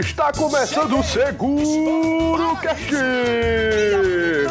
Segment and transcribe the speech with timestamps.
[0.00, 2.90] Está começando o Seguro Cash!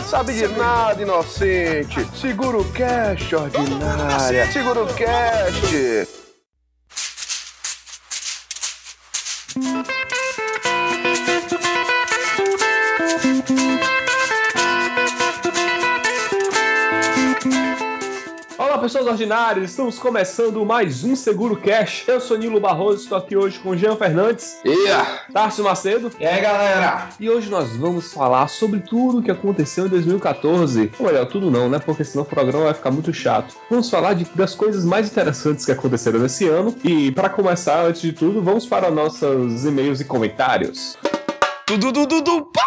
[0.10, 2.06] Sabe de nada, inocente!
[2.20, 4.52] Seguro Cash, ordinária!
[4.52, 6.17] Seguro Cash!
[18.88, 19.72] Pessoas ordinárias!
[19.72, 22.06] Estamos começando mais um Seguro Cash.
[22.08, 25.24] Eu sou Nilo Barroso, estou aqui hoje com Jean Fernandes, Yeah!
[25.34, 26.10] Tarcio Macedo.
[26.18, 27.10] E aí, galera?
[27.20, 30.90] E hoje nós vamos falar sobre tudo o que aconteceu em 2014.
[31.00, 31.80] Ou melhor, tudo não, né?
[31.80, 33.56] Porque senão o programa vai ficar muito chato.
[33.70, 36.74] Vamos falar de- das coisas mais interessantes que aconteceram nesse ano.
[36.82, 40.98] E para começar, antes de tudo, vamos para nossos e-mails e comentários.
[41.66, 42.62] Tudo, tudo, tudo, pá!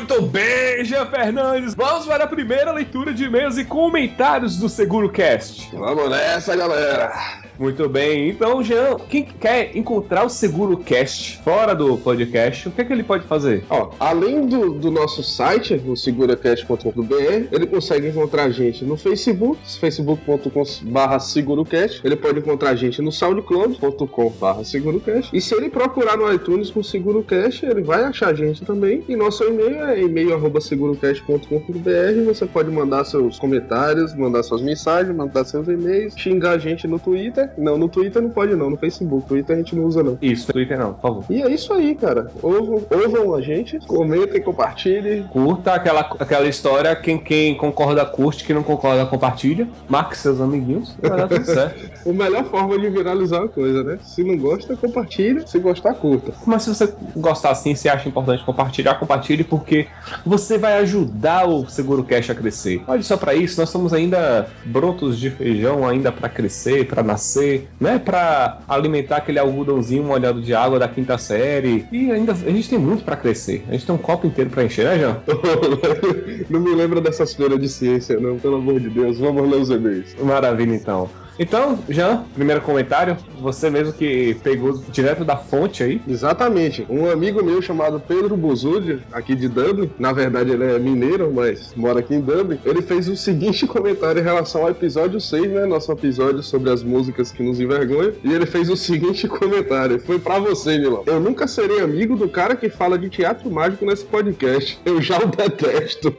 [0.00, 1.74] Muito bem, Jean Fernandes!
[1.74, 5.74] Vamos para a primeira leitura de e-mails e comentários do Seguro Cast.
[5.76, 7.40] Vamos nessa, galera!
[7.60, 12.80] Muito bem, então, Jean, quem quer encontrar o Seguro Cast fora do podcast, o que,
[12.80, 13.64] é que ele pode fazer?
[13.68, 19.60] Ó, além do, do nosso site, o seguracast.com.br, ele consegue encontrar a gente no Facebook,
[19.78, 22.00] facebook.com.br segurocast.
[22.02, 25.36] Ele pode encontrar a gente no soundcloud.com.br segurocast.
[25.36, 29.04] E se ele procurar no iTunes com segurocast, ele vai achar a gente também.
[29.06, 30.34] E nosso e-mail é
[30.74, 32.24] e-mail.segurocast.com.br.
[32.26, 36.98] Você pode mandar seus comentários, mandar suas mensagens, mandar seus e-mails, xingar a gente no
[36.98, 37.50] Twitter.
[37.56, 39.28] Não, no Twitter não pode não, no Facebook.
[39.28, 40.18] Twitter a gente não usa não.
[40.20, 41.24] Isso, Twitter não, por favor.
[41.30, 42.30] E é isso aí, cara.
[42.42, 45.24] Ouvam, ouvam a gente, comentem, compartilhem.
[45.24, 49.68] Curta aquela, aquela história, quem, quem concorda curte, quem não concorda compartilha.
[49.88, 52.08] Marque seus amiguinhos, vai dar tudo certo.
[52.08, 53.98] A melhor forma de viralizar uma coisa, né?
[54.02, 55.46] Se não gosta, compartilha.
[55.46, 56.32] Se gostar, curta.
[56.46, 59.86] Mas se você gostar assim, se acha importante compartilhar, compartilhe, porque
[60.24, 62.82] você vai ajudar o Seguro Cash a crescer.
[62.86, 67.68] Olha só pra isso, nós somos ainda brotos de feijão ainda pra crescer, pra nascer,
[67.80, 71.86] não é pra alimentar aquele algodãozinho molhado de água da quinta série.
[71.90, 73.64] E ainda a gente tem muito pra crescer.
[73.68, 75.16] A gente tem um copo inteiro pra encher, né, Jean?
[76.48, 78.38] não me lembra dessas feiras de ciência, não.
[78.38, 79.18] Pelo amor de Deus.
[79.18, 80.14] Vamos ler os e-mails.
[80.22, 81.08] Maravilha, então.
[81.40, 86.02] Então, Jean, primeiro comentário, você mesmo que pegou direto da fonte aí.
[86.06, 86.86] Exatamente.
[86.90, 91.72] Um amigo meu chamado Pedro Buzulli, aqui de Dublin, na verdade ele é mineiro, mas
[91.74, 95.64] mora aqui em Dublin, ele fez o seguinte comentário em relação ao episódio 6, né?
[95.64, 98.12] Nosso episódio sobre as músicas que nos envergonham.
[98.22, 99.98] E ele fez o seguinte comentário.
[99.98, 101.04] Foi pra você, Milão.
[101.06, 104.78] Eu nunca serei amigo do cara que fala de teatro mágico nesse podcast.
[104.84, 106.14] Eu já o detesto.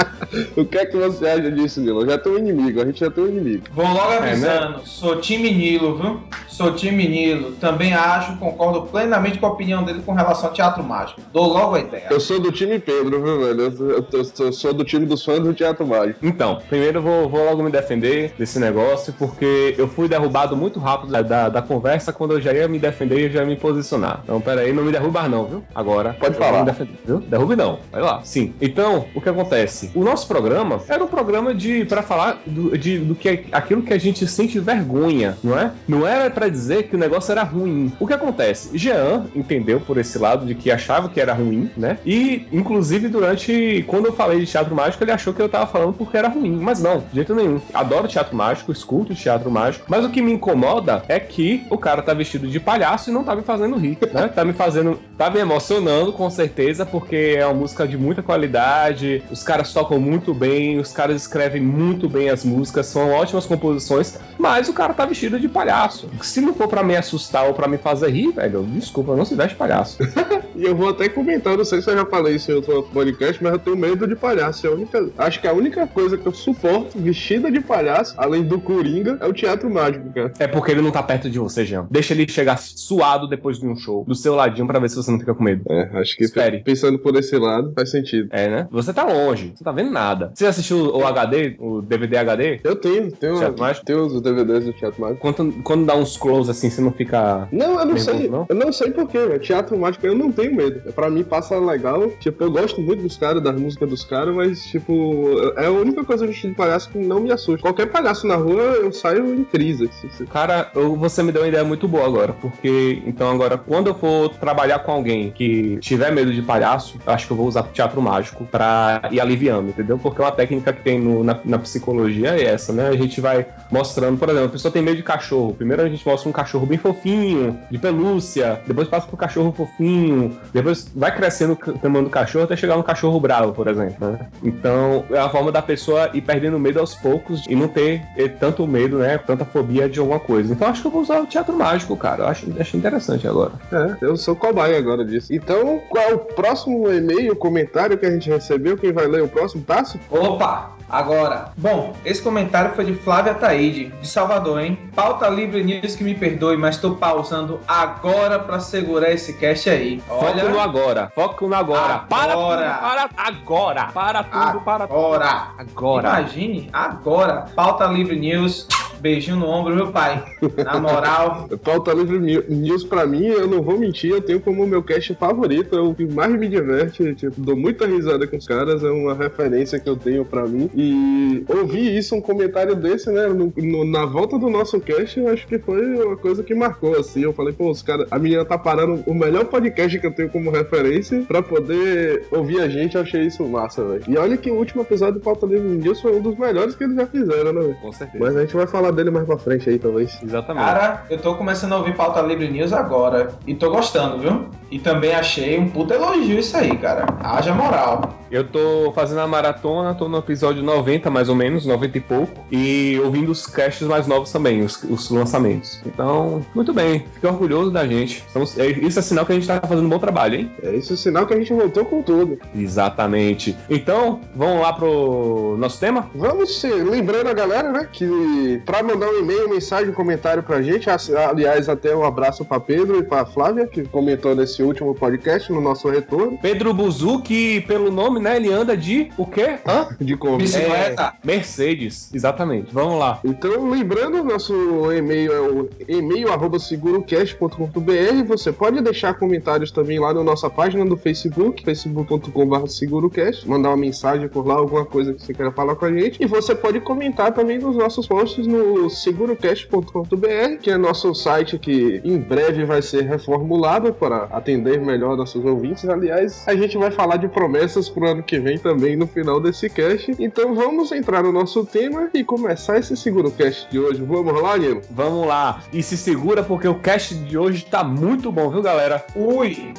[0.56, 2.06] o que é que você acha disso, Milão?
[2.06, 3.64] Já tem um inimigo, a gente já tem um inimigo.
[3.74, 4.61] Vou logo né?
[4.62, 6.20] Avisando, sou time Nilo, viu?
[6.48, 7.52] Sou time Nilo.
[7.52, 11.20] Também acho, concordo plenamente com a opinião dele com relação ao teatro mágico.
[11.32, 12.06] Dou logo a ideia.
[12.10, 13.60] Eu sou do time Pedro, viu, velho?
[13.62, 16.18] Eu, eu- eu- eu sou do time dos fãs do teatro mágico.
[16.22, 20.78] Então, primeiro eu vou, vou logo me defender desse negócio, porque eu fui derrubado muito
[20.78, 23.56] rápido da, da, da conversa quando eu já ia me defender e já ia me
[23.56, 24.20] posicionar.
[24.24, 25.64] Então, peraí, não me derrubar não, viu?
[25.74, 26.60] Agora, Pode falar.
[26.60, 27.18] me defender, viu?
[27.20, 27.78] Derrube não.
[27.90, 28.20] Vai lá.
[28.24, 28.54] Sim.
[28.60, 29.90] Então, o que acontece?
[29.94, 33.82] O nosso programa era um programa de para falar do, de, do que é aquilo
[33.82, 35.70] que a gente sente vergonha, não é?
[35.86, 37.92] Não era pra dizer que o negócio era ruim.
[38.00, 38.76] O que acontece?
[38.76, 41.98] Jean entendeu por esse lado de que achava que era ruim, né?
[42.04, 43.84] E, inclusive, durante.
[43.86, 46.56] Quando eu falei de teatro mágico, ele achou que eu tava falando porque era ruim.
[46.60, 47.60] Mas não, de jeito nenhum.
[47.72, 49.86] Adoro teatro mágico, escuto teatro mágico.
[49.88, 53.22] Mas o que me incomoda é que o cara tá vestido de palhaço e não
[53.22, 54.28] tá me fazendo rir, né?
[54.32, 54.98] Tá me fazendo.
[55.16, 59.22] Tá me emocionando, com certeza, porque é uma música de muita qualidade.
[59.30, 64.18] Os caras tocam muito bem, os caras escrevem muito bem as músicas, são ótimas composições.
[64.42, 66.10] Mas o cara tá vestido de palhaço.
[66.20, 69.36] Se não for pra me assustar ou pra me fazer rir, velho, desculpa, não se
[69.36, 69.98] veste de palhaço.
[70.54, 73.42] E eu vou até comentar, não sei se eu já falei isso em outro podcast,
[73.42, 74.66] mas eu tenho medo de palhaço.
[74.66, 78.42] É a única, acho que a única coisa que eu suporto vestida de palhaço, além
[78.42, 80.32] do Coringa, é o teatro mágico, cara.
[80.38, 81.86] É porque ele não tá perto de você, Jean.
[81.90, 85.10] Deixa ele chegar suado depois de um show, do seu ladinho, pra ver se você
[85.10, 85.64] não fica com medo.
[85.70, 86.60] É, acho que Espere.
[86.60, 88.28] pensando por esse lado, faz sentido.
[88.30, 88.68] É, né?
[88.70, 90.32] Você tá longe, você tá vendo nada.
[90.34, 92.60] Você assistiu o HD, o DVD HD?
[92.62, 93.86] Eu tenho, tenho, mágico?
[93.86, 95.20] tenho os DVDs do teatro mágico.
[95.20, 97.48] Quando, quando dá uns close assim, você não fica.
[97.52, 98.28] Não, eu não sei.
[98.28, 98.46] não?
[98.48, 99.40] Eu não sei porquê, velho.
[99.40, 100.92] Teatro mágico eu não tenho medo.
[100.92, 102.08] Pra mim passa legal.
[102.20, 106.04] Tipo, eu gosto muito dos caras, das músicas dos caras, mas, tipo, é a única
[106.04, 107.62] coisa de palhaço que não me assusta.
[107.62, 109.88] Qualquer palhaço na rua, eu saio em crise.
[110.06, 110.24] assim.
[110.26, 113.94] Cara, eu- você me deu uma ideia muito boa agora, porque então agora, quando eu
[113.94, 118.00] for trabalhar com alguém que tiver medo de palhaço, acho que eu vou usar teatro
[118.00, 119.82] mágico pra ir aliviando, entendeu?
[119.82, 119.98] entendeu?
[119.98, 122.88] Porque uma técnica que tem no- na, na psicologia é essa, né?
[122.88, 125.54] A gente vai mostrando, por exemplo, a pessoa tem medo de cachorro.
[125.54, 130.38] Primeiro a gente mostra um cachorro bem fofinho, de pelúcia, depois passa pro cachorro fofinho,
[130.52, 134.26] depois vai crescendo o tamanho do cachorro até chegar no cachorro bravo, por exemplo, né?
[134.42, 138.02] Então, é a forma da pessoa ir perdendo medo aos poucos e não ter
[138.38, 139.18] tanto medo, né?
[139.18, 140.52] Tanta fobia de alguma coisa.
[140.52, 142.24] Então, acho que eu vou usar o teatro mágico, cara.
[142.24, 143.52] Eu acho, achei interessante agora.
[143.72, 145.32] É, eu sou cobaia agora disso.
[145.32, 148.76] Então, qual é o próximo e-mail, comentário que a gente recebeu?
[148.76, 149.62] Quem vai ler o próximo?
[149.62, 149.98] Tasso?
[150.10, 150.76] Opa!
[150.92, 154.78] Agora, bom, esse comentário foi de Flávia Taide, de Salvador, hein?
[154.94, 160.00] Pauta Livre News que me perdoe, mas tô pausando agora pra segurar esse cast aí.
[160.06, 161.10] Foco no Olha, agora.
[161.14, 162.00] Foco no agora.
[162.00, 162.74] Para tudo, Agora.
[162.74, 163.84] para agora.
[163.86, 164.94] Para tudo, para tudo.
[164.98, 165.46] agora.
[165.58, 166.08] Agora.
[166.20, 167.46] Imagine, agora.
[167.56, 168.68] Pauta Livre News.
[169.02, 170.22] Beijinho no ombro, meu pai.
[170.64, 172.18] Na moral, Pauta Livre
[172.48, 175.92] News pra mim, eu não vou mentir, eu tenho como meu cast favorito, é o
[175.94, 179.88] que mais me diverte, tipo, dou muita risada com os caras, é uma referência que
[179.88, 180.70] eu tenho pra mim.
[180.74, 185.28] E ouvir isso, um comentário desse, né, no- no- na volta do nosso cast, eu
[185.28, 187.22] acho que foi uma coisa que marcou, assim.
[187.22, 190.28] Eu falei, pô, os caras, a menina tá parando o melhor podcast que eu tenho
[190.28, 194.04] como referência pra poder ouvir a gente, eu achei isso massa, velho.
[194.08, 196.84] E olha que o último episódio do Pauta Livre News foi um dos melhores que
[196.84, 197.76] eles já fizeram, né, velho?
[197.80, 198.22] Com certeza.
[198.24, 200.18] Mas a gente vai falar dele mais pra frente aí, talvez.
[200.22, 200.64] Exatamente.
[200.64, 203.32] cara, eu tô começando a ouvir Pauta Livre News agora.
[203.46, 204.50] E tô gostando, viu?
[204.72, 207.06] E também achei um puta elogio isso aí, cara.
[207.20, 208.18] Haja moral.
[208.30, 212.32] Eu tô fazendo a maratona, tô no episódio 90, mais ou menos, 90 e pouco,
[212.50, 215.82] e ouvindo os casts mais novos também, os, os lançamentos.
[215.84, 218.24] Então, muito bem, fiquei orgulhoso da gente.
[218.26, 220.50] Estamos- é- isso é sinal que a gente tá fazendo um bom trabalho, hein?
[220.62, 222.38] É isso, sinal que a gente voltou com tudo.
[222.56, 223.54] Exatamente.
[223.68, 226.08] Então, vamos lá pro nosso tema?
[226.14, 230.62] Vamos se lembrando a galera, né, que pra mandar um e-mail, mensagem, um comentário pra
[230.62, 235.52] gente, aliás, até um abraço pra Pedro e pra Flávia, que comentou nesse último podcast,
[235.52, 239.58] no nosso retorno, Pedro Buzu, que pelo nome, né, ele anda de o quê?
[239.66, 239.88] Hã?
[240.00, 240.38] de como.
[240.38, 241.14] Bicicleta.
[241.22, 242.72] É, Mercedes, exatamente.
[242.72, 243.20] Vamos lá.
[243.24, 244.52] Então, lembrando, nosso
[244.92, 248.26] e-mail é o e-mail arroba segurocast.com.br.
[248.26, 253.76] Você pode deixar comentários também lá na nossa página do Facebook, facebook.com.br segurocast, mandar uma
[253.76, 256.22] mensagem por lá, alguma coisa que você queira falar com a gente.
[256.22, 262.00] E você pode comentar também nos nossos posts no segurocast.com.br, que é nosso site que
[262.04, 265.88] em breve vai ser reformulado para atender melhor nossos ouvintes.
[265.88, 269.68] Aliás, a gente vai falar de promessas pro ano que vem também no final desse
[269.68, 270.14] cast.
[270.18, 274.02] Então vamos entrar no nosso tema e começar esse SeguroCast de hoje.
[274.02, 274.80] Vamos lá, Nino?
[274.90, 275.62] Vamos lá.
[275.72, 279.04] E se segura porque o cast de hoje tá muito bom, viu, galera?
[279.14, 279.74] Ui.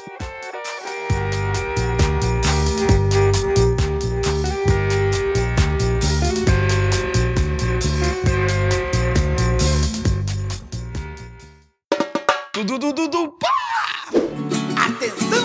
[12.56, 13.53] Atenção,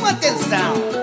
[0.10, 0.99] atenção!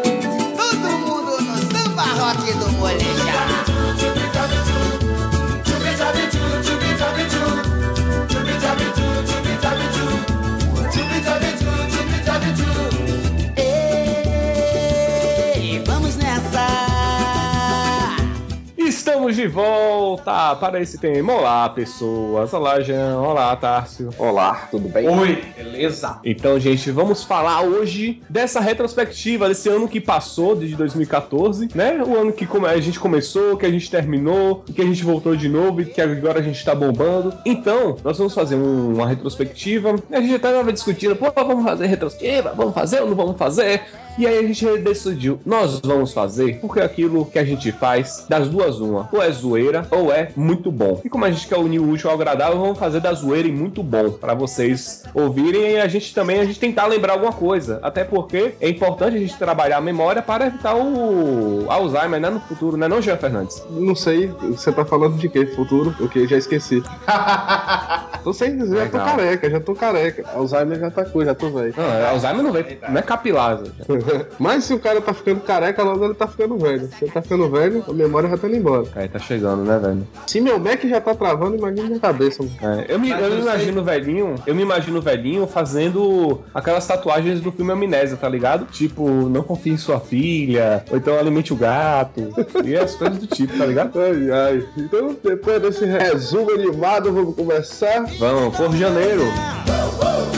[19.27, 21.33] Estamos de volta para esse tema.
[21.33, 22.55] Olá, pessoas.
[22.55, 23.19] Olá, Jean.
[23.19, 24.11] Olá, Tárcio.
[24.17, 25.09] Olá, tudo bem?
[25.09, 25.43] Oi.
[25.57, 26.21] Beleza.
[26.25, 32.01] Então, gente, vamos falar hoje dessa retrospectiva desse ano que passou, desde 2014, né?
[32.07, 35.49] O ano que a gente começou, que a gente terminou, que a gente voltou de
[35.49, 37.35] novo e que agora a gente tá bombando.
[37.45, 39.97] Então, nós vamos fazer um- uma retrospectiva.
[40.13, 42.55] A gente até tava discutindo, pô, vamos fazer retrospectiva?
[42.57, 43.83] Vamos fazer ou não vamos fazer?
[44.19, 48.49] E aí a gente decidiu, nós vamos fazer, porque aquilo que a gente faz, das
[48.49, 51.03] duas uma, ou é zoeira, ou é muito bom.
[51.05, 53.53] E como a gente quer unir o útil ao agradável, vamos fazer da zoeira e
[53.53, 57.79] muito bom, para vocês ouvirem e a gente também, a gente tentar lembrar alguma coisa.
[57.83, 62.41] Até porque é importante a gente trabalhar a memória para evitar o Alzheimer, né, no
[62.41, 63.63] futuro, né não, Jean Fernandes?
[63.71, 65.45] Não sei, você tá falando de quê?
[65.47, 65.95] Futuro?
[66.01, 66.27] O que?
[66.27, 66.83] Já esqueci.
[68.25, 70.25] tô sem dizer, já tô careca, já tô careca.
[70.35, 71.75] Alzheimer já tá coisa, já tô velho.
[71.77, 73.61] Não, é, Alzheimer não vem, não é capilar.
[74.39, 76.89] Mas se o cara tá ficando careca, logo ele tá ficando velho.
[76.99, 78.87] Se ele tá ficando velho, a memória já tá indo embora.
[78.95, 80.07] Aí tá chegando, né, velho?
[80.27, 82.81] Se meu Mac já tá travando, imagina minha cabeça, mano.
[82.81, 87.53] É, eu me, eu me imagino velhinho, eu me imagino velhinho fazendo aquelas tatuagens do
[87.53, 88.67] filme Amnésia, tá ligado?
[88.67, 92.33] Tipo, não confie em sua filha, ou então alimente o gato,
[92.65, 93.97] e as coisas do tipo, tá ligado?
[94.07, 94.69] Ai, ai.
[94.77, 98.05] Então, depois desse resumo animado, vamos começar.
[98.19, 99.25] Vamos, por janeiro.
[99.25, 100.36] Mata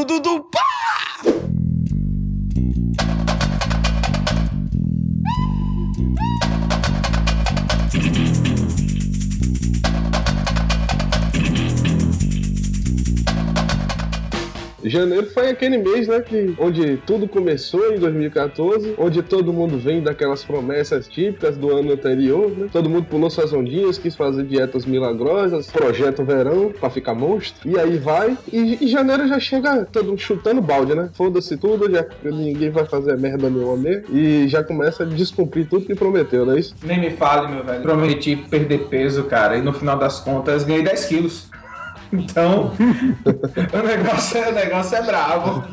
[0.00, 0.69] tudo do pai.
[14.90, 20.02] Janeiro foi aquele mês, né, que, onde tudo começou em 2014, onde todo mundo vem
[20.02, 22.68] daquelas promessas típicas do ano anterior, né?
[22.72, 27.78] Todo mundo pulou suas ondinhas, quis fazer dietas milagrosas, projeto verão pra ficar monstro, e
[27.78, 31.10] aí vai, e, e janeiro já chega todo chutando balde, né?
[31.14, 35.86] Foda-se tudo, já ninguém vai fazer merda nenhuma mesmo, e já começa a descumprir tudo
[35.86, 36.74] que prometeu, não é isso?
[36.82, 37.82] Nem me fale, meu velho.
[37.82, 41.50] Prometi perder peso, cara, e no final das contas ganhei 10 quilos.
[42.12, 42.72] Então,
[43.72, 45.64] o negócio, é- o negócio é brabo.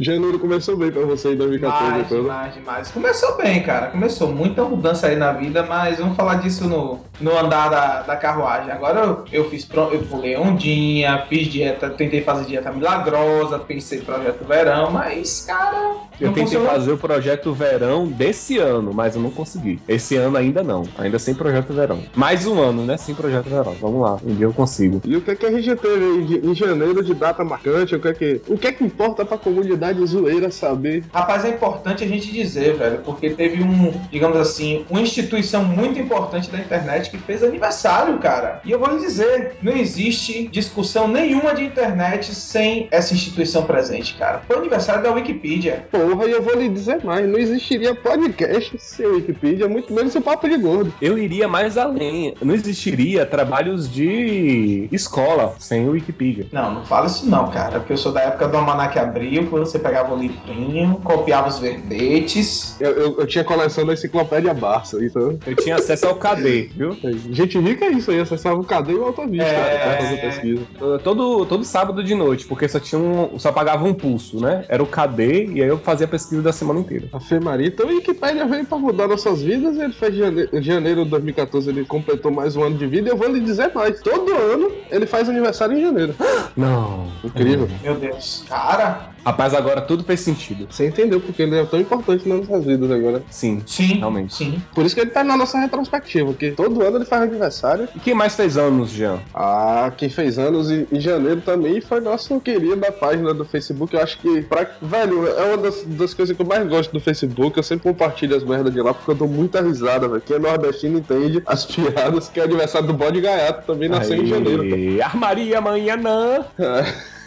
[0.00, 2.18] Janeiro começou bem pra você em 2014, Demais, então.
[2.18, 2.22] né?
[2.24, 2.90] demais, demais.
[2.90, 3.88] Começou bem, cara.
[3.88, 8.16] Começou muita mudança aí na vida, mas vamos falar disso no, no andar da, da
[8.16, 8.70] carruagem.
[8.72, 14.02] Agora eu, eu fiz eu pulei ondinha, fiz dieta, tentei fazer dieta milagrosa, pensei em
[14.02, 16.68] projeto verão, mas, cara, Eu tentei funcionou.
[16.68, 19.80] fazer o projeto verão desse ano, mas eu não consegui.
[19.86, 20.84] Esse ano ainda não.
[20.96, 22.00] Ainda sem projeto verão.
[22.14, 22.96] Mais um ano, né?
[22.96, 23.74] Sem projeto verão.
[23.80, 24.16] Vamos lá.
[24.24, 25.00] Um dia eu consigo.
[25.04, 27.94] E o que é que a gente teve aí de- em janeiro de data marcante?
[27.94, 31.04] O que é que, o que, é que importa pra comunidade zoeira saber?
[31.12, 35.98] Rapaz, é importante a gente dizer, velho, porque teve um, digamos assim, uma instituição muito
[35.98, 38.60] importante da internet que fez aniversário, cara.
[38.64, 44.14] E eu vou lhe dizer, não existe discussão nenhuma de internet sem essa instituição presente,
[44.14, 44.40] cara.
[44.46, 45.86] Foi o aniversário da Wikipedia.
[45.90, 50.20] Porra, e eu vou lhe dizer mais: não existiria podcast sem Wikipedia, muito menos o
[50.20, 50.92] papo de gordo.
[51.00, 52.34] Eu iria mais além.
[52.42, 56.46] Não existiria trabalhos de escola sem o Wikipedia.
[56.52, 59.64] Não, não fala isso não, cara, porque eu sou da época do Almanac Abril, quando
[59.66, 62.76] você pegava o livrinho, copiava os verbetes.
[62.80, 65.38] Eu, eu- eu tinha coleção da enciclopédia Barça, então.
[65.46, 66.96] Eu tinha acesso ao KD, viu?
[67.30, 69.78] Gente rica é isso aí, acessava o KD e o Altovista É.
[69.78, 70.62] pra fazer pesquisa.
[71.02, 73.38] Todo, todo sábado de noite, porque só tinha um.
[73.38, 74.64] Só pagava um pulso, né?
[74.68, 77.06] Era o KD e aí eu fazia a pesquisa da semana inteira.
[77.12, 79.76] A Fê Maria, então a Wikipédia veio pra mudar nossas vidas.
[79.78, 83.08] Ele fez jane- em janeiro de 2014, ele completou mais um ano de vida.
[83.08, 86.14] E eu vou lhe dizer mais: todo ano ele faz aniversário em janeiro.
[86.56, 87.08] Não.
[87.24, 87.68] Incrível.
[87.82, 88.44] Meu Deus.
[88.48, 90.66] Cara, Rapaz, agora tudo fez sentido.
[90.70, 93.22] Você entendeu porque ele é tão importante nas nossas vidas agora.
[93.28, 93.62] Sim.
[93.66, 94.34] sim, Realmente.
[94.34, 94.62] sim.
[94.74, 97.86] Por isso que ele tá na nossa retrospectiva, porque todo ano ele faz aniversário.
[97.94, 99.18] E quem mais fez anos, Jean?
[99.34, 103.94] Ah, quem fez anos em, em janeiro também foi nosso querido da página do Facebook.
[103.94, 106.98] Eu acho que, pra, velho, é uma das, das coisas que eu mais gosto do
[106.98, 107.54] Facebook.
[107.54, 110.22] Eu sempre compartilho as merdas de lá porque eu dou muita risada, velho.
[110.22, 114.26] Quem é nordestino entende as piadas, que é aniversário do bode gaiato também nasceu em
[114.26, 114.62] janeiro.
[114.62, 116.46] Aí, Armaria amanhã não.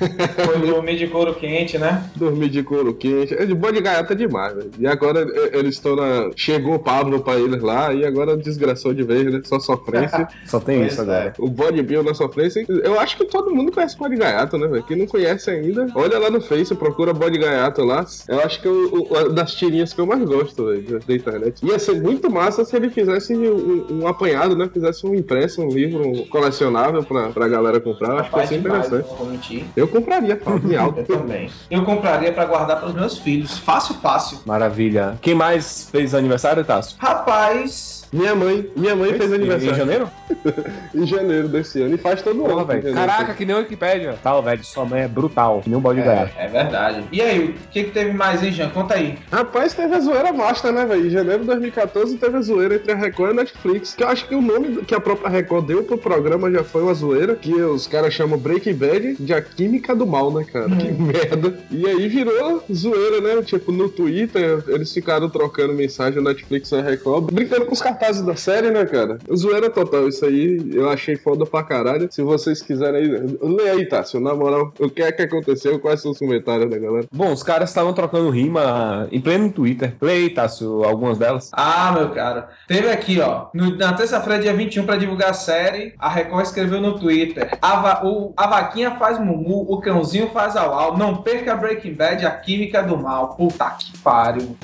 [0.46, 2.04] Foi dormir de couro quente, né?
[2.16, 3.34] Dormir de couro quente.
[3.34, 4.72] É de bode gaiato é demais, velho.
[4.80, 6.32] E agora é, eles estão na.
[6.36, 9.42] Chegou o Pablo pra eles lá e agora desgraçou de vez, né?
[9.44, 10.28] Só sofrência.
[10.46, 11.04] Só tem Pois isso é.
[11.04, 11.34] agora.
[11.40, 14.84] O Bode Bill na sofrência, eu acho que todo mundo conhece Bode Gaiato, né, velho?
[14.84, 18.06] Quem não conhece ainda, olha lá no Face, procura Bode Gaiato lá.
[18.28, 21.14] Eu acho que é o, o- a das tirinhas que eu mais gosto, velho, da-
[21.16, 21.64] internet.
[21.66, 24.70] Ia ser muito massa se ele fizesse um, um apanhado, né?
[24.74, 28.10] Fizesse um impresso, um livro um colecionável pra, pra galera comprar.
[28.10, 29.66] Eu acho que ia ser interessante.
[29.76, 31.04] Eu compraria, fala em Eu alto.
[31.04, 31.50] também.
[31.70, 33.58] Eu compraria pra guardar pros meus filhos.
[33.58, 34.40] Fácil, fácil.
[34.46, 35.18] Maravilha.
[35.22, 36.96] Quem mais fez aniversário, Tássio?
[37.00, 40.10] Rapaz, Minha mãe, minha mãe fez Em aniversário janeiro?
[40.94, 42.66] em janeiro desse ano e faz todo Porra, ano.
[42.66, 42.94] velho.
[42.94, 44.16] Caraca, que nem o Wikipédia.
[44.22, 44.64] Tal, velho.
[44.64, 45.62] Sua mãe é brutal.
[45.62, 47.04] Que nem um bode é, é verdade.
[47.12, 48.70] E aí, o que, que teve mais, hein, Jean?
[48.70, 49.18] Conta aí.
[49.32, 51.08] Rapaz, teve a zoeira vasta, né, velho?
[51.08, 53.94] Em janeiro de 2014 teve a zoeira entre a Record e a Netflix.
[53.94, 56.84] Que eu acho que o nome que a própria Record deu pro programa já foi
[56.84, 57.36] uma zoeira.
[57.36, 60.70] Que os caras chamam Breaking Bad de a química do mal, né, cara?
[60.70, 61.58] Que merda.
[61.70, 63.42] E aí virou zoeira, né?
[63.42, 67.82] Tipo, no Twitter, eles ficaram trocando mensagem na Netflix e a Record, brincando com os
[68.02, 69.20] cartazes da série, né, cara?
[69.36, 70.08] Zoeira total.
[70.08, 72.08] Isso aí eu achei foda pra caralho.
[72.12, 74.20] Se vocês quiserem aí, lê aí, Tássio.
[74.20, 75.80] Na moral, o que é que aconteceu?
[75.80, 77.06] Quais são os comentários da galera?
[77.12, 79.94] Bom, os caras estavam trocando rima em pleno Twitter.
[80.02, 81.52] Lê aí, Tássio, algumas delas.
[81.54, 82.50] Ah, meu cara.
[82.68, 83.48] Teve aqui, ó.
[83.54, 87.76] no- na terça-feira, dia 21, pra divulgar a série, a Record escreveu no Twitter: a,
[87.80, 90.98] va- o- a vaquinha faz mumu, o cãozinho faz au-au.
[90.98, 93.36] Não perca Breaking Bad, a química do mal.
[93.36, 94.56] Puta que pariu.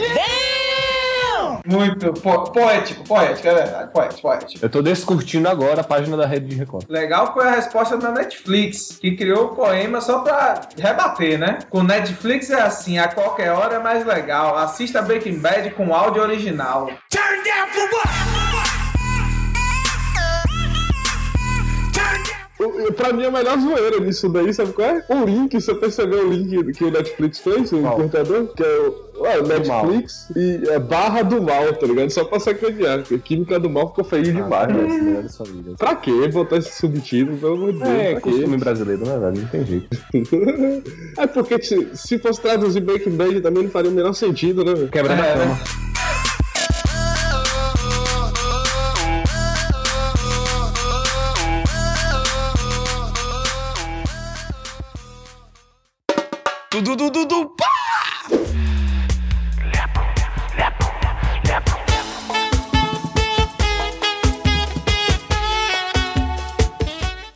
[1.68, 3.92] Muito po- poético, poético, é verdade.
[3.92, 4.66] Poético, poético.
[4.66, 6.86] Eu tô descurtindo agora a página da Rede de Record.
[6.90, 11.60] Legal foi a resposta da Netflix, que criou o poema só pra rebater, né?
[11.70, 14.58] Com Netflix é assim, a qualquer hora é mais legal.
[14.58, 16.90] Assista Breaking Bad com áudio original.
[16.90, 18.47] O-
[22.96, 25.06] Pra mim, a melhor zoeira nisso daí, sabe qual é?
[25.10, 28.48] O link, você percebeu o link que o Netflix fez, o encurtador?
[28.56, 32.10] Que é o ué, Netflix e é barra do mal, tá ligado?
[32.10, 34.70] Só pra sacanear, porque Química do Mal ficou feio demais,
[35.26, 35.76] Essa né?
[35.78, 37.90] Pra que botar esse subtítulo, pelo amor de Deus?
[37.90, 39.38] É, costume brasileiro, né, velho?
[39.42, 39.98] Não tem jeito.
[41.18, 44.88] é porque se, se fosse traduzir Breaking Bad também não faria o menor sentido, né?
[44.92, 45.46] Quebra É, cama.
[45.46, 45.58] né?
[56.78, 57.66] Du, du, du, du, du, pá!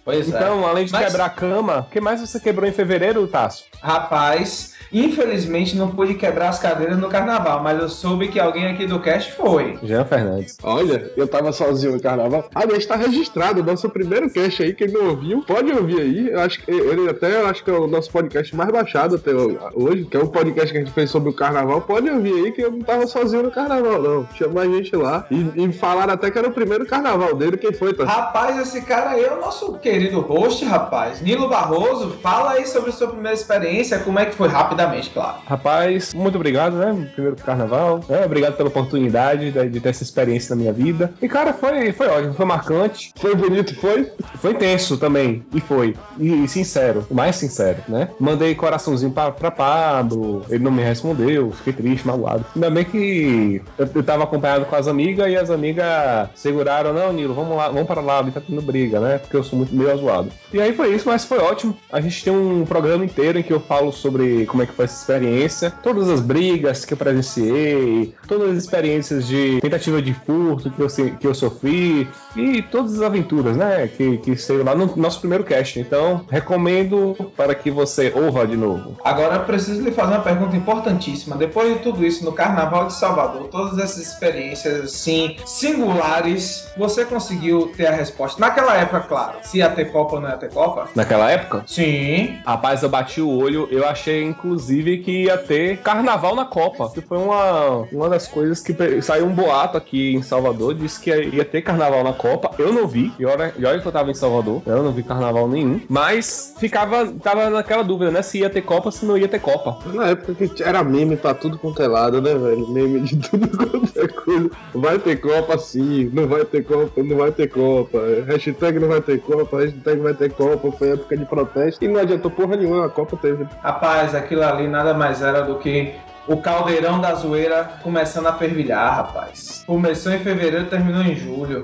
[0.03, 0.36] Pois é.
[0.36, 3.65] Então, além de Mas- quebrar a cama, o que mais você quebrou em fevereiro, Tasso?
[3.81, 8.86] Rapaz, infelizmente não pude quebrar as cadeiras no carnaval, mas eu soube que alguém aqui
[8.86, 9.77] do cast foi.
[9.83, 10.57] Jean Fernandes.
[10.63, 12.50] Olha, eu tava sozinho no carnaval.
[12.53, 14.74] Aliás, tá registrado o nosso primeiro cast aí.
[14.74, 16.29] Quem não ouviu, pode ouvir aí.
[16.29, 19.31] Eu acho que ele até eu acho que é o nosso podcast mais baixado até
[19.33, 21.81] hoje, que é o podcast que a gente fez sobre o carnaval.
[21.81, 24.24] Pode ouvir aí que eu não tava sozinho no carnaval, não.
[24.25, 25.25] Tinha mais gente lá.
[25.29, 27.57] E, e falaram até que era o primeiro carnaval dele.
[27.57, 28.05] Quem foi, tá?
[28.05, 31.21] Rapaz, esse cara aí é o nosso querido host, rapaz.
[31.21, 34.48] Nilo Barroso, fala aí sobre a sua primeira experiência, como é que foi
[34.81, 35.38] rapidamente, claro.
[35.47, 37.09] Rapaz, muito obrigado, né?
[37.13, 38.01] Primeiro carnaval.
[38.07, 38.25] né?
[38.25, 41.13] Obrigado pela oportunidade de, de ter essa experiência na minha vida.
[41.21, 43.13] E, cara, foi, foi ótimo, foi marcante.
[43.15, 44.11] Foi bonito, foi?
[44.35, 45.43] Foi intenso também.
[45.53, 45.95] E foi.
[46.17, 48.09] E, e sincero, mais sincero, né?
[48.19, 52.45] Mandei coraçãozinho pra, pra Pablo, ele não me respondeu, fiquei triste, magoado.
[52.55, 57.13] Ainda bem que eu, eu tava acompanhado com as amigas e as amigas seguraram, não,
[57.13, 59.17] Nilo, vamos lá, vamos para lá, ali tá tendo briga, né?
[59.17, 60.31] Porque eu sou muito meio zoado.
[60.53, 61.75] E aí foi isso, mas foi ótimo.
[61.91, 64.86] A gente tem um programa inteiro em que eu falo sobre como é que foi
[64.86, 70.70] essa experiência, todas as brigas que eu presenciei, todas as experiências de tentativa de furto
[70.72, 70.88] que eu,
[71.20, 73.88] que eu sofri e todas as aventuras, né?
[73.88, 75.80] Que, que saiu lá no nosso primeiro cast.
[75.80, 78.98] Então, recomendo para que você ouva de novo.
[79.04, 81.36] Agora eu preciso lhe fazer uma pergunta importantíssima.
[81.36, 87.72] Depois de tudo isso no Carnaval de Salvador, todas essas experiências assim singulares, você conseguiu
[87.75, 88.40] ter a resposta?
[88.40, 90.88] Naquela época, claro, se ia ter Copa ou não ia ter Copa?
[90.96, 92.40] Naquela época, Sim.
[92.46, 96.89] Rapaz, eu bati o olho, eu achei inclusive que ia ter carnaval na Copa.
[96.94, 101.12] Que foi uma, uma das coisas que saiu um boato aqui em Salvador, disse que
[101.12, 102.51] ia ter carnaval na Copa.
[102.58, 105.03] Eu não vi, e olha, e olha que eu tava em Salvador, eu não vi
[105.03, 105.82] carnaval nenhum.
[105.89, 108.22] Mas ficava tava naquela dúvida, né?
[108.22, 109.77] Se ia ter Copa, se não ia ter Copa.
[109.94, 112.68] Na época que era meme pra tudo quanto é lado, né, velho?
[112.70, 114.51] Meme de tudo quanto é coisa.
[114.74, 118.00] Vai ter Copa sim, não vai ter Copa, não vai ter Copa.
[118.27, 120.72] Hashtag não vai ter Copa, hashtag vai ter Copa.
[120.72, 123.46] Foi época de protesto e não adiantou porra nenhuma, a Copa teve.
[123.62, 125.96] Rapaz, aquilo ali nada mais era do que
[126.31, 129.63] o caldeirão da zoeira começando a fervilhar, rapaz.
[129.67, 131.63] Começou em fevereiro, terminou em julho.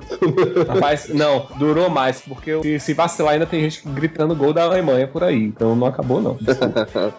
[0.67, 5.08] Rapaz, não, durou mais, porque se, se vacilar ainda tem gente gritando gol da Alemanha
[5.08, 5.45] por aí.
[5.45, 6.38] Então não acabou, não.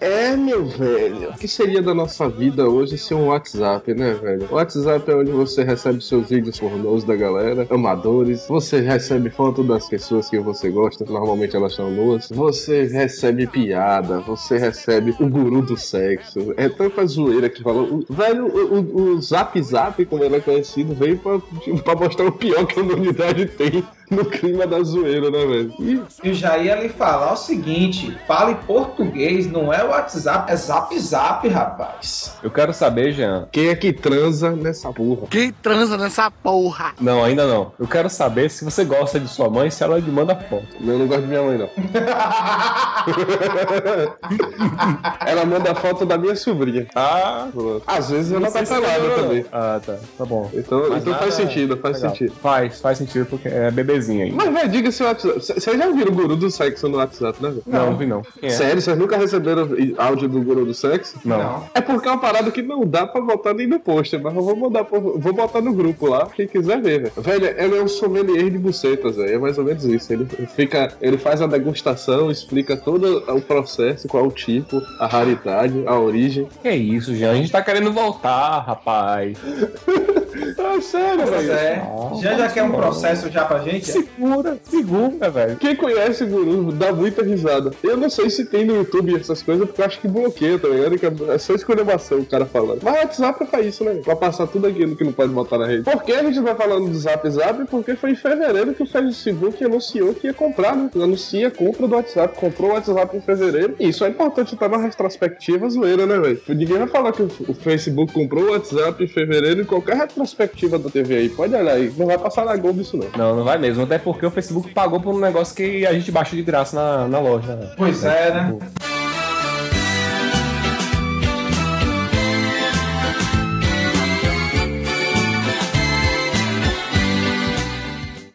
[0.00, 1.30] É, meu velho.
[1.30, 4.46] O que seria da nossa vida hoje sem um WhatsApp, né, velho?
[4.50, 8.46] O WhatsApp é onde você recebe seus vídeos pornôs da galera, amadores.
[8.48, 12.28] Você recebe foto das pessoas que você gosta, normalmente elas são nuas.
[12.30, 16.52] Você recebe piada, você recebe o guru do sexo.
[16.56, 18.02] É tanta zoeira que falou.
[18.08, 21.38] Velho, o, o- o Zap Zap, como ele é conhecido, veio pra,
[21.84, 25.72] pra mostrar o pior que a humanidade tem no clima da zoeira, né, velho?
[25.78, 30.98] E Eu já ia lhe falar o seguinte: fale português, não é WhatsApp, é Zap
[30.98, 32.36] Zap, rapaz.
[32.42, 33.48] Eu quero saber, Jean.
[33.52, 35.26] quem é que transa nessa porra?
[35.30, 36.92] Quem transa nessa porra?
[37.00, 37.72] Não, ainda não.
[37.78, 40.66] Eu quero saber se você gosta de sua mãe, se ela lhe manda foto.
[40.80, 41.68] Eu não gosto de minha mãe, não.
[45.26, 46.86] ela manda foto da minha sobrinha.
[46.94, 47.48] Ah,
[47.86, 49.44] Às vezes ela não tá pelada também.
[49.52, 49.96] Ah, tá.
[50.16, 50.50] Tá bom.
[50.54, 52.10] Então, Mas então faz sentido, faz Legal.
[52.10, 52.32] sentido.
[52.42, 54.32] Faz, faz sentido porque é bebezinho aí.
[54.32, 55.40] Mas, velho, diga se o WhatsApp.
[55.40, 57.50] Vocês já viram o guru do sexo no WhatsApp, né?
[57.50, 57.62] velho?
[57.66, 58.22] Não, não vi não.
[58.42, 58.48] É?
[58.50, 61.16] Sério, vocês nunca receberam áudio do guru do sexo?
[61.24, 61.64] Não.
[61.74, 64.42] É porque é uma parada que não dá pra botar nem no post, mas eu
[64.42, 67.12] vou mandar pro- vou botar no grupo lá, quem quiser ver, velho.
[67.16, 69.34] Velho, ele é um sommelier de bucetas, velho.
[69.34, 70.12] É mais ou menos isso.
[70.12, 75.82] Ele fica, ele faz a degustação, explica todo o processo, qual o tipo, a raridade,
[75.86, 76.46] a origem.
[76.62, 77.32] Que isso, Jean?
[77.32, 79.36] A gente tá querendo voltar, rapaz.
[80.58, 81.52] Ah, sério, Pois velho.
[81.52, 81.82] é.
[82.22, 82.78] Já já quer um bom.
[82.78, 83.86] processo já pra gente?
[83.90, 85.56] Segura, segura, velho.
[85.56, 87.70] Quem conhece o guru dá muita risada.
[87.82, 90.68] Eu não sei se tem no YouTube essas coisas, porque eu acho que bloqueia, tá
[90.68, 90.98] ligado?
[90.98, 92.80] Que é só esculhambação o cara falando.
[92.82, 94.00] Mas o WhatsApp é pra isso, né?
[94.04, 95.82] Pra passar tudo aquilo que não pode botar na rede.
[95.84, 97.64] Por que a gente tá falando do Zap Zap?
[97.70, 100.90] Porque foi em fevereiro que o Facebook anunciou que ia comprar, né?
[100.94, 102.36] Anuncia a compra do WhatsApp.
[102.38, 103.74] Comprou o WhatsApp em fevereiro.
[103.78, 106.40] E isso é importante estar na retrospectiva zoeira, né, velho?
[106.48, 110.27] Ninguém vai falar que o o Facebook comprou o WhatsApp em fevereiro em qualquer retrospectiva
[110.36, 111.28] da TV aí.
[111.28, 111.92] Pode olhar aí.
[111.96, 113.08] Não vai passar na Globo isso, não.
[113.16, 113.82] Não, não vai mesmo.
[113.82, 117.08] Até porque o Facebook pagou por um negócio que a gente baixa de graça na,
[117.08, 117.72] na loja.
[117.76, 118.58] Pois é, né?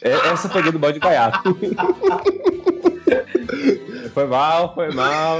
[0.01, 1.57] É, essa eu peguei do bode gaiato.
[4.13, 5.39] Foi mal, foi mal.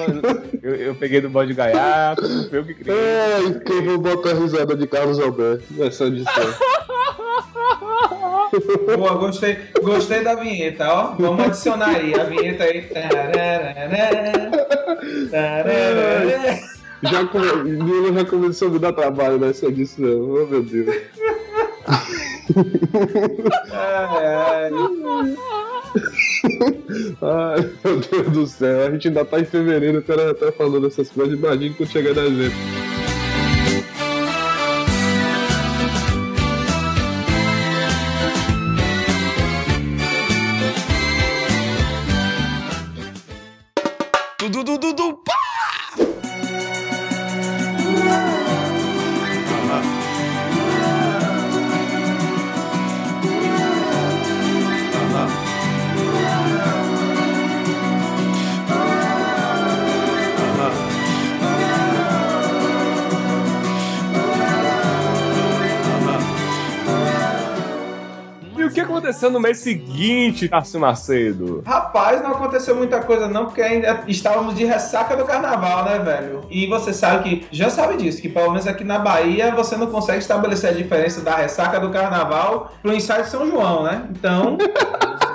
[0.61, 2.97] Eu, eu peguei do bode gaiato, não foi eu que criei.
[2.97, 6.53] Ai, que eu vou botar a risada de Carlos Alberto nessa edição.
[8.97, 11.15] Boa, gostei, gostei da vinheta, ó.
[11.17, 12.83] Vamos adicionar aí a vinheta aí.
[12.83, 13.73] Tararara,
[15.31, 16.59] tararara.
[17.03, 20.07] Já, já começou a me dar trabalho nessa edição.
[20.07, 20.87] Oh, meu Deus.
[23.71, 24.69] É, é.
[27.21, 28.87] Ai, meu Deus do céu.
[28.87, 31.37] A gente ainda tá em fevereiro, o cara tá falando essas coisas.
[31.37, 32.55] Imagina quando chegar na gente.
[44.37, 45.12] Tudo, tudo,
[69.03, 71.61] aconteceu no mês seguinte, Cássio Macedo?
[71.65, 76.45] Rapaz, não aconteceu muita coisa não, porque ainda estávamos de ressaca do carnaval, né, velho?
[76.49, 79.87] E você sabe que, já sabe disso, que pelo menos aqui na Bahia você não
[79.87, 84.07] consegue estabelecer a diferença da ressaca do carnaval pro ensaio de São João, né?
[84.09, 84.57] Então,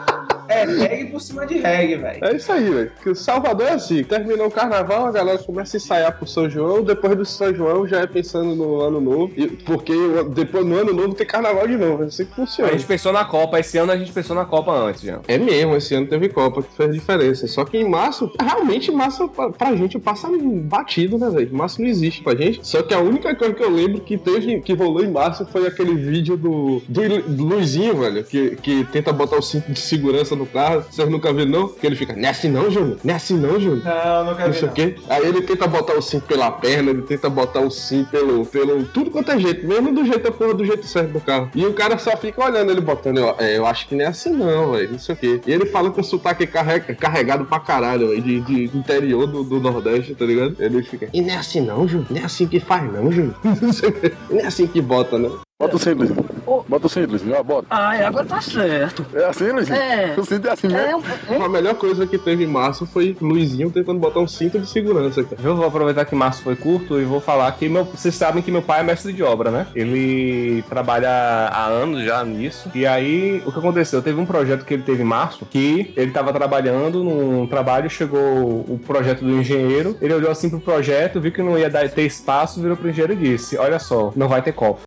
[0.59, 2.25] é reggae por cima de reggae, velho.
[2.25, 2.93] É isso aí, velho.
[3.03, 4.03] Que o Salvador é assim.
[4.05, 6.83] Terminou o carnaval, a galera começa a ensaiar pro São João.
[6.83, 9.33] Depois do São João já é pensando no ano novo.
[9.65, 9.93] Porque
[10.31, 12.05] depois no ano novo tem carnaval de novo.
[12.05, 12.73] É assim que A funciona.
[12.73, 15.21] gente pensou na Copa, esse ano a gente pensou na Copa antes, já.
[15.29, 17.47] É mesmo, esse ano teve Copa, que fez diferença.
[17.47, 20.29] Só que em março, realmente março pra, pra gente passa
[20.65, 21.55] batido, né, velho?
[21.55, 22.61] Março não existe pra gente.
[22.67, 25.67] Só que a única coisa que eu lembro que teve, que rolou em março foi
[25.67, 30.35] aquele vídeo do, do, do Luizinho, velho, que, que tenta botar o cinto de segurança
[30.37, 30.85] no carro.
[30.91, 31.69] Vocês nunca viram, não?
[31.69, 32.99] Que ele fica, não é assim não, Júnior?
[33.05, 33.83] Não é assim não, Júnior?
[33.85, 34.59] Não, nunca Não vi.
[34.59, 34.75] sei o Não.
[34.75, 34.97] quê.
[35.09, 38.85] Aí ele tenta botar o cinto pela perna, ele tenta botar o cinto pelo, pelo.
[38.87, 41.51] Tudo quanto é jeito, mesmo do jeito da porra do jeito certo do carro.
[41.55, 43.19] E o cara só fica olhando ele botando.
[43.19, 44.93] Eu, é, eu acho que não é assim não, velho.
[44.93, 45.41] Não sei o quê.
[45.47, 48.09] E ele fala com sotaque carrega, carregado pra caralho.
[48.21, 50.57] De, de interior do, do Nordeste, tá ligado?
[50.59, 51.09] Ele fica.
[51.13, 52.07] E não é assim não, Júnior.
[52.11, 53.35] Não é assim que faz, não, Júnior.
[54.31, 55.31] Não é assim que bota, né?
[55.61, 56.25] Bota o cinto, Luizinho.
[56.69, 57.35] Bota o cinto, Luizinho.
[57.37, 57.67] Ó, bota.
[57.69, 59.05] Ah, é, agora tá certo.
[59.13, 59.77] É assim, Luizinho?
[59.77, 60.15] É.
[60.17, 61.03] O cinto é assim mesmo?
[61.29, 64.57] É, é, A melhor coisa que teve em março foi Luizinho tentando botar um cinto
[64.61, 65.43] de segurança, cara.
[65.43, 68.53] Eu vou aproveitar que março foi curto e vou falar que meu, vocês sabem que
[68.53, 69.67] meu pai é mestre de obra, né?
[69.75, 72.71] Ele trabalha há anos já nisso.
[72.73, 74.01] E aí, o que aconteceu?
[74.01, 78.61] Teve um projeto que ele teve em março que ele tava trabalhando num trabalho, chegou
[78.61, 79.97] o projeto do engenheiro.
[80.01, 83.15] Ele olhou assim pro projeto, viu que não ia dar, ter espaço, virou pro engenheiro
[83.15, 84.83] e disse: Olha só, não vai ter copo.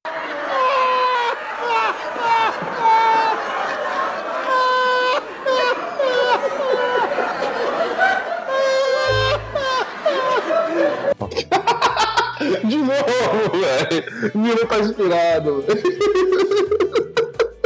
[14.36, 15.63] Nilo tá inspirado.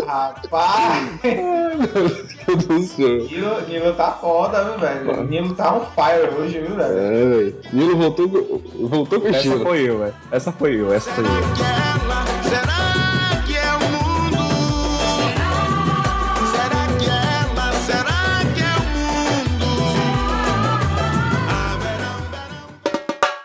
[0.06, 3.08] Rapaz, Meu Deus do céu.
[3.26, 5.24] Nilo, Nilo tá foda, viu, velho?
[5.24, 6.98] Nilo tá on fire hoje, viu, velho?
[7.00, 7.56] É, velho.
[7.74, 9.63] Nilo voltou, com- voltou com Essa estilo.
[9.63, 10.13] foi eu, velho.
[10.32, 11.30] Essa foi eu, essa foi eu.
[12.50, 14.44] Será que é o mundo?
[16.52, 17.74] Será que é ela?
[17.86, 19.68] Será que é o mundo?
[21.50, 22.63] Ah, verão, verão.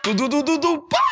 [0.03, 1.10] Tudo, tudo, tudo, pá!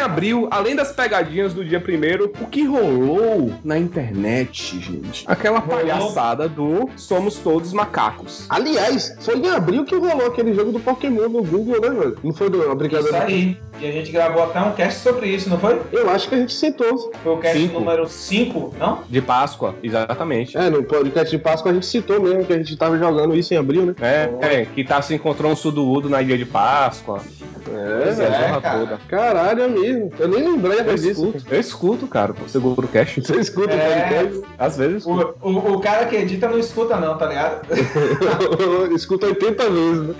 [0.00, 5.24] Abril, além das pegadinhas do dia primeiro, o que rolou na internet, gente?
[5.26, 8.46] Aquela palhaçada do Somos Todos Macacos.
[8.48, 12.16] Aliás, foi em abril que rolou aquele jogo do Pokémon no Google, né, velho?
[12.22, 13.24] Não foi do uma Isso brincadeira?
[13.24, 13.56] aí.
[13.80, 15.80] E a gente gravou até um cast sobre isso, não foi?
[15.90, 17.10] Eu acho que a gente citou.
[17.22, 17.80] Foi o cast Cinco.
[17.80, 19.02] número 5, não?
[19.08, 20.56] De Páscoa, exatamente.
[20.56, 23.54] É, no podcast de Páscoa a gente citou mesmo que a gente tava jogando isso
[23.54, 23.94] em abril, né?
[24.02, 27.22] É, é, que tá se encontrou um sudoudo na ilha de Páscoa.
[27.72, 28.78] É, é, a porra cara.
[28.78, 28.98] toda.
[29.08, 30.12] Caralho, é mesmo.
[30.18, 31.10] Eu nem lembrava Eu disso.
[31.10, 33.20] escuto, eu escuto, cara, o Seguro Cast.
[33.22, 33.76] Você escuta É.
[33.76, 34.42] o podcast?
[34.58, 35.06] Às vezes.
[35.06, 37.62] O, o, o cara que edita não escuta, não, tá ligado?
[38.94, 40.14] escuta 80 vezes, né?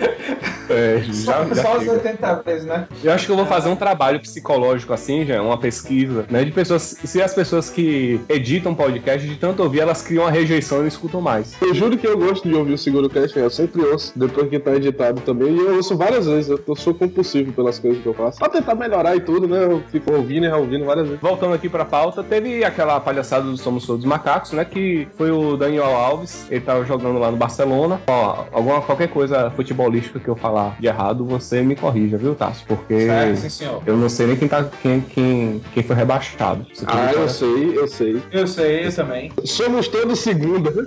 [0.69, 1.93] É, Só, já, já só os fica.
[1.95, 2.87] 80 vezes, né?
[3.03, 6.45] Eu acho que eu vou fazer um trabalho psicológico assim, já, uma pesquisa, né?
[6.45, 6.97] De pessoas.
[7.05, 10.89] Se as pessoas que editam podcast, de tanto ouvir, elas criam uma rejeição e não
[10.89, 11.55] escutam mais.
[11.61, 14.59] Eu juro que eu gosto de ouvir o Seguro Cast, eu sempre ouço, depois que
[14.59, 18.15] tá editado também, e eu ouço várias vezes, eu sou compulsivo pelas coisas que eu
[18.15, 18.39] faço.
[18.39, 19.60] Pra tentar melhorar e tudo, né?
[19.61, 21.21] Eu fico ouvindo e reouvindo várias vezes.
[21.21, 24.65] Voltando aqui pra pauta, teve aquela palhaçada do Somos Todos Macacos, né?
[24.65, 28.01] Que foi o Daniel Alves, ele tava jogando lá no Barcelona.
[28.09, 32.65] Ó, alguma, qualquer coisa futebolística que eu falar de errado, você me corrija, viu, Tássio?
[32.67, 33.83] Porque Certo, sim, senhor.
[33.87, 36.67] eu não sei nem quem, tá, quem, quem, quem foi rebaixado.
[36.75, 38.23] Você Ah, eu sei, eu sei.
[38.33, 39.33] Eu sei, eu também.
[39.45, 40.71] Somos todos segunda.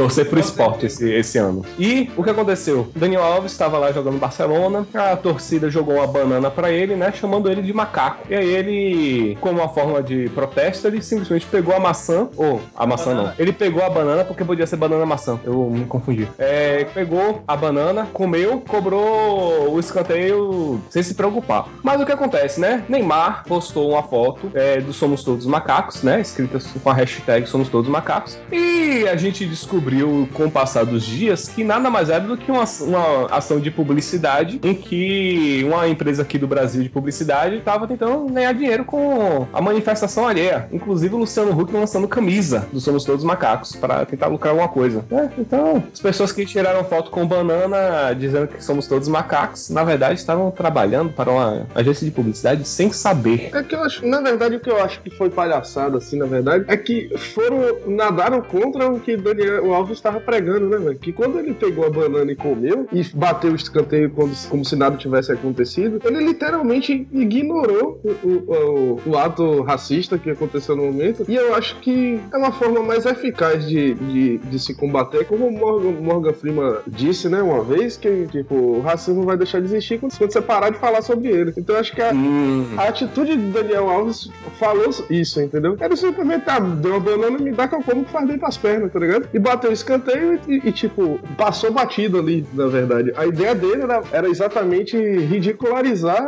[0.00, 1.62] Torcer pro esporte esse, esse ano.
[1.78, 2.88] E o que aconteceu?
[2.96, 7.12] Daniel Alves estava lá jogando Barcelona, a torcida jogou uma banana pra ele, né?
[7.12, 8.26] Chamando ele de macaco.
[8.30, 12.86] E aí ele, como uma forma de protesto, ele simplesmente pegou a maçã, ou a
[12.86, 13.28] maçã Banana.
[13.28, 13.34] não.
[13.38, 15.38] Ele pegou a banana porque podia ser banana maçã.
[15.44, 16.26] Eu me confundi.
[16.38, 21.66] É, pegou a banana, comeu, cobrou o escanteio sem se preocupar.
[21.82, 22.84] Mas o que acontece, né?
[22.88, 26.22] Neymar postou uma foto é, do Somos Todos Macacos, né?
[26.22, 28.38] Escrita com a hashtag Somos Todos Macacos.
[28.50, 29.89] E a gente descobriu
[30.32, 33.70] com o passar dos dias que nada mais era do que uma, uma ação de
[33.70, 39.46] publicidade em que uma empresa aqui do Brasil de publicidade estava tentando ganhar dinheiro com
[39.52, 40.68] a manifestação alheia.
[40.72, 45.04] Inclusive o Luciano Huck lançando camisa do Somos Todos Macacos para tentar lucrar alguma coisa.
[45.10, 49.84] É, então, as pessoas que tiraram foto com banana dizendo que somos todos macacos, na
[49.84, 53.50] verdade estavam trabalhando para uma agência de publicidade sem saber.
[53.52, 56.26] É que eu acho, na verdade, o que eu acho que foi palhaçada, assim, na
[56.26, 60.98] verdade, é que foram, nadaram contra o que Daniel Alves estava pregando, né, velho?
[60.98, 64.76] Que quando ele pegou a banana e comeu, e bateu o escanteio como, como se
[64.76, 70.84] nada tivesse acontecido, ele literalmente ignorou o, o, o- o ato racista que aconteceu no
[70.84, 75.24] momento, e eu acho que é uma forma mais eficaz de, de, de se combater,
[75.26, 79.60] como o Morgan, Morgan Freeman disse, né, uma vez, que, tipo, o racismo vai deixar
[79.60, 81.52] de existir quando, quando você parar de falar sobre ele.
[81.56, 85.76] Então eu acho que a, Hum, a atitude de Daniel Alves falou isso, entendeu?
[85.80, 88.56] Ele simplesmente ah, deu uma banana, me dá que eu como que faz bem pras
[88.58, 89.28] pernas, tá ligado?
[89.32, 93.12] E bateu o escanteio e, e, tipo, passou batido ali, na verdade.
[93.16, 96.20] A ideia dele era, era exatamente ridicularizar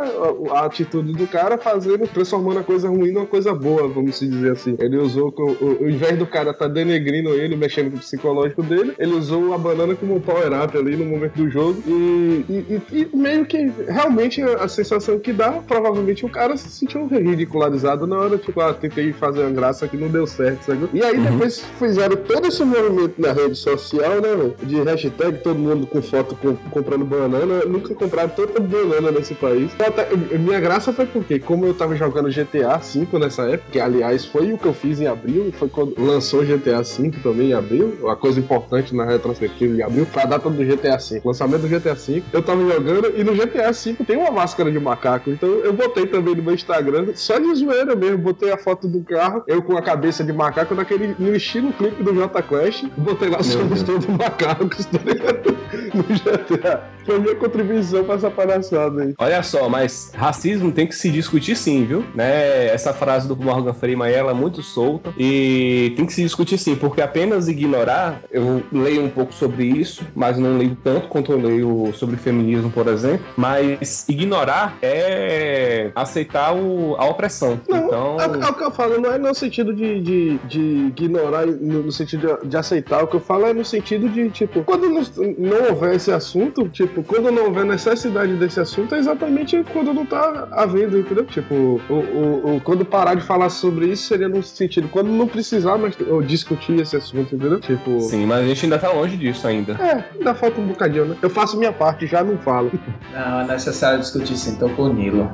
[0.51, 4.27] a, a atitude do cara, fazendo, transformando a coisa ruim numa coisa boa, vamos se
[4.27, 4.75] dizer assim.
[4.79, 8.93] Ele usou, o, ao invés do cara tá denegrindo ele, mexendo com o psicológico dele,
[8.97, 13.09] ele usou a banana como um power-up ali no momento do jogo e, e- e-
[13.15, 18.37] meio que realmente a sensação que dá, provavelmente o cara se sentiu ridicularizado na hora,
[18.37, 20.87] tipo, ah, tentei fazer uma graça que não deu certo, sabe?
[20.93, 24.51] E aí depois fizeram todo esse movimento na rede social, né?
[24.63, 27.63] De hashtag, todo mundo com foto com- comprando banana.
[27.65, 29.71] Nunca compraram tanta banana nesse país.
[29.79, 33.79] Eu até- minha graça foi porque, como eu tava jogando GTA V nessa época, que
[33.79, 37.53] aliás foi o que eu fiz em abril, foi quando lançou GTA V também em
[37.53, 41.61] abril, uma coisa importante na retrospectiva de abril, foi a data do GTA V, lançamento
[41.61, 42.23] do GTA V.
[42.33, 46.05] Eu tava jogando e no GTA V tem uma máscara de macaco, então eu botei
[46.05, 49.77] também no meu Instagram, só de zoeira mesmo, botei a foto do carro, eu com
[49.77, 54.05] a cabeça de macaco naquele, no estilo clipe do Jota Quest, botei lá somos todos
[54.07, 55.57] macacos, tá ligado?
[55.93, 56.83] No GTA.
[57.05, 59.13] Foi a minha contribuição pra essa palhaçada aí.
[59.17, 62.03] Olha só, mas racismo tem que se discutir sim, viu?
[62.15, 62.67] Né?
[62.67, 66.75] Essa frase do Morgan Freeman ela é muito solta e tem que se discutir sim,
[66.75, 71.39] porque apenas ignorar, eu leio um pouco sobre isso, mas não leio tanto quanto eu
[71.39, 77.59] leio sobre feminismo, por exemplo, mas ignorar é aceitar o- a opressão.
[77.67, 80.59] Não, então, é, é o que eu falo, não é no sentido de, de, de
[80.97, 83.03] ignorar, no, no sentido de, de aceitar.
[83.03, 85.01] O que eu falo é no sentido de, tipo, quando não,
[85.37, 90.05] não houver esse assunto, tipo, quando não houver necessidade desse assunto, é exatamente quando não
[90.05, 91.25] tá havendo, entendeu?
[91.25, 95.27] Tipo, o, o, o- quando parar de falar sobre isso seria no sentido, quando não
[95.27, 97.59] precisar mais discutir esse assunto, entendeu?
[97.59, 97.99] Tipo.
[98.01, 99.73] sim, mas a gente ainda tá longe disso ainda.
[99.73, 101.15] É, ainda falta um bocadinho, né?
[101.21, 102.71] Eu faço minha parte, já não falo.
[103.13, 105.31] Não, é necessário discutir sim, tô com o Nilo.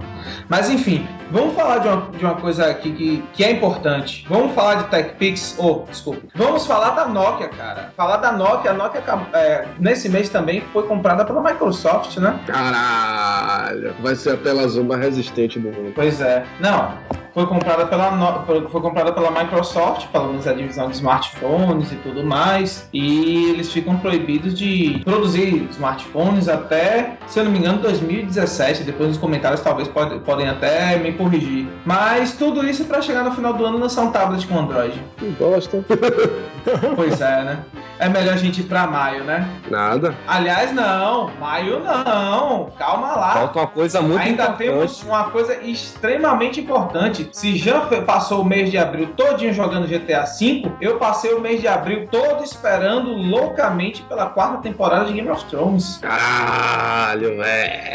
[0.49, 4.25] Mas enfim, vamos falar de uma, de uma coisa aqui que, que é importante.
[4.29, 7.93] Vamos falar de TechPix, ou, desculpa, vamos falar da Nokia, cara.
[7.95, 9.01] Falar da Nokia, a Nokia
[9.33, 12.39] é, nesse mês também foi comprada pela Microsoft, né?
[12.47, 15.91] Caralho, vai ser a tela azul mais resistente do mundo.
[15.95, 16.43] Pois é.
[16.59, 16.93] Não,
[17.33, 21.95] foi comprada pela, No- foi comprada pela Microsoft, pelo menos a divisão de smartphones e
[21.95, 22.88] tudo mais.
[22.93, 28.83] E eles ficam proibidos de produzir smartphones até, se eu não me engano, 2017.
[28.83, 31.67] Depois nos comentários talvez pode- podem até me corrigir.
[31.85, 35.01] Mas tudo isso para chegar no final do ano lançar um tablet com Android.
[35.17, 35.83] Que bosta.
[36.95, 37.59] Pois é, né?
[37.97, 39.47] É melhor a gente ir pra maio, né?
[39.71, 40.13] Nada.
[40.27, 42.69] Aliás, não, maio não.
[42.78, 43.32] Calma lá.
[43.34, 44.58] Falta uma coisa muito Ainda importante.
[44.58, 47.30] temos uma coisa extremamente importante.
[47.32, 51.62] Se Jean passou o mês de abril todinho jogando GTA V, eu passei o mês
[51.62, 55.97] de abril todo esperando loucamente pela quarta temporada de Game of Thrones.
[56.02, 57.89] Caralho, velho.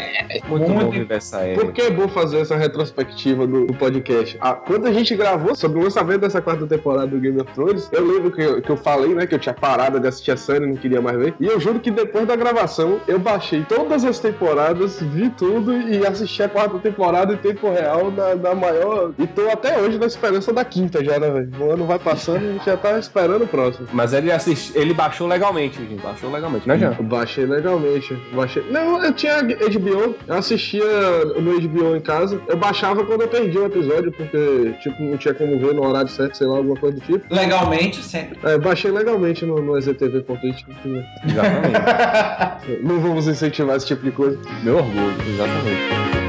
[0.47, 1.71] Muito, muito bom viver essa Por era.
[1.71, 4.37] que é bom fazer essa retrospectiva do, do podcast?
[4.41, 7.89] Ah, quando a gente gravou sobre o lançamento dessa quarta temporada do Game of Thrones,
[7.91, 10.37] eu lembro que eu, que eu falei, né, que eu tinha parado de assistir a
[10.37, 11.35] série, não queria mais ver.
[11.39, 16.05] E eu juro que depois da gravação, eu baixei todas as temporadas, vi tudo e
[16.05, 19.11] assisti a quarta temporada em tempo real na, na maior.
[19.19, 21.51] E tô até hoje na esperança da quinta já, né, velho?
[21.59, 23.87] O ano vai passando e a gente já tá esperando o próximo.
[23.91, 24.75] Mas ele assist...
[24.75, 26.01] ele baixou legalmente, gente.
[26.01, 26.95] Baixou legalmente, né, Jean?
[26.97, 28.17] Eu Baixei legalmente.
[28.33, 28.63] Baixei...
[28.71, 30.85] Não, eu tinha HBO, eu assistia
[31.39, 32.39] no HBO em casa.
[32.47, 36.09] Eu baixava quando eu perdi um episódio, porque, tipo, não tinha como ver no horário
[36.09, 37.33] certo, sei lá, alguma coisa do tipo.
[37.33, 38.39] Legalmente, sempre.
[38.43, 40.65] É, baixei legalmente no, no EZTV.it.
[41.25, 41.75] Exatamente.
[42.81, 44.37] Não vamos incentivar esse tipo de coisa.
[44.63, 46.24] Meu orgulho, exatamente.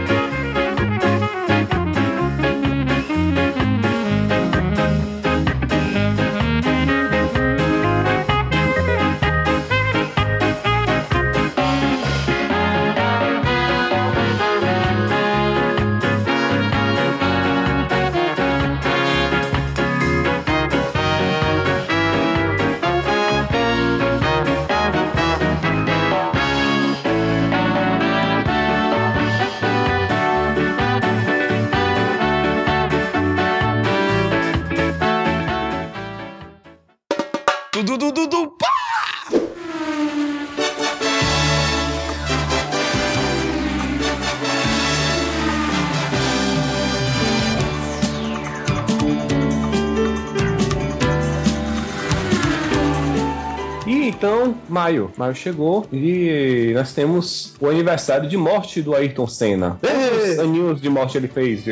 [54.86, 55.10] Maio.
[55.16, 59.78] Maio chegou e nós temos o aniversário de morte do Ayrton Senna.
[59.80, 61.64] Quantos aninhos de morte ele fez?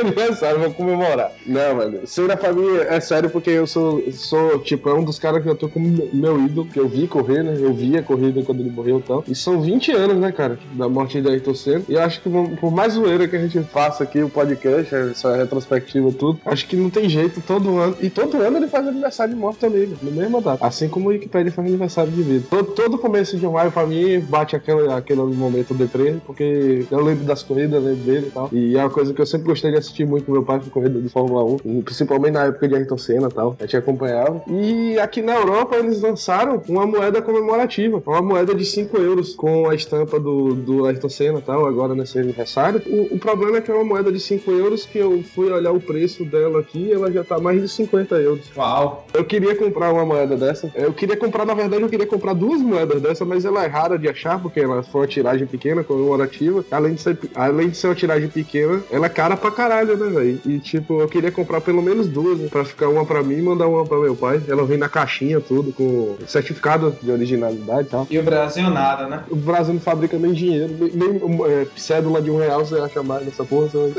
[0.00, 1.32] Aniversário, vou comemorar.
[1.46, 2.00] Não, mano.
[2.06, 5.48] Senna pra mim é sério porque eu sou, sou tipo, é um dos caras que
[5.48, 7.56] eu tô como meu ídolo, que eu vi correr, né?
[7.58, 9.24] Eu vi a corrida quando ele morreu e tal.
[9.28, 11.84] E são 20 anos, né, cara, da morte de Ayrton Senna.
[11.88, 15.36] E eu acho que por mais zoeira que a gente faça aqui, o podcast, essa
[15.36, 17.96] retrospectiva tudo, acho que não tem jeito todo ano.
[18.00, 19.96] E todo ano ele faz aniversário de morte também, né?
[20.02, 20.64] no mesmo data.
[20.66, 22.44] Assim como o Wikipedia faz aniversário de vida.
[22.48, 27.24] Todo, todo começo de maio, pra mim, bate aquele, aquele momento deprê, porque eu lembro
[27.24, 28.48] das corridas, lembro dele e tal.
[28.52, 31.00] E é uma coisa que eu sempre gostei de assistir muito com meu pai, corrida
[31.00, 33.56] de Fórmula 1, e principalmente na época de Ayrton Senna e tal.
[33.58, 34.42] A gente acompanhava.
[34.46, 39.68] E aqui na Europa eles lançaram uma moeda comemorativa, uma moeda de 5 euros com
[39.68, 42.80] a estampa do, do Ayrton Senna e tal, agora nesse aniversário.
[42.86, 45.72] O, o problema é que é uma moeda de 5 euros que eu fui olhar
[45.72, 48.50] o preço dela aqui ela já tá mais de 50 euros.
[48.56, 49.06] Uau.
[49.12, 50.70] Eu queria comprar uma moeda dessa.
[50.74, 53.98] Eu queria comprar, na verdade, eu queria comprar duas moedas dessa, mas ela é rara
[53.98, 56.64] de achar, porque ela foi uma tiragem pequena, comemorativa.
[56.70, 60.08] Além de ser, além de ser uma tiragem pequena, ela é cara pra caralho, né,
[60.10, 60.40] velho?
[60.46, 63.42] E tipo, eu queria comprar pelo menos duas, né, pra ficar uma pra mim e
[63.42, 64.40] mandar uma pra meu pai.
[64.48, 68.06] Ela vem na caixinha, tudo, com certificado de originalidade e tal.
[68.10, 69.24] E o Brasil nada, né?
[69.30, 73.02] O Brasil não fabrica nem dinheiro, nem, nem, é, cédula de um real você acha
[73.02, 73.68] mais nessa porra.
[73.68, 73.92] Você vai,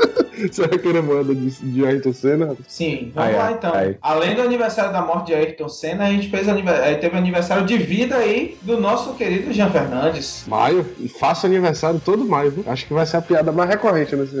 [0.50, 2.56] você vai querer moeda de, de Ayrton Senna?
[2.68, 3.74] Sim, vamos Aí, lá então.
[3.74, 3.96] aí.
[4.00, 7.64] Além do aniversário da morte de Ayrton Senna, a gente fez anive- eh, teve aniversário
[7.66, 10.44] de vida aí do nosso querido Jean Fernandes.
[10.46, 12.64] Maio, e faço aniversário todo maio, viu?
[12.66, 14.34] Acho que vai ser a piada mais recorrente nesse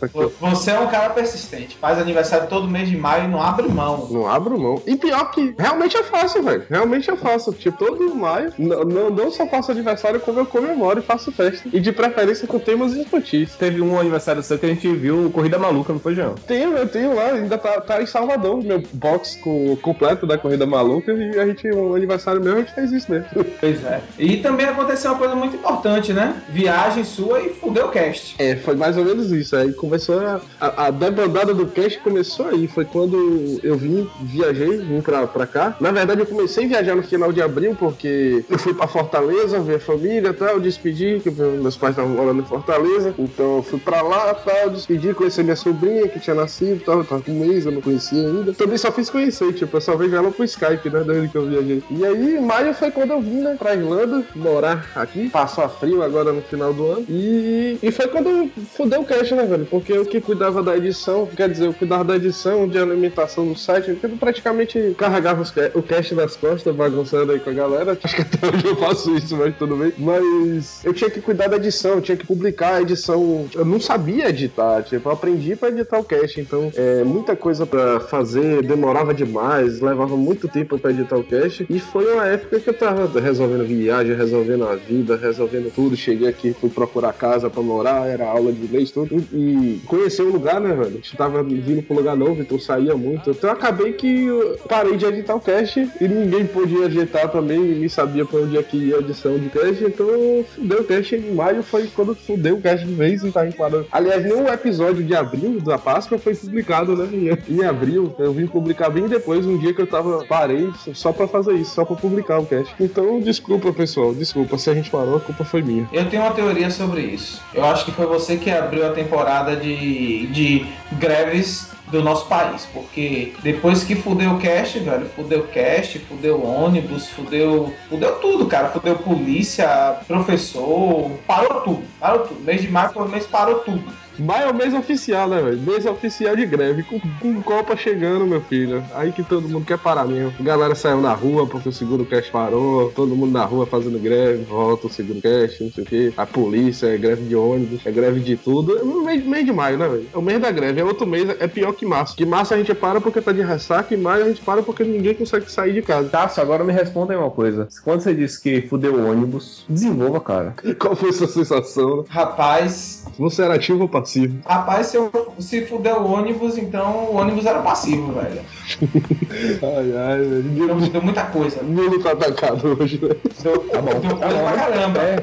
[0.00, 0.32] retrospectivo.
[0.40, 4.08] Você é um cara persistente, faz aniversário todo mês de maio e não abre mão.
[4.10, 4.82] Não abro mão.
[4.86, 6.64] E pior que realmente é fácil, velho.
[6.68, 7.52] Realmente é fácil.
[7.52, 11.68] Tipo, todo maio, não, não só faço aniversário, como eu comemoro e faço festa.
[11.72, 13.54] E de preferência com temas infantis.
[13.56, 16.34] Teve um aniversário seu que a gente viu Corrida Maluca, não foi, Jean?
[16.46, 20.66] Tenho, eu tenho lá, ainda tá, tá em Salvador, meu box com, completo da Corrida
[20.66, 21.12] Maluca.
[21.12, 23.28] E a gente, um aniversário meu, a gente fez isso mesmo.
[23.60, 24.00] Pois é.
[24.18, 26.42] E também aconteceu uma coisa muito importante, né?
[26.48, 28.36] Viagem sua e fudeu o cast.
[28.38, 29.56] É, foi mais ou menos isso.
[29.56, 30.20] Aí começou
[30.60, 32.68] a, a, debandada do cast começou aí.
[32.68, 33.16] Foi quando
[33.62, 35.76] eu vim, viajei, vim pra, pra cá.
[35.80, 39.58] Na verdade, eu comecei a viajar no final de abril, porque eu fui pra Fortaleza
[39.60, 43.12] ver a família e tal, despedi, que meus pais estavam morando em Fortaleza.
[43.18, 46.98] Então eu fui pra lá tal, despedi, conheci minha sobrinha que tinha nascido tal.
[46.98, 48.52] Eu tava com um mês, eu não conhecia ainda.
[48.52, 51.02] Também só fiz conhecer, tipo, eu só vejo ela pro Skype, né?
[51.04, 51.82] Desde que eu viajei.
[51.90, 55.28] E aí, em maio foi quando eu vim, né, pra Irlanda, morar aqui.
[55.30, 57.06] Passou a frio agora no final do ano.
[57.08, 59.66] E, e foi quando fudeu o cast, né, velho?
[59.88, 63.96] Eu que cuidava da edição, quer dizer, eu cuidava da edição, de alimentação do site,
[64.02, 67.98] eu praticamente carregava os o cast nas costas, bagunçando aí com a galera.
[68.02, 69.92] Acho que até hoje eu faço isso, mas tudo bem.
[69.98, 73.46] Mas eu tinha que cuidar da edição, eu tinha que publicar a edição.
[73.54, 77.66] Eu não sabia editar, tipo, eu aprendi pra editar o cast, então é muita coisa
[77.66, 81.66] pra fazer, demorava demais, levava muito tempo pra editar o cast.
[81.68, 85.96] E foi uma época que eu tava resolvendo viagem, resolvendo a vida, resolvendo tudo.
[85.96, 89.22] Cheguei aqui, fui procurar casa pra morar, era aula de inglês, tudo.
[89.32, 90.88] E conhecer o lugar, né, velho?
[90.88, 93.30] A gente tava vindo um lugar novo, então saía muito.
[93.30, 94.26] Então acabei que
[94.68, 98.62] parei de editar o cast e ninguém podia editar também, ninguém sabia pra onde é
[98.62, 102.56] que ia a edição de cast, então fudeu o cast em maio, foi quando fudeu
[102.56, 103.86] o cast de vez e tá enquadrando.
[103.90, 107.08] Aliás, nenhum episódio de abril da Páscoa foi publicado, né?
[107.48, 111.26] Em abril, eu vim publicar bem depois, um dia que eu tava, parei só pra
[111.26, 112.74] fazer isso, só pra publicar o cast.
[112.80, 115.88] Então, desculpa, pessoal, desculpa, se a gente parou, a culpa foi minha.
[115.92, 117.40] Eu tenho uma teoria sobre isso.
[117.54, 122.66] Eu acho que foi você que abriu a temporada de, de greves do nosso país,
[122.72, 128.46] porque depois que fudeu o cast, velho, fudeu o cast, fudeu ônibus, fudeu, fudeu tudo,
[128.46, 132.40] cara, fudeu polícia, professor, parou tudo, parou tudo.
[132.40, 133.82] Mês de maio foi mês parou tudo.
[134.20, 135.58] Maio é o mês oficial, né, velho?
[135.58, 136.82] Mês oficial de greve.
[136.82, 138.84] Com, com Copa chegando, meu filho.
[138.94, 140.32] Aí que todo mundo quer parar mesmo.
[140.38, 142.90] A galera saiu na rua porque o seguro cash parou.
[142.90, 144.44] Todo mundo na rua fazendo greve.
[144.44, 146.12] Volta o seguro cash, não sei o quê.
[146.16, 148.78] A polícia, é greve de ônibus, é greve de tudo.
[148.78, 150.06] É o mês, mês de maio, né, velho?
[150.12, 150.80] É o mês da greve.
[150.80, 152.14] É outro mês, é pior que março.
[152.14, 153.94] Que março a gente para porque tá de ressaca.
[153.94, 156.08] E maio a gente para porque ninguém consegue sair de casa.
[156.10, 157.68] Tássio, agora me responda aí uma coisa.
[157.82, 160.54] Quando você disse que fudeu o ônibus, desenvolva, cara.
[160.78, 162.04] Qual foi sua sensação?
[162.08, 164.09] Rapaz, Você era ativo ou passivo?
[164.46, 168.40] Rapaz, se, eu, se fuder o ônibus, então o ônibus era passivo, velho.
[169.62, 170.64] Ai, ai, velho.
[170.64, 171.62] Então deu muita coisa.
[171.62, 173.14] Ninguém tá atacado hoje, né?
[173.42, 174.00] Deu, Tá bom.
[174.00, 175.00] deu coisa pra caramba.
[175.00, 175.22] É,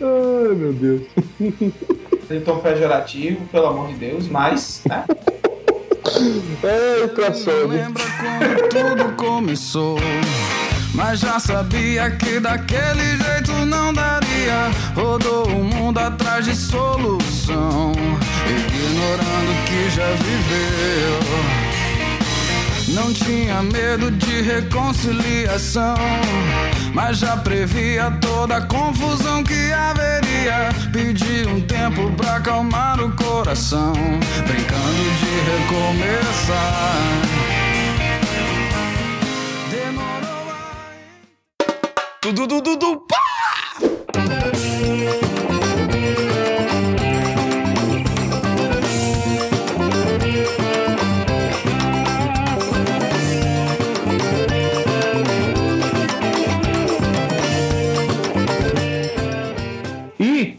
[0.00, 1.02] Ai, meu Deus.
[2.30, 5.04] Em tom pejorativo, pelo amor de Deus, mas, né?
[6.62, 7.66] Eita, sobe.
[7.76, 9.96] lembra quando tudo começou.
[10.94, 14.70] Mas já sabia que daquele jeito não daria.
[14.94, 17.92] Rodou o mundo atrás de solução,
[18.46, 21.20] ignorando que já viveu.
[22.88, 25.94] Não tinha medo de reconciliação,
[26.92, 30.70] mas já previa toda a confusão que haveria.
[30.92, 33.92] Pedi um tempo pra acalmar o coração,
[34.44, 37.59] brincando de recomeçar.
[42.20, 42.26] A...
[42.26, 43.49] Tudo, tudo, tudo, pá!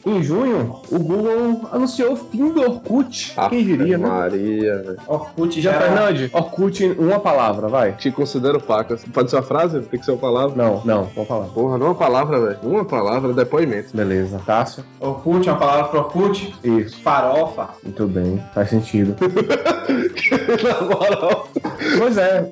[0.06, 3.36] Em junho, o Google anunciou o fim do Orkut.
[3.50, 4.08] Quem diria, né?
[4.08, 4.98] Maria, velho.
[5.08, 5.86] Orkut já era...
[5.86, 7.94] Fernandes, Orkut, uma palavra, vai.
[7.94, 9.04] Te considero pacas.
[9.14, 9.80] Pode ser uma frase?
[9.82, 10.56] Tem que ser uma palavra?
[10.56, 11.46] Não, não, vamos falar.
[11.48, 12.60] Porra, não é uma palavra, velho.
[12.64, 13.96] Uma palavra, depoimento.
[13.96, 14.42] Beleza.
[14.46, 14.84] Tássio?
[15.00, 16.56] Orkut, uma palavra pro Orkut.
[16.64, 17.02] Isso.
[17.02, 17.70] Farofa.
[17.84, 19.16] Muito bem, faz sentido.
[20.64, 21.48] Na moral.
[21.98, 22.50] Pois é,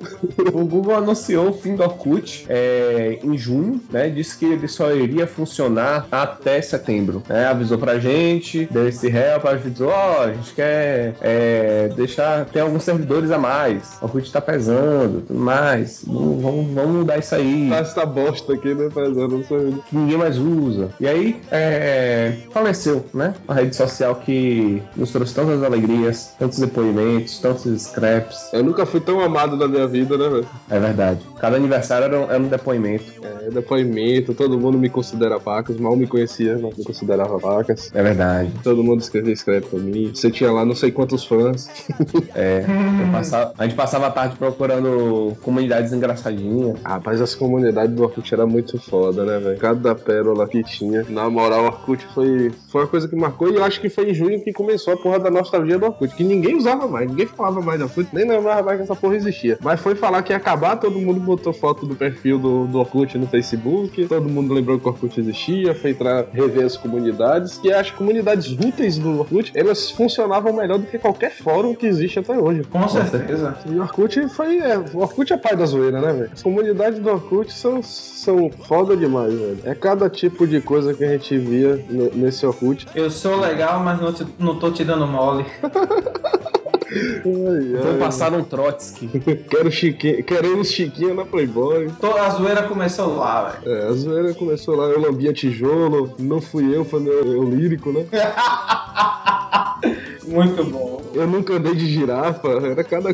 [0.54, 4.10] o Google anunciou o fim do Orkut é, em junho, né?
[4.10, 7.24] Disse que ele só iria funcionar até setembro.
[7.28, 7.39] Né?
[7.46, 12.84] Avisou pra gente, deu esse help, avisou, ó, a gente quer é, deixar, tem alguns
[12.84, 13.98] servidores a mais.
[14.02, 16.04] O Orkut tá pesando, tudo mais.
[16.06, 17.68] Vamos, vamos, vamos mudar isso aí.
[17.70, 19.76] Tá essa bosta aqui, né, fazendo não sei.
[19.90, 20.90] que ninguém mais usa.
[21.00, 23.34] E aí, é, faleceu, né?
[23.48, 28.50] A rede social que nos trouxe tantas alegrias, tantos depoimentos, tantos scraps.
[28.54, 30.48] Eu nunca fui tão amado na minha vida, né, velho?
[30.70, 31.20] É verdade.
[31.40, 33.06] Cada aniversário era um, era um depoimento.
[33.24, 37.29] É, depoimento, todo mundo me considera pacas, mal me conhecia, mas me considerava
[37.94, 38.52] É verdade.
[38.64, 40.12] Todo mundo escrevia escreve pra mim.
[40.14, 41.70] Você tinha lá não sei quantos fãs.
[42.36, 42.64] É.
[43.12, 46.78] passava- a gente passava a tarde procurando comunidades engraçadinhas.
[46.84, 49.58] Ah, mas as comunidades do Orkut era muito foda, né, velho?
[49.58, 51.06] Cada pérola que tinha.
[51.10, 54.10] Na moral, o Orkut foi, foi uma coisa que marcou e eu acho que foi
[54.12, 57.26] em junho que começou a porra da nostalgia do Orkut, que ninguém usava mais, ninguém
[57.26, 59.58] falava mais do Orkut, nem lembrava mais que essa porra existia.
[59.62, 63.18] Mas foi falar que ia acabar, todo mundo botou foto do perfil do, do Orkut
[63.18, 67.19] no Facebook, todo mundo lembrou que o Orkut existia, foi entrar, rever as comunidades,
[67.62, 72.20] que as comunidades úteis do Orkut, elas funcionavam melhor do que qualquer fórum que existe
[72.20, 72.64] até hoje.
[72.64, 73.58] Com certeza.
[73.66, 74.58] E o Orkut foi.
[74.60, 76.30] É, o Orkut é pai da zoeira, né, velho?
[76.34, 79.58] As comunidades do Orkut são, são foda demais, velho.
[79.66, 82.88] É cada tipo de coisa que a gente via no- nesse Orkut.
[82.96, 85.46] Eu sou legal, mas não, te- não tô te dando mole.
[87.24, 89.08] Vou passar um Trotsky.
[89.50, 91.90] Quero Chiquinho, queremos Chiquinha na Playboy.
[92.00, 93.76] Tô- A zoeira começou lá, velho.
[93.78, 97.92] É, a zoeira começou lá, eu lambia tijolo, não fui eu, foi meu eu lírico,
[97.92, 98.06] né?
[100.28, 100.99] Muito bom.
[101.14, 103.10] Eu nunca andei de girafa, era cada.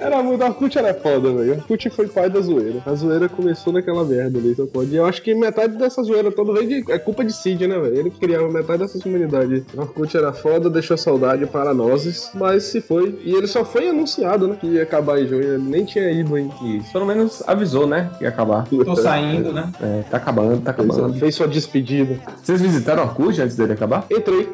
[0.00, 0.42] era muito.
[0.42, 1.52] O Orkut era foda, velho.
[1.54, 2.80] O Orkut foi pai da zoeira.
[2.84, 4.90] A zoeira começou naquela merda ali, só pode.
[4.92, 6.92] E eu acho que metade dessa zoeira toda veio de.
[6.92, 7.96] É culpa de Cid, né, velho?
[7.98, 9.64] Ele criava metade dessa comunidade.
[9.74, 13.18] O Orkut era foda, deixou saudade para nós, mas se foi.
[13.24, 14.56] E ele só foi anunciado, né?
[14.60, 15.42] Que ia acabar em junho.
[15.42, 16.50] Ele nem tinha ido, hein?
[16.62, 16.92] Isso.
[16.92, 18.10] Pelo menos avisou, né?
[18.18, 18.66] Que ia acabar.
[18.68, 19.70] Tô saindo, né?
[19.80, 21.18] É, tá acabando, tá Fez, acabando.
[21.18, 22.18] fez sua despedida.
[22.42, 24.04] Vocês visitaram o Orkut antes dele acabar?
[24.10, 24.48] Entrei.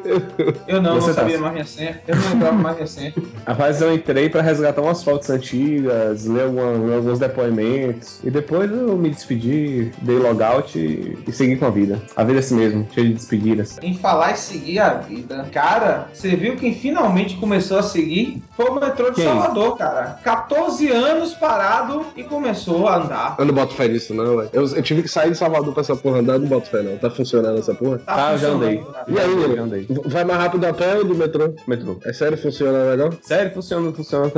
[0.67, 1.88] Eu não, Você não tá- sabia mais minha senha.
[2.07, 3.13] Eu não lembrava mais minha senha.
[3.45, 8.19] Rapaz, eu entrei pra resgatar umas fotos antigas, ler, alguns depoimentos.
[8.23, 12.01] E depois eu me despedi, dei logout e, e segui com a vida.
[12.15, 13.77] A vida é assim mesmo, cheia de despedidas.
[13.81, 15.45] Em falar e seguir a vida.
[15.51, 18.41] Cara, você viu quem finalmente começou a seguir?
[18.55, 19.25] Foi o metrô de Quem?
[19.25, 20.19] Salvador, cara.
[20.23, 23.35] 14 anos parado e começou a andar.
[23.37, 24.49] Eu não boto fé nisso, não, velho.
[24.53, 26.81] Eu, eu tive que sair de Salvador pra essa porra andar, eu não boto fé,
[26.81, 26.97] não.
[26.97, 27.99] Tá funcionando essa porra?
[27.99, 28.77] Tá Ah, eu já andei.
[28.77, 29.05] cara.
[29.07, 29.87] E aí, já andei.
[30.05, 31.53] Vai mais rápido a pé ou do metrô?
[31.67, 33.09] Metrô É sério, funciona legal?
[33.21, 34.31] Sério, funciona, funciona.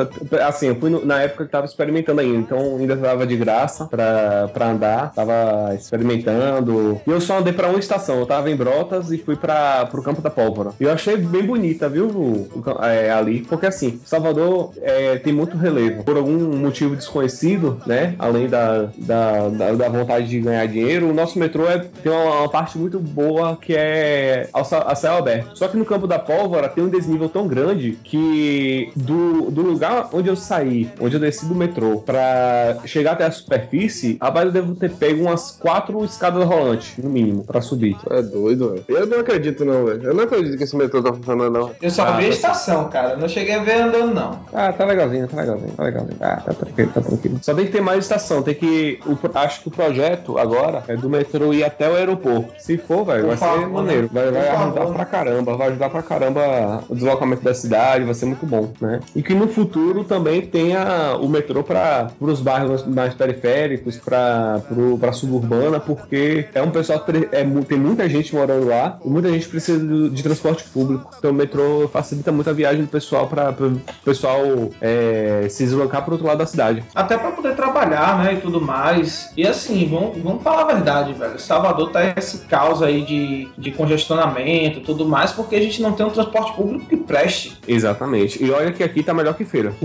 [0.48, 3.86] Assim, eu fui no- na época que tava experimentando ainda, então ainda tava de graça
[3.86, 7.00] pra, pra andar, tava experimentando.
[7.06, 10.02] E eu só andei pra uma estação, eu tava em Brotas e fui pra, pro
[10.04, 10.72] Campo da Pólvora.
[10.80, 15.34] E eu achei bem bonita, viu, o- o é, ali, porque assim, Salvador é, tem
[15.34, 16.04] muito relevo.
[16.04, 21.14] Por algum motivo desconhecido, né, além da, da, da, da vontade de ganhar dinheiro, o
[21.14, 25.58] nosso metrô é, tem uma, uma parte muito boa que é a céu aberto.
[25.58, 30.09] Só que no Campo da Pólvora tem um desnível tão grande que do, do lugar
[30.13, 34.51] onde eu saí, onde eu desci do metrô, pra chegar até a superfície, rapaz, eu
[34.51, 37.97] devo ter pego umas quatro escadas rolantes, no mínimo, pra subir.
[38.09, 38.86] É doido, velho.
[38.88, 40.03] Eu não acredito, não, velho.
[40.03, 41.71] Eu não acredito que esse metrô tá funcionando, não.
[41.82, 43.15] Eu só Ah, vi a estação, cara.
[43.15, 44.39] Não cheguei a ver andando, não.
[44.53, 46.17] Ah, tá legalzinho, tá legalzinho, tá legalzinho.
[46.19, 47.39] Ah, tá tranquilo, tá tranquilo.
[47.41, 48.99] Só tem que ter mais estação, tem que.
[49.05, 52.53] o acho que o projeto agora é do metrô ir até o aeroporto.
[52.59, 53.73] Se for, velho, vai favor, ser né?
[53.73, 54.09] maneiro.
[54.11, 58.26] Vai, vai ajudar pra caramba, vai ajudar pra caramba o deslocamento da cidade, vai ser
[58.26, 58.99] muito bom, né?
[59.15, 64.97] E que no futuro também tenha o metrô para os bairros mais periféricos, pra, pro,
[64.97, 69.47] pra suburbana, porque é um pessoal, é, tem muita gente morando lá e muita gente
[69.47, 71.11] precisa de transporte público.
[71.17, 74.41] Então o metrô facilita muito a viagem do pessoal para o pessoal
[74.80, 76.84] é, se deslocar pro outro lado da cidade.
[76.93, 79.32] Até pra poder trabalhar, né, e tudo mais.
[79.36, 81.39] E assim, vamos, vamos falar a verdade, velho.
[81.39, 86.05] Salvador tá esse caos aí de, de congestionamento tudo mais, porque a gente não tem
[86.05, 87.57] um transporte público que preste.
[87.68, 88.43] Exatamente.
[88.43, 89.74] E olha que aqui tá melhor que feira.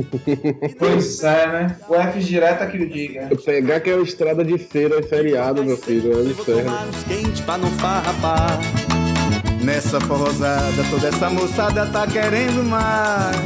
[0.78, 1.76] Pois é, né?
[1.88, 3.28] O F direto é que o diga.
[3.44, 6.12] Pegar que é uma estrada de feira é feriado, meu filho.
[6.18, 6.72] É inferno.
[7.44, 8.58] pra não farrapar.
[9.62, 13.36] Nessa forrosada, toda essa moçada tá querendo mais.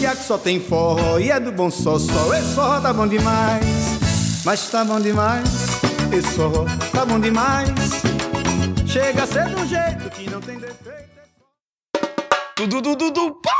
[0.00, 2.34] E aqui só tem forró e é do bom só, só.
[2.34, 3.64] Esse forró tá bom demais.
[4.44, 5.48] Mas tá bom demais.
[6.12, 7.70] Esse forró tá bom demais.
[8.86, 10.58] Chega a ser de um jeito que não tem
[12.56, 12.66] defeito.
[12.66, 13.50] Dudu, dudu, dudu, pá!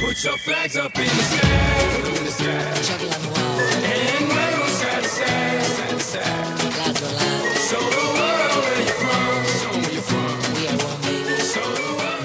[0.00, 0.93] Put your flags up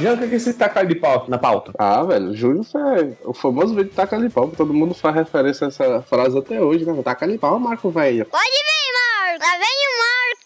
[0.09, 1.71] Já o que é esse tacar de pau na pauta?
[1.77, 5.65] Ah, velho, Júlio foi o famoso vídeo taca de pau, que todo mundo faz referência
[5.65, 6.99] a essa frase até hoje, né?
[7.03, 8.25] Taca de pau, Marco, velho.
[8.25, 9.18] Pode vir, Marcos.
[9.39, 9.93] Lá vem o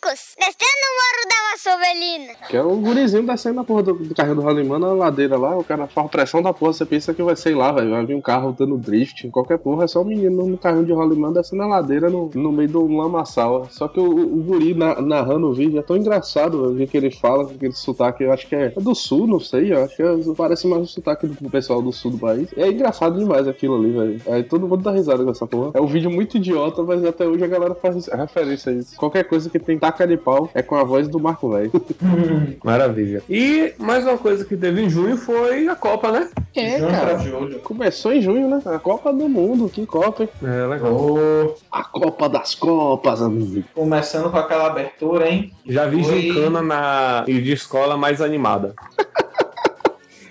[0.04, 0.36] Marcos.
[0.38, 2.34] Descendo o morro da Vassovelina.
[2.48, 5.58] Que é o gurizinho descendo a porra do, do carrinho do Rolimã na ladeira lá,
[5.58, 8.22] o cara faz pressão da porra, você pensa que vai, sei lá, vai vir um
[8.22, 11.68] carro dando drift, qualquer porra, é só o menino no carrinho de Rolimã descendo a
[11.68, 13.66] ladeira no, no meio do lamaçal.
[13.72, 17.10] Só que o, o guri na- narrando o vídeo é tão engraçado o que ele
[17.10, 20.16] fala, aquele sotaque, eu acho que é do sul, não sei, eu acho que é-
[20.38, 22.50] parece mais o sotaque do pessoal do sul do país.
[22.56, 24.22] É engraçado demais aquilo ali, velho.
[24.28, 25.72] Aí todo mundo dá risada com essa porra.
[25.74, 28.83] É um vídeo muito idiota, mas até hoje a galera faz referência a isso.
[28.98, 31.72] Qualquer coisa que tem taca de pau é com a voz do Marco Velho.
[32.64, 33.22] Maravilha.
[33.30, 36.30] E mais uma coisa que teve em junho foi a Copa, né?
[36.56, 37.06] É, Junho cara.
[37.16, 37.60] pra julho.
[37.60, 38.62] Começou em junho, né?
[38.66, 39.70] A Copa do Mundo.
[39.70, 40.30] Que Copa, hein?
[40.44, 40.94] É, legal.
[40.94, 43.64] Ô, A Copa das Copas, amigo.
[43.74, 45.52] começando com aquela abertura, hein?
[45.66, 46.04] Já vi Oi.
[46.22, 48.74] gincana na de escola mais animada.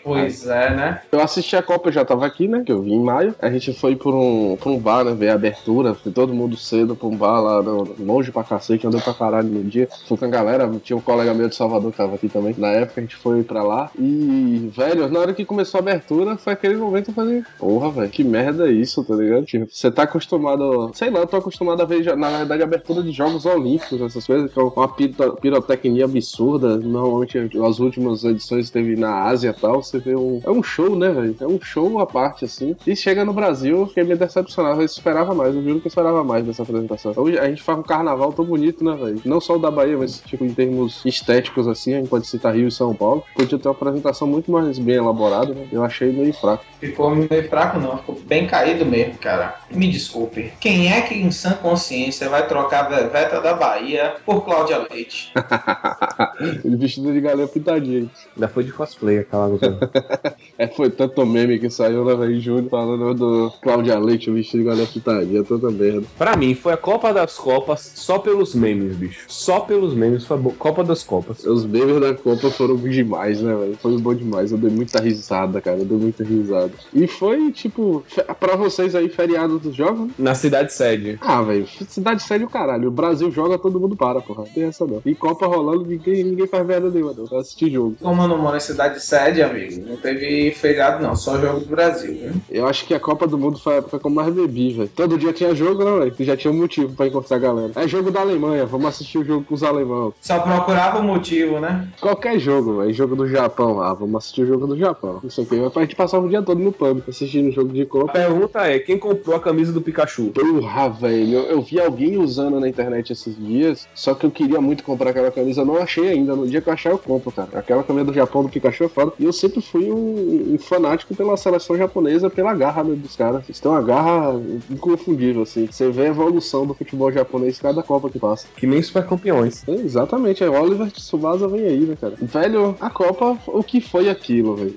[0.03, 1.01] Pois é, né?
[1.13, 2.63] Eu assisti a Copa, eu já tava aqui, né?
[2.65, 3.35] Que eu vim em maio.
[3.41, 5.15] A gente foi por um, por um bar, né?
[5.15, 5.95] Ver a abertura.
[5.95, 8.87] Foi todo mundo cedo pra um bar lá, no- longe pra cacete.
[8.87, 9.89] Andou pra caralho no dia.
[10.09, 10.71] Fui com a galera.
[10.83, 12.55] Tinha um colega meu de Salvador que tava aqui também.
[12.59, 13.91] Na época a gente foi pra lá.
[13.99, 18.11] E, velho, na hora que começou a abertura, foi aquele momento eu falei: Porra, velho,
[18.11, 19.45] que merda é isso, tá ligado?
[19.45, 20.91] Tipo, você tá acostumado.
[20.95, 24.53] Sei lá, eu tô acostumado a ver, na verdade, abertura de Jogos Olímpicos, essas coisas,
[24.53, 26.77] que é uma piro- pirotecnia absurda.
[26.77, 29.83] Normalmente as últimas edições teve na Ásia e tal.
[29.93, 30.41] Você vê um.
[30.43, 31.37] É um show, né, velho?
[31.39, 32.75] É um show à parte, assim.
[32.87, 34.81] E chega no Brasil, eu fiquei meio decepcionado.
[34.81, 37.13] Eu esperava mais, eu juro que eu esperava mais dessa apresentação.
[37.15, 39.21] Hoje a gente faz um carnaval tão bonito, né, velho?
[39.23, 42.55] Não só o da Bahia, mas, tipo, em termos estéticos, assim, a gente pode citar
[42.55, 43.23] Rio e São Paulo.
[43.35, 45.67] Podia ter uma apresentação muito mais bem elaborada, né?
[45.71, 46.65] Eu achei meio fraco.
[46.83, 47.97] Ficou meio fraco, não.
[47.99, 49.55] Ficou bem caído mesmo, cara.
[49.71, 50.53] Me desculpe.
[50.59, 55.33] Quem é que em sã consciência vai trocar a Veveta da Bahia por Cláudia Leite?
[56.65, 58.11] Ele vestido de galinha pintadinha, hein?
[58.35, 59.79] Ainda foi de cosplay aquela luta.
[60.59, 62.37] É, foi tanto meme que saiu, né, velho?
[62.37, 66.03] Em julho, falando do Cláudia Leite vestido de galinha pintadinha, tanta merda.
[66.19, 69.25] pra mim, foi a Copa das Copas só pelos memes, bicho.
[69.29, 71.45] Só pelos memes foi a Copa das Copas.
[71.45, 73.77] Os memes da Copa foram demais, né, velho?
[73.81, 74.53] Foi bom demais.
[74.53, 75.79] Eu dei muita risada, cara.
[75.79, 76.72] Eu dei muita risada.
[76.93, 78.05] E foi, tipo,
[78.39, 80.09] pra vocês aí, feriado dos jogos?
[80.09, 80.11] né?
[80.19, 81.19] Na cidade sede.
[81.21, 82.89] Ah, velho, cidade séria o caralho.
[82.89, 84.45] O Brasil joga, todo mundo para, porra.
[84.45, 85.03] Não tem essa não.
[85.05, 87.27] E Copa rolando, ninguém, ninguém faz merda nenhuma, não.
[87.27, 87.97] Pra assistir jogo.
[88.01, 91.67] Como eu não moro em cidade sede, amigo, não teve feriado não, só jogo do
[91.67, 92.33] Brasil, viu?
[92.51, 94.91] Eu acho que a Copa do Mundo foi a época que eu mais bebi, velho.
[94.95, 96.15] Todo dia tinha jogo, né, velho?
[96.21, 97.73] Já tinha um motivo pra encontrar a galera.
[97.77, 100.15] É jogo da Alemanha, vamos assistir o jogo com os alemãos.
[100.21, 101.89] Só procurava o motivo, né?
[102.01, 102.93] Qualquer jogo, velho.
[102.93, 105.21] Jogo do Japão, ah, vamos assistir o jogo do Japão.
[105.23, 105.57] Não sei o que.
[105.57, 108.13] Mas pra gente passar o dia todo no pub assistindo o jogo de A Copa.
[108.13, 110.33] pergunta é: quem comprou a camisa do Pikachu?
[110.33, 111.39] Porra, velho.
[111.39, 115.11] Eu, eu vi alguém usando na internet esses dias, só que eu queria muito comprar
[115.11, 115.65] aquela camisa.
[115.65, 116.35] Não achei ainda.
[116.37, 117.49] No dia que eu achar, eu compro, cara.
[117.55, 119.13] Aquela camisa do Japão do Pikachu é foda.
[119.19, 123.43] E eu sempre fui um, um fanático pela seleção japonesa, pela garra né, dos caras.
[123.47, 124.41] Eles têm uma garra
[124.71, 125.69] inconfundível, assim.
[125.71, 128.47] Você vê a evolução do futebol japonês cada Copa que passa.
[128.57, 129.67] Que nem super campeões.
[129.69, 132.15] É, exatamente, é o Oliver Tsubasa vem aí, né, cara?
[132.21, 134.75] Velho, a Copa, o que foi aquilo, velho?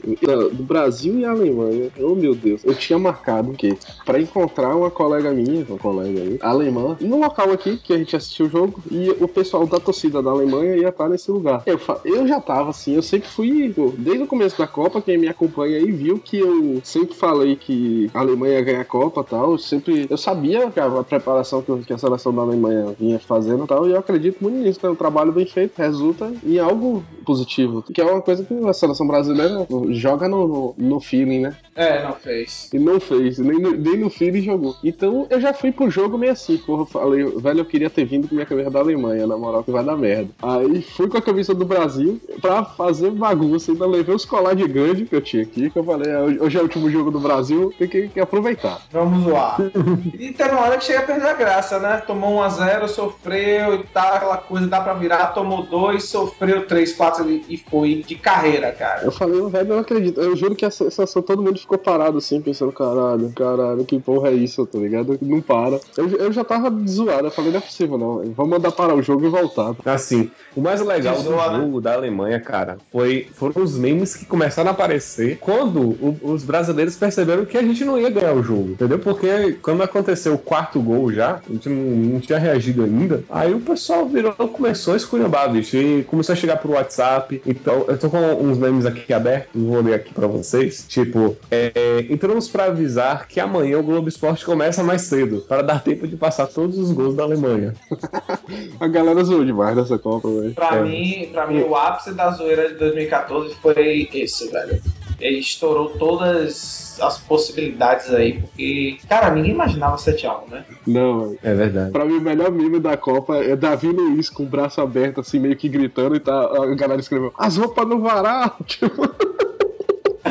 [0.52, 3.78] Do Brasil e Alemanha, oh meu Deus, eu tinha marcado o quê?
[4.06, 8.16] Pra encontrar uma colega minha, uma colega aí, alemã, num local aqui que a gente
[8.16, 11.64] assistiu o jogo e o pessoal da torcida da Alemanha ia estar nesse lugar.
[11.66, 15.28] Eu, eu já tava assim, eu sempre fui, desde o começo da Copa, quem me
[15.28, 19.52] acompanha aí viu que eu sempre falei que a Alemanha ia ganhar a Copa tal,
[19.52, 23.66] eu sempre, eu sabia que a, preparação que, o- a seleção da Alemanha vinha fazendo
[23.68, 27.04] tal, e eu acredito muito nisso, que é um trabalho bem feito, resulta em algo
[27.26, 31.56] positivo, que é uma coisa que a seleção brasileira joga no, no, no feeling, né?
[31.76, 32.70] É, não fez.
[32.74, 34.76] E não fez, nem no, nem no feeling jogou.
[34.84, 38.05] Então eu já fui pro jogo meio assim, porra, eu falei, velho, eu queria ter
[38.05, 40.30] vindo com minha camisa da Alemanha, na moral, que vai dar merda.
[40.41, 44.68] Aí fui com a camisa do Brasil pra fazer bagunça, ainda levei os colar de
[44.68, 47.20] grande que eu tinha aqui, que eu falei, "Ah, hoje é o último jogo do
[47.20, 48.82] Brasil, tem que, que aproveitar.
[48.91, 49.57] Vamos zoar.
[50.20, 52.03] e teve uma hora que chega a perder a graça, né?
[52.05, 57.30] Tomou 1x0, sofreu e tal, aquela coisa, dá pra virar, tomou 2, sofreu 3, 4
[57.32, 59.03] e e foi de carreira, cara.
[59.03, 60.20] Eu falei, velho, eu não acredito.
[60.20, 64.30] Eu juro que a sensação, todo mundo ficou parado assim, pensando, caralho, caralho, que porra
[64.30, 65.18] é isso, tá ligado?
[65.22, 65.80] Não para.
[65.98, 69.02] Eu, eu já tava zoado, eu falei, não é possível não, vamos mandar parar o
[69.02, 69.74] jogo e voltar.
[69.86, 71.24] Assim, o mais legal do
[71.62, 76.43] jogo da Alemanha, cara, foi foram os memes que começaram a aparecer quando o- os
[76.43, 79.00] brasileiros perceberam que a gente não ia ganhar o jogo, entendeu?
[79.00, 81.76] Porque quando aconteceu o quarto gol já, a gente não,
[82.14, 86.36] não tinha reagido ainda, aí o pessoal virou, começou a esculhambar, bicho, e começou a
[86.36, 87.41] chegar pro WhatsApp.
[87.46, 90.86] Então, eu tô com uns memes aqui abertos, vou ler aqui pra vocês.
[90.88, 95.84] Tipo, é, entramos pra avisar que amanhã o Globo Esporte começa mais cedo, para dar
[95.84, 97.74] tempo de passar todos os gols da Alemanha.
[98.80, 100.54] A galera zoou demais nessa Copa, velho.
[100.54, 100.82] Pra, É.
[100.84, 104.82] mim, pra mim, o ápice da zoeira de 2014 foi esse, velho.
[105.20, 110.66] Ele estourou todas as possibilidades aí, porque, cara, ninguém imaginava 7x1, né?
[110.86, 111.40] Não, velho.
[111.42, 111.92] É verdade.
[111.92, 115.40] Pra mim, o melhor meme da Copa é Davi Luiz com o braço aberto, assim,
[115.40, 118.58] meio que gritando, e tá, a galera escreveu: As roupas no varal!
[118.68, 119.10] Tipo.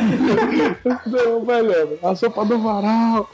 [1.05, 3.29] Não, velho, as roupas no varal!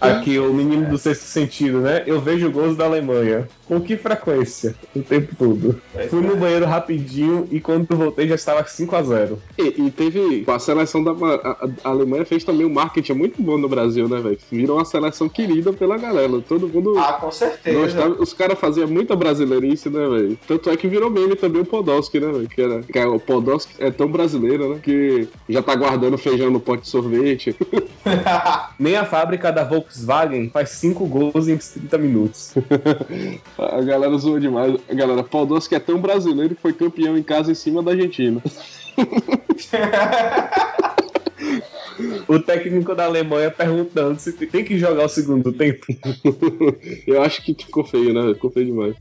[0.00, 2.02] Aqui, o menino do sexto sentido, né?
[2.06, 3.48] Eu vejo gols da Alemanha.
[3.68, 4.74] Com que frequência?
[4.96, 5.78] O tempo todo.
[6.08, 9.36] Fui no banheiro rapidinho e quando voltei já estava 5x0.
[9.58, 10.44] E, e teve.
[10.46, 11.10] A seleção da.
[11.12, 14.38] A, a Alemanha fez também um marketing muito bom no Brasil, né, velho?
[14.50, 16.40] Virou uma seleção querida pela galera.
[16.40, 16.98] Todo mundo.
[16.98, 17.78] Ah, com certeza.
[17.78, 20.38] Gostava, os caras faziam muita brasileirice, né, velho?
[20.48, 22.48] Tanto é que virou meme também o Podolski, né, velho?
[22.48, 24.80] Que, era, que é- o Podolski é tão brasileiro, né?
[24.82, 27.54] Que já tá guardando feijão no pote de sorvete.
[28.78, 32.54] Nem a fábrica da Volkswagen faz 5 gols em 30 minutos.
[33.58, 34.76] A galera zoou demais.
[34.88, 38.40] A galera, Podolski é tão brasileiro que foi campeão em casa em cima da Argentina.
[42.28, 45.86] O técnico da Alemanha perguntando se tem que jogar o segundo tempo.
[47.06, 48.34] Eu acho que ficou feio, né?
[48.34, 48.94] Ficou feio demais.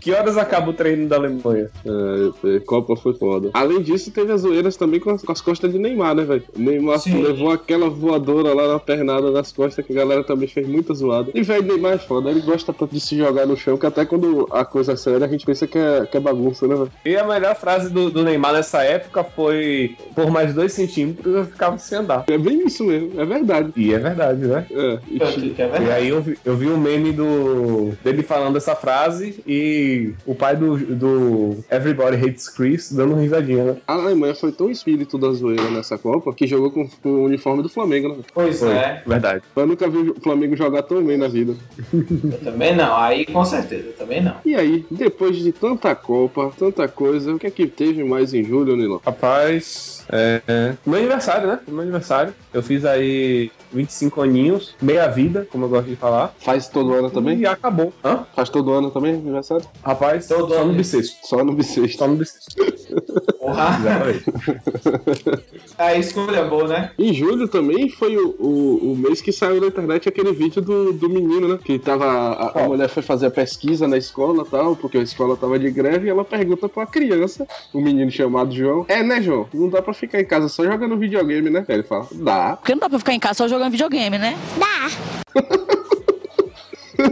[0.00, 1.70] Que horas acaba o treino da Alemanha?
[1.84, 3.50] É, é, Copa foi foda.
[3.54, 6.44] Além disso, teve as zoeiras também com as, com as costas de Neymar, né, velho?
[6.56, 7.22] Neymar Sim.
[7.22, 11.30] levou aquela voadora lá na pernada das costas que a galera também fez muita zoada.
[11.34, 12.30] E, velho, Neymar é foda.
[12.30, 15.26] Ele gosta tanto de se jogar no chão que até quando a coisa é séria
[15.26, 16.92] a gente pensa que é, que é bagunça, né, velho?
[17.04, 21.76] E a melhor frase do, do Neymar nessa época foi: por mais 2 centímetros ficava
[21.78, 22.24] sem andar.
[22.28, 23.72] É bem isso mesmo, é verdade.
[23.76, 24.64] E é verdade, né?
[24.70, 25.90] É, e, é E verdade.
[25.90, 30.54] aí eu vi, eu vi um meme do, dele falando essa frase e o pai
[30.56, 33.76] do, do Everybody Hates Chris dando risadinha, né?
[33.86, 37.62] a Alemanha foi tão espírito da zoeira nessa Copa que jogou com, com o uniforme
[37.62, 38.16] do Flamengo, né?
[38.32, 39.42] Pois Foi, é, verdade.
[39.56, 41.54] Eu nunca vi o Flamengo jogar tão bem na vida.
[41.92, 42.96] eu também não.
[42.96, 44.36] Aí com certeza, também não.
[44.44, 48.44] E aí, depois de tanta Copa, tanta coisa, o que é que teve mais em
[48.44, 48.98] julho, Nilon?
[49.04, 50.74] Rapaz, é, é.
[50.86, 51.58] Meu aniversário, né?
[51.66, 52.34] Meu aniversário.
[52.52, 56.34] Eu fiz aí 25 aninhos, meia vida, como eu gosto de falar.
[56.38, 57.38] Faz todo ano também?
[57.38, 57.92] E acabou.
[58.04, 58.24] Hã?
[58.34, 59.64] Faz todo ano também, aniversário?
[59.82, 60.72] Rapaz, Todo só ano.
[60.72, 61.26] no bissexto.
[61.26, 61.98] Só no bissexto.
[61.98, 62.56] Só no bissexto.
[63.38, 64.24] Porra, Exatamente.
[65.78, 66.90] a escolha boa, né?
[66.98, 70.92] Em julho também foi o, o, o mês que saiu na internet aquele vídeo do,
[70.92, 71.58] do menino, né?
[71.62, 72.06] Que tava.
[72.06, 75.58] A, a mulher foi fazer a pesquisa na escola e tal, porque a escola tava
[75.58, 79.46] de greve, e ela pergunta pra criança, um menino chamado João: É, né, João?
[79.54, 81.64] Não dá pra ficar em casa só jogando videogame, né?
[81.68, 82.56] Aí ele fala: Dá.
[82.56, 84.36] Porque não dá pra ficar em casa só jogando videogame, né?
[84.58, 85.40] Dá.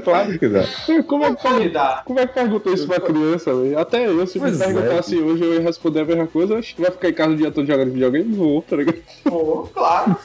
[0.03, 0.64] Claro que dá.
[1.07, 1.72] Como é que, Pode
[2.05, 3.79] como é que perguntou isso pra criança, velho?
[3.79, 4.66] Até eu, se Pois me é.
[4.72, 6.59] perguntasse hoje, eu ia responder a mesma coisa.
[6.59, 8.35] Acho que vai ficar em casa o dia todo jogando videogame?
[8.35, 8.99] Vou, tá ligado?
[9.22, 10.16] Pô, claro.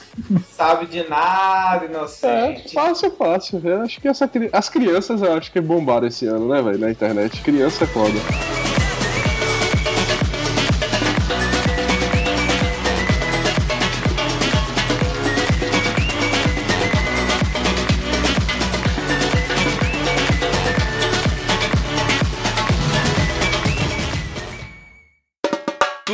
[0.50, 2.74] Sabe de nada, É, inocente.
[2.74, 3.60] fácil, fácil.
[3.64, 6.90] Eu acho que essa, as crianças, eu acho que bombaram esse ano, né, velho, na
[6.90, 7.40] internet.
[7.42, 8.18] Criança é foda.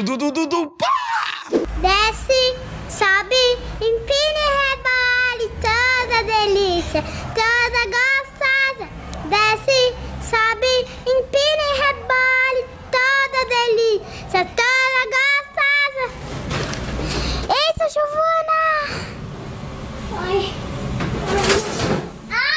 [0.08, 0.86] Tudo, tudo, tudo, pá!
[1.82, 2.56] Desce,
[2.88, 3.44] sobe,
[3.78, 7.00] empina e rebole, toda delícia,
[7.34, 8.86] toda gostosa.
[9.28, 9.80] Desce,
[10.22, 16.04] sobe, empina e rebole, toda delícia, toda gostosa.
[17.52, 18.64] Eita, Giovana!
[20.24, 20.40] Ai.
[22.30, 22.56] Ai.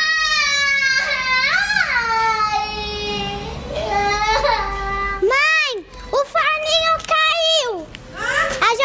[5.21, 5.73] Mãe,
[6.13, 6.95] o forninho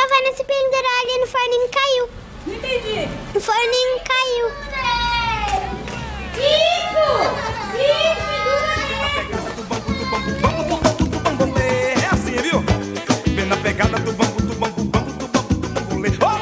[0.06, 2.08] Giovana se pendurou ali no forninho e caiu.
[2.46, 3.08] Não entendi.
[3.34, 4.46] O forninho caiu.
[12.02, 12.62] É assim, viu?
[13.34, 16.36] Vem na pegada do bambu, do bambu, bambu, do bambu, do vai!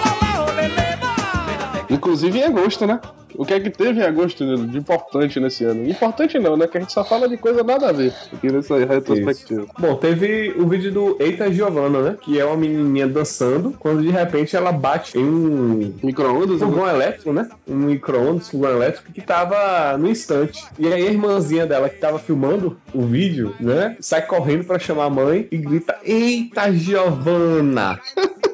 [1.88, 3.00] Inclusive em agosto, né?
[3.37, 5.89] O que é que teve em agosto Nilo, de importante nesse ano?
[5.89, 6.66] Importante não, né?
[6.66, 9.66] Que a gente só fala de coisa nada a ver aqui nessa retrospectiva.
[9.78, 12.16] Bom, teve o vídeo do Eita Giovanna, né?
[12.20, 16.61] Que é uma menininha dançando, quando de repente ela bate em um Micro-ondas?
[16.61, 16.66] né?
[16.66, 17.49] fogão elétrico, né?
[17.66, 20.64] Um micro-ondas, fogão elétrico, que tava no instante.
[20.78, 23.97] E aí a irmãzinha dela que tava filmando o vídeo, né?
[24.01, 28.01] Sai correndo pra chamar a mãe e grita: Eita Giovanna!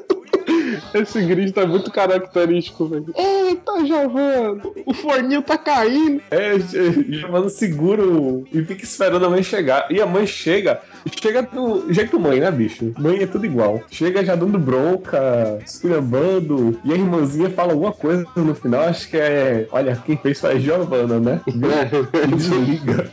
[0.93, 3.13] Esse grito é muito característico, velho.
[3.15, 4.61] Eita, Giovana!
[4.85, 6.21] O forninho tá caindo!
[6.29, 8.45] É, Giovanna segura o...
[8.51, 9.91] e fica esperando a mãe chegar.
[9.91, 10.81] E a mãe chega,
[11.21, 12.93] chega do jeito mãe, né, bicho?
[12.97, 13.81] Mãe é tudo igual.
[13.89, 19.17] Chega já dando bronca, esculhambando, e a irmãzinha fala alguma coisa no final, acho que
[19.17, 19.67] é.
[19.71, 21.41] Olha, quem fez foi a Giovanna, né?
[22.29, 23.09] Desliga.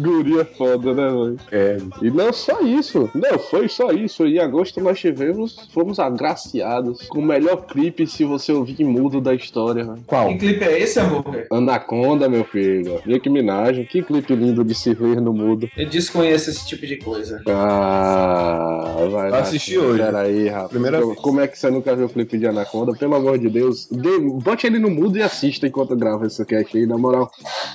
[0.00, 1.36] Guria foda, né, velho?
[1.52, 4.24] É, E não só isso, não foi só isso.
[4.26, 9.34] Em agosto nós tivemos, fomos agraciados com o melhor clipe, se você ouvir mudo da
[9.34, 9.98] história, velho.
[10.06, 10.28] qual?
[10.28, 11.46] Que clipe é esse, hambúrguer?
[11.50, 13.00] Anaconda, meu filho.
[13.06, 15.68] Nicki Minaj, que clipe lindo de se ver no mudo.
[15.76, 17.42] Eu desconheço esse tipo de coisa.
[17.46, 20.02] Ah, vai assisti hoje.
[20.02, 20.70] Peraí, rapaz.
[20.70, 21.20] Primeira Como- vez.
[21.22, 22.92] Como é que você nunca viu o clipe de Anaconda?
[22.92, 23.86] Pelo amor de Deus.
[23.90, 27.30] Dê- bote ele no mudo e assista enquanto eu gravo esse cast aí, na moral.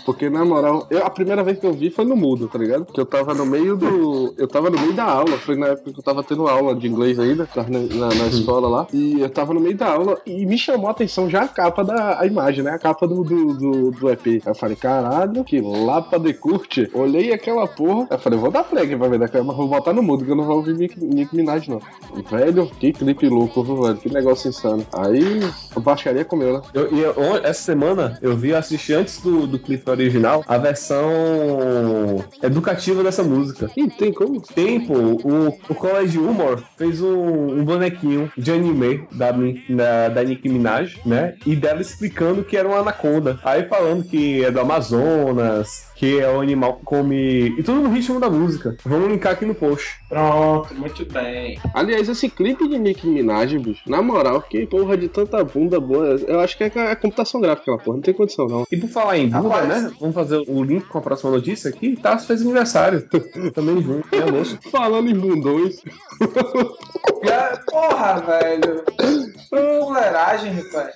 [0.06, 2.86] Porque, na moral, eu- a primeira vez que eu vi foi no mudo, tá ligado?
[2.86, 4.34] Porque eu tava no meio do.
[4.38, 5.38] Eu tava no meio da aula.
[5.38, 8.68] Foi na época que eu tava tendo aula de inglês ainda, na, na- na escola
[8.68, 8.88] lá.
[8.94, 11.84] E eu tava no meio da aula e me chamou a atenção já a capa
[11.84, 12.72] da a imagem, né?
[12.72, 14.26] A capa do, do, do, do EP.
[14.28, 16.90] Aí eu falei, caralho, que lapa de curte.
[16.94, 18.08] Olhei aquela porra.
[18.12, 20.32] Eu falei, vou dar play aqui pra ver daqui, mas vou botar no mudo, que
[20.32, 21.80] eu não vou ouvir Nick, Nick Minaj, não.
[22.30, 23.98] Velho, que clipe louco, velho?
[23.98, 24.86] Que negócio insano.
[24.94, 25.40] Aí,
[25.76, 26.62] a baixaria comeu, né?
[26.74, 30.58] Eu, e eu- essa semana eu vi, eu assisti antes do, do clipe original, a
[30.58, 31.06] versão
[32.42, 33.70] educativa dessa música.
[33.76, 34.42] Ih, tem como?
[34.42, 40.50] Tempo, o, o College Humor fez um, um bonequinho de anime da, da, da Nicki
[40.50, 41.36] Minaj, né?
[41.46, 43.40] E dela explicando que era uma anaconda.
[43.44, 47.48] Aí falando que é do Amazonas, que é o animal que come.
[47.58, 48.76] E tudo no ritmo da música.
[48.86, 49.96] Vamos linkar aqui no post.
[50.10, 51.60] Pronto, muito bem.
[51.74, 56.06] Aliás, esse clipe de Nicki Minaj, bicho, na moral, que porra de tanta bunda boa.
[56.28, 57.96] Eu acho que é, é computação gráfica, aquela porra.
[57.98, 58.66] Não tem condição, não.
[58.72, 59.68] E por falar em bunda, Rapaz.
[59.84, 59.92] né?
[60.00, 61.96] Vamos fazer o link com a próxima notícia aqui.
[61.96, 63.08] Tassi fez aniversário.
[63.56, 64.60] Também junto, é moço.
[64.72, 65.82] Falando em bundões.
[67.24, 68.84] Já- Porra, velho.
[69.50, 70.96] Fuleiragem, rapaz.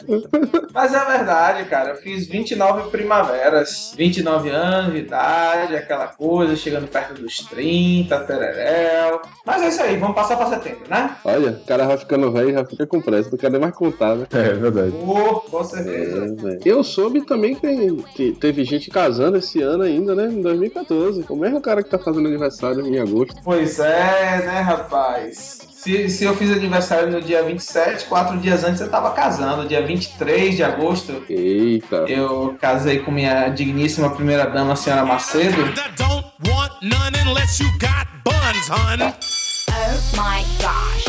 [0.73, 1.89] Mas é verdade, cara.
[1.91, 3.93] Eu fiz 29 primaveras.
[3.95, 9.21] 29 anos de idade, aquela coisa, chegando perto dos 30, tereréu.
[9.45, 11.15] Mas é isso aí, vamos passar pra setembro, né?
[11.23, 13.29] Olha, o cara vai ficando velho já fica com pressa.
[13.29, 14.27] Não quer nem mais contar, né?
[14.31, 14.93] É verdade.
[15.05, 16.35] Oh, com certeza.
[16.47, 16.59] É.
[16.65, 20.25] Eu soube também que, que teve gente casando esse ano ainda, né?
[20.25, 21.25] Em 2014.
[21.29, 23.35] O mesmo cara que tá fazendo aniversário em agosto.
[23.43, 25.68] Pois é, né, rapaz?
[25.81, 29.65] Se, se eu fiz aniversário no dia 27, quatro dias antes eu tava casando.
[29.65, 32.03] Dia 23 de agosto, Eita.
[32.09, 35.71] eu casei com minha digníssima primeira dama, a senhora Macedo.
[35.75, 38.99] That don't want none unless you got buns, hun.
[38.99, 41.05] Oh my gosh,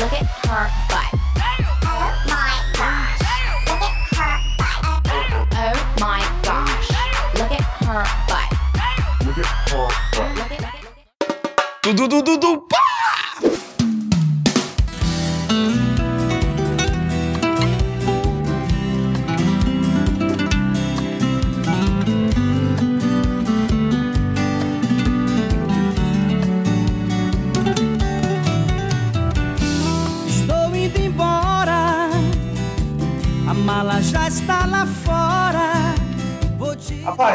[0.00, 1.12] look at her butt.
[1.84, 3.20] Oh my gosh,
[3.68, 5.20] look at her butt.
[5.52, 6.88] Oh my gosh,
[7.34, 8.48] look at her butt.
[9.26, 9.92] Look at her butt.
[10.16, 10.74] Look at, look at.
[11.82, 12.78] Tudo, tudo, tudo, pá!
[12.78, 13.13] Estou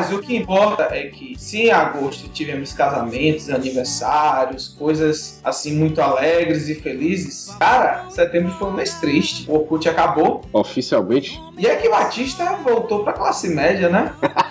[0.10, 6.01] Rapaz, o que importa é que se em agosto tivemos casamentos, aniversários, coisas assim muito
[6.01, 9.49] alegres e felizes, cara, setembro foi um mês triste.
[9.49, 11.39] O Orkut acabou Oficialmente.
[11.57, 14.14] e é que Batista voltou pra classe média, né?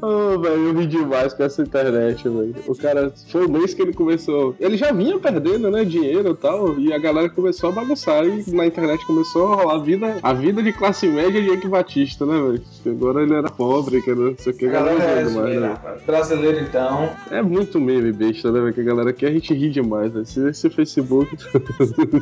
[0.00, 2.54] Oh, velho, eu ri demais com essa internet, velho.
[2.66, 4.54] O cara, foi o mês que ele começou.
[4.58, 8.24] Ele já vinha perdendo, né, dinheiro e tal, e a galera começou a bagunçar.
[8.24, 11.68] E na internet começou a rolar a vida, a vida de classe média de Eike
[11.68, 12.62] Batista, né, velho?
[12.86, 14.66] Agora ele era pobre, que não sei o que.
[14.66, 15.78] A galera é né?
[16.06, 17.10] Brasileiro, então.
[17.30, 18.72] É muito meme besta, né, velho?
[18.72, 20.22] Que a galera aqui a gente ri demais, né?
[20.22, 21.36] Esse, esse Facebook.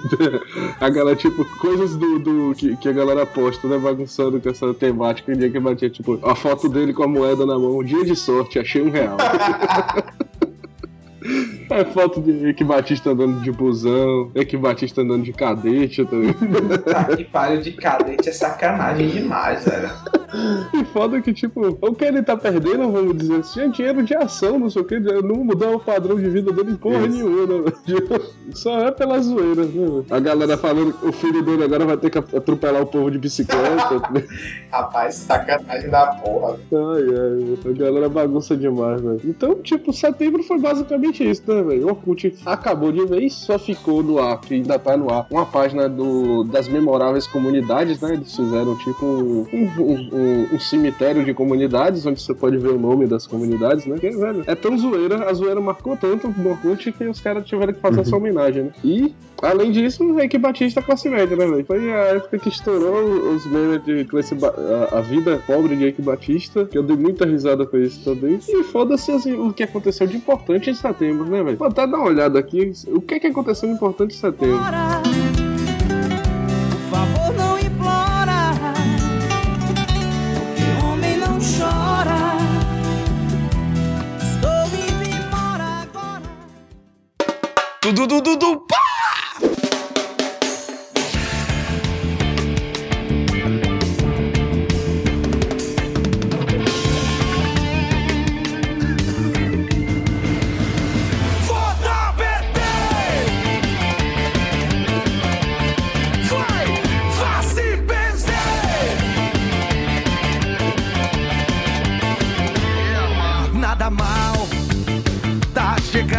[0.80, 3.78] a galera, tipo, coisas do, do que, que a galera posta, né?
[3.78, 5.32] Bagunçando com essa temática.
[5.32, 7.82] Um dia que batia, tipo, a foto dele com a moeda na mão.
[7.82, 9.16] Dia de sorte, achei um real.
[11.70, 16.34] É foto de Eike Batista andando de busão, Eike Batista andando de cadete também.
[16.84, 19.90] Tá que pariu de cadete é sacanagem demais, velho.
[20.74, 24.14] E foda que, tipo, o que ele tá perdendo, vamos dizer assim, é dinheiro de
[24.14, 27.08] ação, não sei o que, não mudou o padrão de vida dele porra Isso.
[27.08, 27.72] nenhuma, né?
[27.84, 28.20] Tipo,
[28.52, 29.70] Só é pela zoeira, né?
[29.72, 30.06] velho?
[30.10, 33.18] A galera falando que o filho dele agora vai ter que atropelar o povo de
[33.18, 34.02] bicicleta.
[34.70, 36.58] Rapaz, sacanagem da porra.
[36.72, 39.20] Ai, ai, a galera bagunça demais, velho.
[39.24, 41.86] Então, tipo, setembro foi basicamente isso, né, velho?
[41.86, 45.44] O Orkut acabou de vez, só ficou no ar, que ainda tá no ar, uma
[45.46, 48.14] página do, das memoráveis comunidades, né?
[48.14, 52.78] Eles fizeram, tipo, um, um- um- um cemitério de comunidades, onde você pode ver o
[52.78, 53.96] nome das comunidades, né?
[53.98, 57.72] Que, velho, é tão zoeira, a zoeira marcou tanto no Orkut que os caras tiveram
[57.72, 58.70] que fazer essa homenagem, né?
[58.84, 61.64] E, além disso, o Eike Batista classe média, né, velho?
[61.64, 64.54] Foi a época que estourou os memes de classe ba-
[64.92, 68.38] a, a vida pobre de Eike Batista, que eu dei muita risada com isso também.
[68.48, 71.56] E foda-se assim, o que aconteceu de importante em setembro, né, velho?
[71.56, 72.72] Vou até dar uma olhada aqui.
[72.88, 74.58] O que, que aconteceu de importante em setembro?
[76.70, 78.52] Por favor, não implora.
[80.34, 82.38] Porque homem não chora.
[84.20, 86.22] Estou indo embora agora.
[87.80, 88.76] Tudo, tudo, tudo, pá!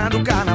[0.09, 0.48] Chegando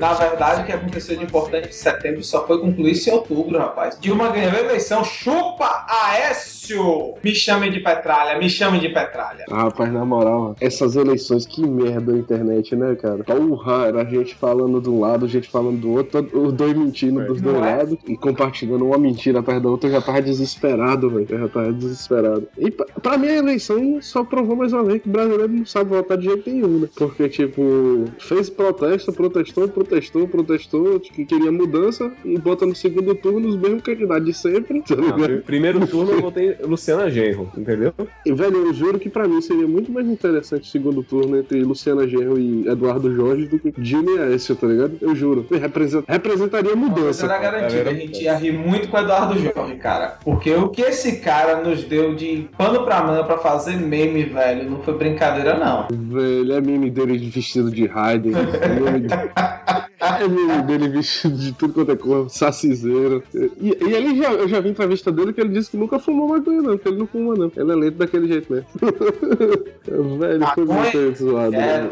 [0.00, 3.98] Na verdade, o que aconteceu de importante em setembro só foi concluir-se em outubro, rapaz.
[4.00, 5.04] Dilma ganhou a eleição.
[5.04, 7.16] Chupa Aécio!
[7.22, 9.44] Me chamem de Petralha, me chamem de Petralha.
[9.50, 13.22] Ah, rapaz, na moral, essas eleições, que merda a internet, né, cara?
[13.24, 17.42] Porra, era gente falando de um lado, gente falando do outro, os dois mentindo dos
[17.42, 17.60] dois é?
[17.60, 19.90] lados e compartilhando uma mentira atrás da outra.
[19.90, 21.26] Eu já tava desesperado, velho.
[21.28, 22.48] Eu já tava desesperado.
[22.56, 25.66] E pra, pra mim, a eleição só provou mais uma vez que o brasileiro não
[25.66, 26.88] sabe votar de jeito nenhum, né?
[26.96, 29.89] Porque, tipo, fez protesto, protestou, protestou,
[30.28, 34.94] protestou, que queria mudança e bota no segundo turno os mesmos candidatos de sempre, tá
[35.14, 37.92] pri- primeiro turno eu botei Luciana Genro, entendeu?
[38.24, 41.62] E, velho, eu juro que pra mim seria muito mais interessante o segundo turno entre
[41.62, 44.96] Luciana Genro e Eduardo Jorge do que Dilma e Aécio, tá ligado?
[45.00, 45.46] Eu juro.
[45.50, 47.24] Represent- representaria Mas mudança.
[47.26, 50.18] era garantido, a gente ia rir muito com o Eduardo Jorge, cara.
[50.24, 54.70] Porque o que esse cara nos deu de pano pra mão pra fazer meme, velho,
[54.70, 55.86] não foi brincadeira, não.
[55.90, 58.32] Velho, é meme dele vestido de Raiden.
[59.80, 63.22] Meme, de- é meme dele vestido de tudo quanto é cor, saciseiro.
[63.34, 66.28] E, e ele já, eu já vi entrevista dele que ele disse que nunca fumou
[66.28, 67.50] maconha, não, que ele não fuma, não.
[67.56, 68.68] Ele é lento daquele jeito mesmo.
[70.18, 71.54] Velho, foi muito zoado.
[71.54, 71.82] É.
[71.82, 71.90] né?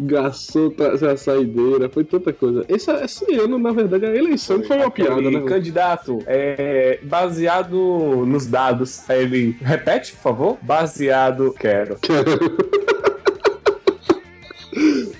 [0.00, 2.64] Gastou tra- a saideira, foi tanta coisa.
[2.68, 5.40] Esse, esse ano, na verdade, a eleição foi uma piada, né?
[5.42, 7.76] candidato, é, baseado
[8.26, 9.08] nos dados.
[9.08, 10.58] Aí ele, repete, por favor?
[10.62, 11.96] Baseado, quero.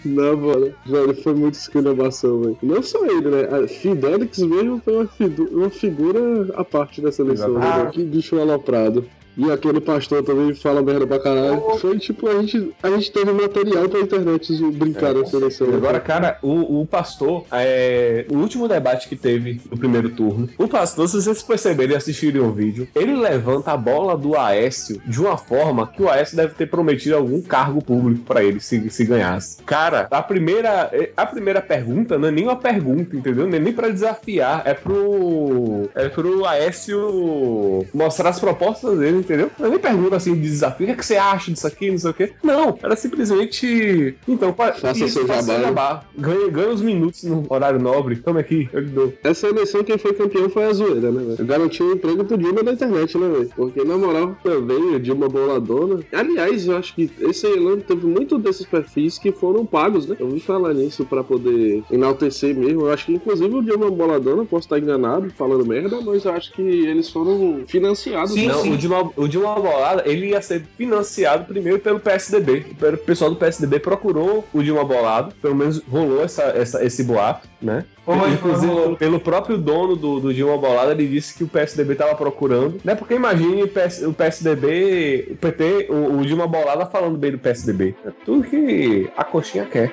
[0.05, 2.59] Não, mano, velho, foi muito esculhambação, velho.
[2.63, 3.49] Não só ele, né?
[3.51, 5.09] A Fidelix mesmo foi uma,
[5.51, 6.21] uma figura
[6.55, 7.61] à parte dessa eleição, né?
[7.61, 7.95] Exatamente.
[7.95, 9.05] Que bicho aloprado.
[9.39, 11.63] E aquele pastor também fala merda pra caralho.
[11.79, 15.73] Foi tipo, a gente, a gente teve material pra internet brincar na seleção.
[15.73, 20.67] Agora, cara, o, o pastor, é, o último debate que teve no primeiro turno, o
[20.67, 25.21] pastor, se vocês perceberem e assistirem o vídeo, ele levanta a bola do Aécio de
[25.21, 29.05] uma forma que o Aécio deve ter prometido algum cargo público pra ele se, se
[29.05, 29.63] ganhasse.
[29.63, 33.47] Cara, a primeira, a primeira pergunta não é nem uma pergunta, entendeu?
[33.47, 39.51] Não é nem pra desafiar, é pro, é pro Aécio mostrar as propostas dele, entendeu?
[39.59, 41.99] Não nem pergunta assim de desafio, o que, é que você acha disso aqui, não
[41.99, 42.33] sei o quê.
[42.43, 44.17] Não, era simplesmente.
[44.27, 46.03] Então, Faça isso, seu jabá.
[46.17, 48.17] Ganha, ganha os minutos no horário nobre.
[48.17, 49.13] Toma aqui, eu lhe dou.
[49.23, 51.47] Essa eleição, quem foi campeão foi a zoeira, né, velho?
[51.47, 53.51] Garantiu o emprego pro Dilma na internet, né, velho?
[53.55, 56.01] Porque, na moral, também, o Dilma boladona.
[56.13, 60.17] Aliás, eu acho que esse ano teve muito desses perfis que foram pagos, né?
[60.19, 62.83] Eu ouvi falar nisso pra poder enaltecer mesmo.
[62.83, 66.53] Eu acho que, inclusive, o Dilma boladona, posso estar enganado, falando merda, mas eu acho
[66.53, 68.35] que eles foram financiados.
[68.35, 68.47] né?
[68.47, 72.67] não, O, Dilma, o Dilma Bolada, ele ia ser financiado primeiro pelo PSDB.
[72.93, 77.49] O pessoal do PSDB procurou o Dilma Bolado, pelo menos rolou essa, essa- esse boato,
[77.61, 77.85] né?
[78.05, 81.93] Foi, foi, Inclusive, pelo próprio dono do, do Dilma Bolada, ele disse que o PSDB
[81.93, 82.95] estava procurando, né?
[82.95, 87.39] Porque imagine o, PS, o PSDB, o PT, o, o Dilma Bolada falando bem do
[87.39, 87.95] PSDB.
[88.07, 89.93] É tudo que a coxinha quer.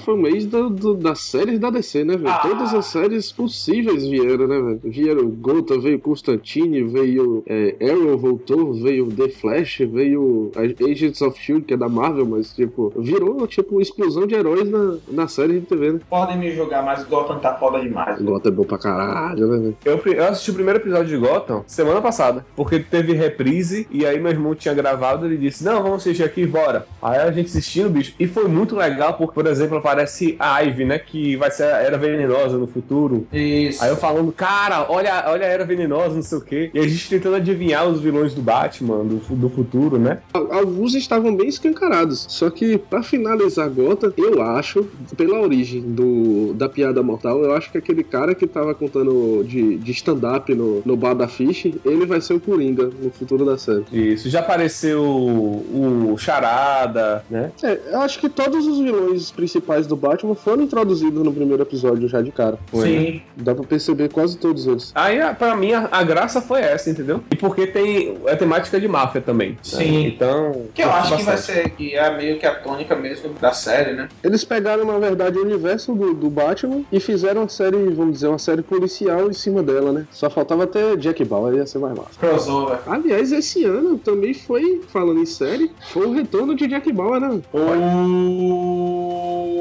[0.00, 2.28] Foi o mês do- do- das séries da DC, né, velho?
[2.30, 2.38] Ah.
[2.38, 4.80] Todas as séries possíveis vieram, né, velho?
[4.84, 11.38] Vieram Gota, veio Constantine, veio é, Arrow, voltou, veio The Flash, veio a- Agents of
[11.40, 15.60] Shield, que é da Marvel, mas, tipo, virou, tipo, explosão de heróis na, na série
[15.60, 16.00] de TV, né?
[16.08, 18.20] Podem me jogar, mas Gotham tá foda demais.
[18.20, 19.76] Gota é bom pra caralho, né, velho?
[19.84, 24.18] Eu, eu assisti o primeiro episódio de Gotham semana passada, porque teve reprise e aí
[24.20, 26.86] meu irmão tinha gravado ele disse: Não, vamos assistir aqui, bora.
[27.02, 30.84] Aí a gente assistindo, bicho, e foi muito legal porque, por exemplo, aparece a Ivy,
[30.84, 33.26] né, que vai ser a Era Venenosa no futuro.
[33.32, 33.82] Isso.
[33.82, 36.70] Aí eu falando, cara, olha, olha a Era Venenosa, não sei o quê.
[36.72, 40.18] E a gente tentando adivinhar os vilões do Batman, do, do futuro, né?
[40.32, 42.26] Al- Alguns estavam bem escancarados.
[42.28, 44.86] Só que, pra finalizar Gota, eu acho,
[45.16, 49.76] pela origem do, da piada mortal, eu acho que aquele cara que tava contando de,
[49.78, 53.58] de stand-up no, no bar da Fish, ele vai ser o Coringa no futuro da
[53.58, 53.84] série.
[53.92, 57.50] Isso, já apareceu o Charada, né?
[57.62, 62.08] É, eu acho que todos os vilões principais do Batman foram introduzidos no primeiro episódio
[62.08, 62.58] já de cara.
[62.70, 63.22] Foi, Sim.
[63.36, 64.92] Dá pra perceber quase todos eles.
[64.94, 67.20] Aí, pra mim, a, a graça foi essa, entendeu?
[67.30, 69.50] E porque tem a temática de máfia também.
[69.50, 69.56] né?
[69.62, 70.06] Sim.
[70.06, 70.66] Então.
[70.74, 73.92] Que eu acho que vai ser que é meio que a tônica mesmo da série,
[73.92, 74.08] né?
[74.22, 78.28] Eles pegaram, na verdade, o universo do, do Batman e fizeram uma série, vamos dizer,
[78.28, 80.06] uma série policial em cima dela, né?
[80.10, 82.10] Só faltava até Jack Bauer, ia ser mais massa.
[82.18, 82.78] Crossover.
[82.86, 87.40] Aliás, esse ano também foi, falando em série, foi o retorno de Jack Bauer, né?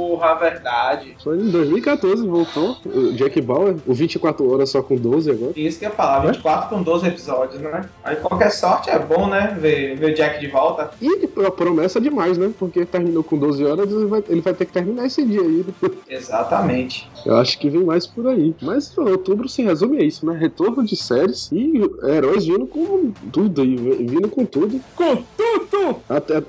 [0.09, 1.15] Porra, verdade.
[1.23, 2.77] Foi em 2014, voltou.
[2.83, 5.53] O Jack Bauer, o 24 horas só com 12 agora.
[5.55, 7.87] Isso que eu ia falar, 24 com 12 episódios, né?
[8.03, 9.55] Aí qualquer sorte é bom, né?
[9.59, 10.89] Ver, ver o Jack de volta.
[10.99, 12.51] E a promessa demais, né?
[12.57, 15.63] Porque terminou com 12 horas, ele vai, ele vai ter que terminar esse dia aí.
[16.09, 17.07] Exatamente.
[17.23, 18.55] Eu acho que vem mais por aí.
[18.63, 20.35] Mas outubro se resume a isso, né?
[20.35, 24.81] Retorno de séries e heróis vindo com tudo aí, vindo com tudo.
[24.95, 25.97] Com tudo!
[26.09, 26.41] Até,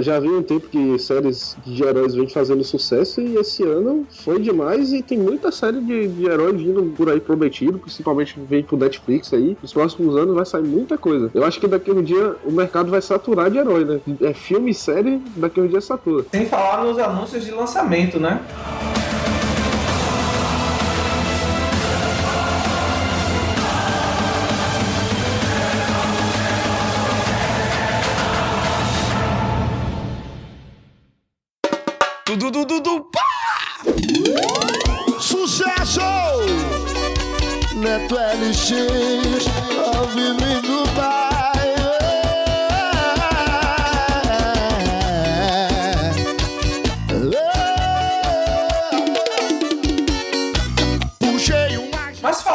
[0.00, 4.40] já havia um tempo que séries de heróis vêm fazendo sucesso e esse ano foi
[4.40, 8.76] demais e tem muita série de, de heróis vindo por aí prometido, principalmente vem pro
[8.76, 9.56] Netflix aí.
[9.60, 11.30] Nos próximos anos vai sair muita coisa.
[11.34, 14.00] Eu acho que daqui a um dia o mercado vai saturar de herói, né?
[14.20, 16.24] É filme e série, daqui a um dia satura.
[16.30, 18.40] Sem falar nos anúncios de lançamento, né?
[32.52, 33.80] Tudo, tudo, tudo, pá!
[35.18, 36.02] Sucesso!
[37.74, 38.72] Neto LX,
[39.96, 40.06] ao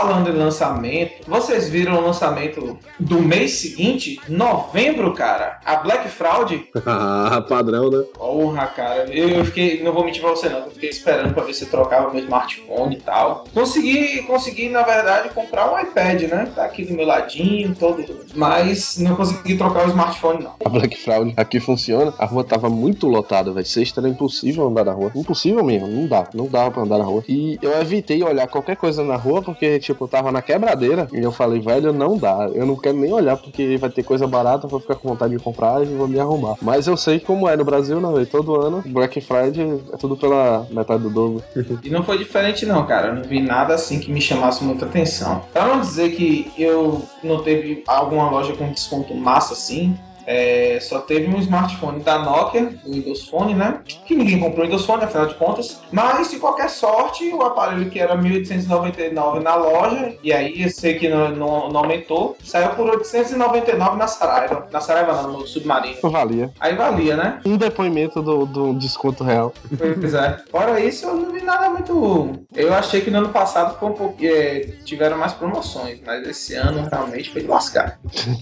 [0.07, 4.17] falando em lançamento, vocês viram o lançamento do mês seguinte?
[4.29, 5.59] Novembro, cara.
[5.65, 6.69] A Black Fraud.
[6.85, 8.05] Ah, padrão, né?
[8.13, 9.13] Porra, cara.
[9.13, 11.65] Eu, eu fiquei, não vou mentir pra você não, eu fiquei esperando pra ver se
[11.65, 13.43] trocava meu smartphone e tal.
[13.53, 16.49] Consegui, consegui, na verdade, comprar um iPad, né?
[16.55, 18.05] Tá aqui do meu ladinho, todo.
[18.33, 20.53] Mas não consegui trocar o smartphone, não.
[20.63, 22.13] A Black Fraud aqui funciona.
[22.17, 23.65] A rua tava muito lotada, velho.
[23.65, 25.11] Sexta era impossível andar na rua.
[25.13, 26.29] Impossível mesmo, não dá.
[26.33, 27.25] Não dava pra andar na rua.
[27.27, 31.21] E eu evitei olhar qualquer coisa na rua, porque, tipo, eu tava na quebradeira e
[31.21, 32.49] eu falei, velho, não dá.
[32.53, 35.43] Eu não quero nem olhar porque vai ter coisa barata, vou ficar com vontade de
[35.43, 36.55] comprar e vou me arrumar.
[36.61, 38.25] Mas eu sei como é no Brasil, né, velho?
[38.25, 41.43] Todo ano, Black Friday é tudo pela metade do dobro.
[41.83, 43.09] E não foi diferente não, cara.
[43.09, 45.43] Eu não vi nada assim que me chamasse muita atenção.
[45.53, 49.97] Pra não dizer que eu não teve alguma loja com desconto massa assim,
[50.27, 53.79] é, só teve um smartphone da Nokia, o Windows Phone, né?
[54.05, 55.81] Que ninguém comprou o Windows Phone, afinal de contas.
[55.91, 60.95] Mas, de qualquer sorte, o aparelho que era 1.899 na loja, e aí eu sei
[60.99, 64.67] que não, não- não aumentou, saiu por 899 na Saraiva.
[64.71, 65.97] Na Saraiva não, no Submarino.
[66.03, 66.51] Valia.
[66.59, 67.39] Aí valia, né?
[67.45, 69.53] Um depoimento do, do desconto real.
[69.77, 70.37] Pois é.
[70.51, 72.33] Fora isso, eu não vi nada muito.
[72.53, 74.17] Eu achei que no ano passado foi um pouco.
[74.21, 77.97] é, tiveram mais promoções, mas esse ano realmente foi de lascar.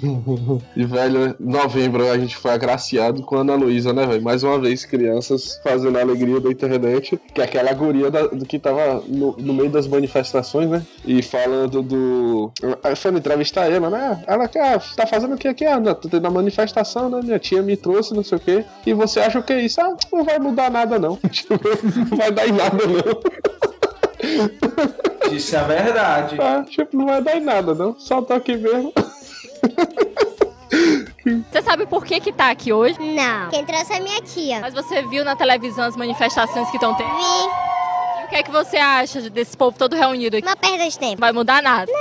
[0.75, 1.35] E, velho,
[1.75, 4.23] novembro a gente foi agraciado com a Ana Luísa, né, velho?
[4.23, 8.45] Mais uma vez, crianças fazendo a alegria da internet, que é aquela guria da- do
[8.45, 10.81] que tava no, no meio das manifestações, né?
[11.05, 12.49] E falando do.
[12.81, 14.23] Aí foi entrevistar ela, né?
[14.25, 15.65] Ela que ah, tá fazendo o que aqui?
[15.65, 17.19] Ah, não, tô tendo a manifestação, né?
[17.21, 18.63] Minha tia me trouxe, não sei o quê.
[18.85, 19.81] E você acha o que é isso?
[19.81, 21.17] Ah, não vai mudar nada, não.
[21.29, 21.55] Tipo,
[22.09, 25.35] não vai dar em nada, não.
[25.35, 26.37] Isso é verdade.
[26.39, 27.95] Ah, tipo, não vai dar em nada, não.
[27.99, 28.93] Só tô aqui mesmo.
[31.51, 32.97] Você sabe por que que tá aqui hoje?
[32.99, 33.49] Não.
[33.49, 34.59] Quem trouxe é minha tia.
[34.61, 37.09] Mas você viu na televisão as manifestações que estão tendo?
[37.09, 38.21] Vi.
[38.21, 40.45] E o que é que você acha desse povo todo reunido aqui?
[40.47, 41.19] Uma perda de tempo.
[41.19, 41.91] Vai mudar nada?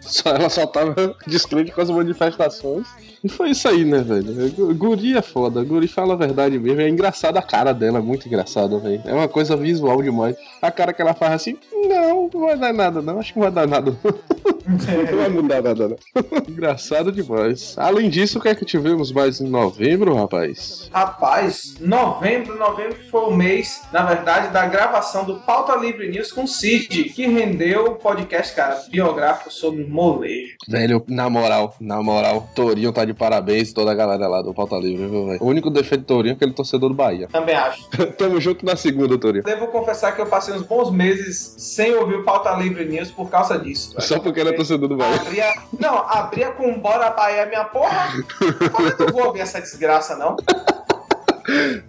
[0.00, 2.86] Só, ela só tava descrente com as manifestações.
[3.22, 4.50] E foi isso aí, né, velho?
[4.52, 5.62] Gu- Guri é foda.
[5.62, 6.80] Guri fala a verdade mesmo.
[6.80, 9.02] É engraçada a cara dela, é muito engraçada, velho.
[9.04, 10.36] É uma coisa visual demais.
[10.62, 13.18] A cara que ela faz assim, não, não vai dar nada, não.
[13.20, 13.94] Acho que não vai dar nada,
[14.70, 15.10] não.
[15.10, 15.96] Não vai mudar nada, não.
[16.48, 17.74] Engraçado demais.
[17.76, 20.88] Além disso, o que é que tivemos mais em novembro, rapaz?
[20.92, 26.46] Rapaz, novembro, novembro foi o mês, na verdade, da gravação do Pauta Livre News com
[26.46, 30.54] Cid, que rendeu o podcast, cara, biográfico sobre molejo.
[30.68, 34.76] Velho, na moral, na moral, Torinho tá de parabéns toda a galera lá do Pauta
[34.76, 35.42] Livre, viu, velho?
[35.42, 37.28] O único defeito do Torinho é aquele torcedor do Bahia.
[37.28, 37.88] Também acho.
[38.16, 39.44] Tamo junto na segunda, Torinho.
[39.44, 43.28] Devo confessar que eu passei uns bons meses sem ouvir o Pauta Livre News por
[43.30, 43.94] causa disso.
[43.94, 44.02] velho.
[44.06, 45.20] Só porque ele é torcedor do Bahia.
[45.20, 48.12] Abria, não, abria com Bora Bahia minha porra.
[48.40, 50.36] Eu falei, não vou ouvir essa desgraça, não.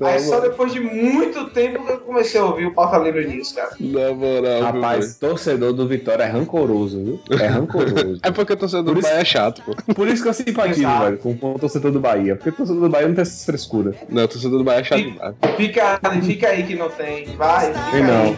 [0.04, 3.52] Aí só depois de muito tempo que eu comecei a ouvir o Pauta Livre News,
[3.52, 3.72] cara.
[3.80, 7.20] Na moral, Rapaz, torcedor do Vitória é rancoroso, viu?
[7.40, 8.20] É rancoroso.
[8.24, 9.76] É porque o torcedor do Bahia é chato, pô.
[9.94, 11.04] Por isso que eu simpatizo, Exato.
[11.04, 12.36] velho, com, com o torcedor do Bahia.
[12.36, 13.96] Porque o torcedor do Bahia não tem essas frescuras.
[14.10, 15.36] Não, o torcedor do Bahia é chato demais.
[15.58, 17.26] Fica, fica aí que não tem.
[17.36, 18.24] Vai, fica Tem não.
[18.24, 18.38] aí.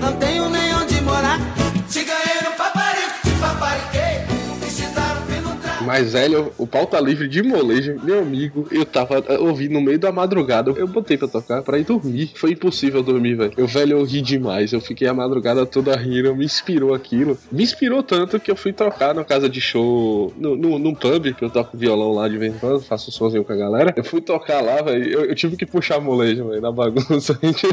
[0.00, 0.73] Não tenho nem
[5.84, 9.98] Mas, velho, o pauta livre de molejo, meu amigo, eu tava eh, ouvindo no meio
[9.98, 10.72] da madrugada.
[10.76, 12.32] Eu botei pra tocar pra ir dormir.
[12.34, 13.52] Foi impossível dormir, velho.
[13.56, 14.72] Eu, velho, eu ri demais.
[14.72, 16.34] Eu fiquei a madrugada toda rindo.
[16.34, 17.36] Me inspirou aquilo.
[17.50, 21.34] Me inspirou tanto que eu fui tocar na casa de show, no, no, num pub,
[21.34, 23.92] que eu toco violão lá de vez em quando, faço sozinho com a galera.
[23.96, 25.04] Eu fui tocar lá, velho.
[25.04, 27.38] Eu, eu tive que puxar molejo, velho, na bagunça.
[27.42, 27.66] Gente.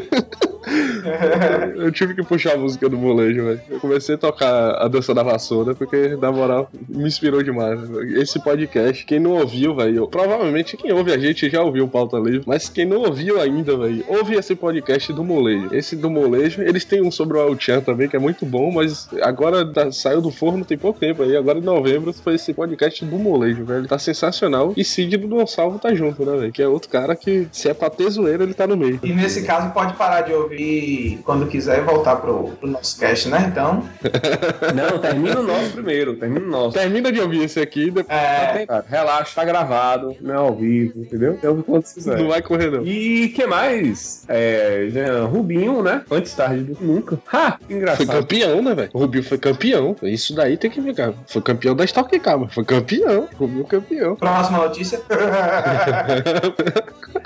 [1.75, 3.61] Eu tive que puxar a música do molejo, velho.
[3.69, 7.79] Eu comecei a tocar a dança da vassoura, porque, na moral, me inspirou demais.
[7.79, 8.00] velho.
[8.03, 12.17] Esse podcast, quem não ouviu, velho, provavelmente quem ouve a gente já ouviu o Pauta
[12.17, 15.69] Livre, mas quem não ouviu ainda, velho, ouve esse podcast do molejo.
[15.71, 19.07] Esse do molejo, eles têm um sobre o El-Chan também, que é muito bom, mas
[19.21, 21.35] agora tá- saiu do forno tem pouco tempo aí.
[21.35, 23.87] Agora em novembro foi esse podcast do molejo, velho.
[23.87, 24.73] Tá sensacional.
[24.75, 26.51] E Cid do Não Salvo tá junto, né, velho?
[26.51, 28.99] Que é outro cara que, se é pra ter zoeira, ele tá no meio.
[29.03, 33.29] E nesse caso pode parar de ouvir quando quiser e voltar pro, pro nosso cast,
[33.29, 33.47] né?
[33.51, 33.83] Então.
[34.75, 36.77] Não, termina o nosso primeiro, termina o nosso.
[36.77, 38.65] Termina de ouvir esse aqui, depois É.
[38.65, 41.33] Cara, relaxa, tá gravado, não é ao vivo, entendeu?
[41.33, 42.17] Então, quando quiser.
[42.17, 42.85] não vai correr, não.
[42.85, 44.23] E que mais?
[44.27, 46.03] É, Jean Rubinho, né?
[46.09, 47.19] Antes tarde do que nunca.
[47.31, 47.57] Ha!
[47.65, 48.07] Foi Engraçado.
[48.07, 48.89] campeão, né, velho?
[48.93, 49.95] O Rubinho foi campeão.
[50.03, 51.13] Isso daí tem que ficar.
[51.27, 53.27] Foi campeão da Stock Car, mas foi campeão.
[53.37, 54.15] Rubinho campeão.
[54.15, 54.99] Próxima notícia.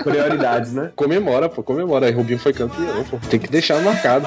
[0.02, 0.90] Prioridades, né?
[0.94, 2.06] Comemora, pô, comemora.
[2.06, 3.18] Aí Rubinho foi campeão, pô.
[3.28, 4.26] Tem que deixar marcado.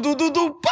[0.00, 0.70] Dudu, dudu, dudu, pá!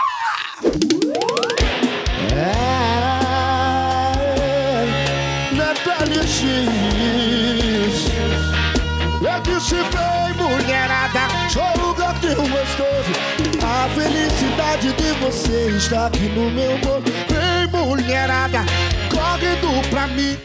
[5.53, 6.39] Natália X.
[9.21, 13.13] É que se vem mulherada Sou o gatinho gostoso.
[13.63, 18.65] A felicidade de você está aqui no meu bolso Vem mulherada
[19.11, 20.39] Corre do pra mim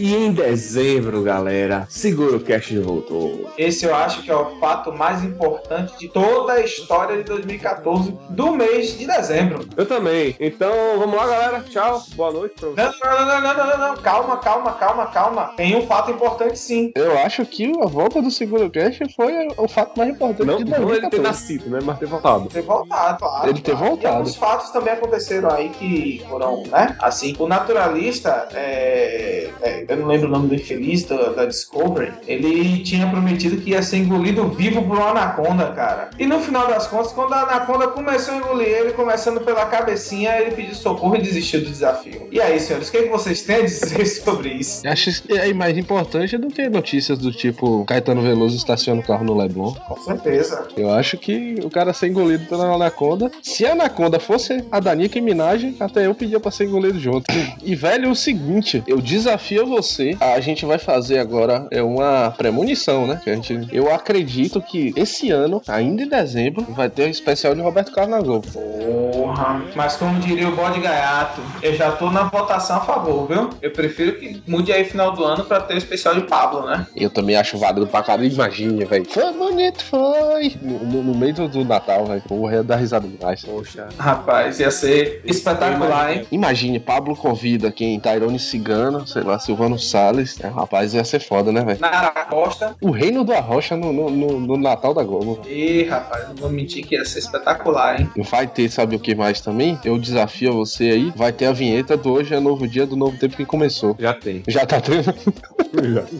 [0.00, 3.52] E em dezembro, galera, segura o Cash voltou.
[3.58, 8.16] Esse eu acho que é o fato mais importante de toda a história de 2014,
[8.30, 9.68] do mês de dezembro.
[9.76, 10.34] Eu também.
[10.40, 11.60] Então, vamos lá, galera.
[11.68, 12.02] Tchau.
[12.14, 12.98] Boa noite pra vocês.
[13.04, 13.96] Não, não, não, não, não, não, não.
[13.98, 15.52] Calma, calma, calma, calma.
[15.54, 16.92] Tem um fato importante sim.
[16.94, 20.64] Eu acho que a volta do Seguro Cash foi o fato mais importante Não, de
[20.64, 21.22] não ele ter 2014.
[21.22, 21.78] nascido, né?
[21.84, 22.48] Mas ter voltado.
[22.48, 23.50] Ter voltado, claro.
[23.50, 24.02] Ele ter voltado.
[24.02, 26.96] E alguns fatos também aconteceram aí que foram, né?
[27.00, 32.12] Assim, o naturalista, é, é, eu não lembro o nome do infeliz da, da Discovery,
[32.26, 36.10] ele tinha prometido que ia ser engolido vivo por uma anaconda, cara.
[36.18, 40.38] E no final das contas, quando a anaconda começou a engolir ele, começando pela cabecinha,
[40.38, 42.28] ele pediu socorro e desistiu do desafio.
[42.30, 44.86] E aí, senhores, o que, é que vocês têm a dizer sobre isso?
[44.86, 49.24] Acho que é mais importante do que notícias do tipo Caetano Veloso estaciona o carro
[49.24, 49.74] no Leblon.
[49.74, 50.68] Com certeza.
[50.76, 53.30] Eu acho que o cara ser engolido pela Anaconda.
[53.42, 57.26] Se a Anaconda fosse a da Nicki Minaj, até eu pedia pra ser engolido junto.
[57.62, 59.79] E, velho, é o seguinte: eu desafio você.
[60.20, 63.20] A gente vai fazer agora é uma premonição, né?
[63.22, 67.54] Que a gente, eu acredito que esse ano, ainda em dezembro, vai ter um especial
[67.54, 68.46] de Roberto Carlos na Globo.
[68.48, 69.62] Porra.
[69.74, 73.50] Mas como diria o bode gaiato, eu já tô na votação a favor, viu?
[73.62, 76.86] Eu prefiro que mude aí final do ano pra ter o especial de Pablo, né?
[76.96, 78.30] Eu também acho válido pra caralho.
[78.30, 79.04] Imagina, velho.
[79.08, 80.54] Foi bonito, foi.
[80.62, 82.22] No, no- no meio do, do Natal, velho.
[82.22, 83.42] Porra, ia dar risada demais.
[83.44, 83.88] Poxa.
[83.98, 86.26] Rapaz, ia ser espetacular, hein?
[86.30, 87.98] Imagine, Pablo convida quem?
[88.00, 90.40] Tairone Cigano, sei lá, Silvano Salles.
[90.40, 91.78] É, rapaz, ia ser foda, né, velho?
[91.80, 92.74] Nara Costa.
[92.80, 95.40] O Reino do Arrocha no, no, no- no Natal da Globo.
[95.46, 98.10] Ih, rapaz, não vou mentir que ia ser espetacular, hein?
[98.30, 99.78] Vai ter, sabe o que mais também?
[99.84, 101.12] Eu desafio você aí.
[101.14, 103.94] Vai ter a vinheta do Hoje é Novo Dia do Novo Tempo que começou.
[103.98, 104.42] Já tem.
[104.48, 105.12] Já tá tendo?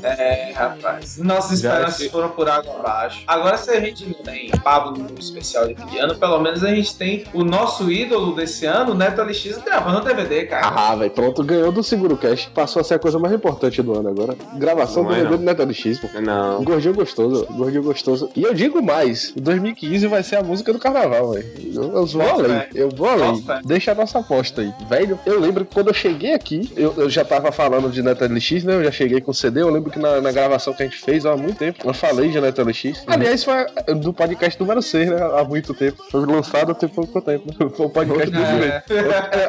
[0.05, 1.19] É, rapaz.
[1.19, 3.25] Nossas esperanças foram por água abaixo.
[3.27, 6.63] Agora, se a gente não tem Pablo no especial de fim de ano, pelo menos
[6.63, 10.69] a gente tem o nosso ídolo desse ano, o Neto LX, gravando DVD, cara.
[10.69, 12.49] Ah, velho, pronto, ganhou do Seguro Cash.
[12.55, 14.37] Passou a ser a coisa mais importante do ano agora.
[14.57, 15.39] Gravação Não do é, DVD não.
[15.39, 16.21] do Neto LX, pô.
[16.21, 16.65] Não.
[16.65, 18.31] Gordinho gostoso, gordinho gostoso.
[18.37, 21.47] E eu digo mais, 2015 vai ser a música do carnaval, velho.
[21.75, 23.43] Eu, eu vou além, eu vou além.
[23.43, 23.61] Fé.
[23.65, 24.73] Deixa a nossa aposta aí.
[24.89, 28.25] Velho, eu lembro que quando eu cheguei aqui, eu, eu já tava falando de Neto
[28.25, 28.75] LX, né?
[28.77, 29.61] Eu já cheguei com CD.
[29.63, 32.31] Eu lembro que na, na gravação que a gente fez há muito tempo, eu falei
[32.31, 33.05] de Neto LX.
[33.07, 33.55] Aliás, foi
[33.97, 35.17] do podcast número 6, né?
[35.39, 36.03] Há muito tempo.
[36.11, 37.47] Foi lançado há tem pouco tempo.
[37.49, 37.71] né?
[37.77, 38.83] Foi o podcast do É.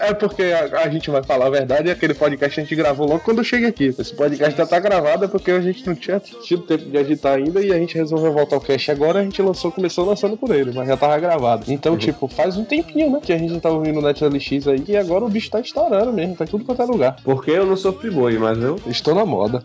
[0.06, 2.76] é, é porque a, a gente vai falar a verdade e aquele podcast a gente
[2.76, 3.86] gravou logo quando eu cheguei aqui.
[3.98, 7.36] Esse podcast já tá gravado é porque a gente não tinha tido tempo de agitar
[7.36, 9.20] ainda e a gente resolveu voltar ao cast agora.
[9.20, 11.66] A gente lançou, começou lançando por ele, mas já tava gravado.
[11.68, 13.20] Então, tipo, faz um tempinho, né?
[13.22, 16.36] Que a gente tá ouvindo o NetLX aí e agora o bicho tá estourando mesmo,
[16.36, 17.16] tá tudo quanto é lugar.
[17.24, 18.80] Porque eu não sou friboi, mas eu.
[18.88, 19.64] Estou na moda.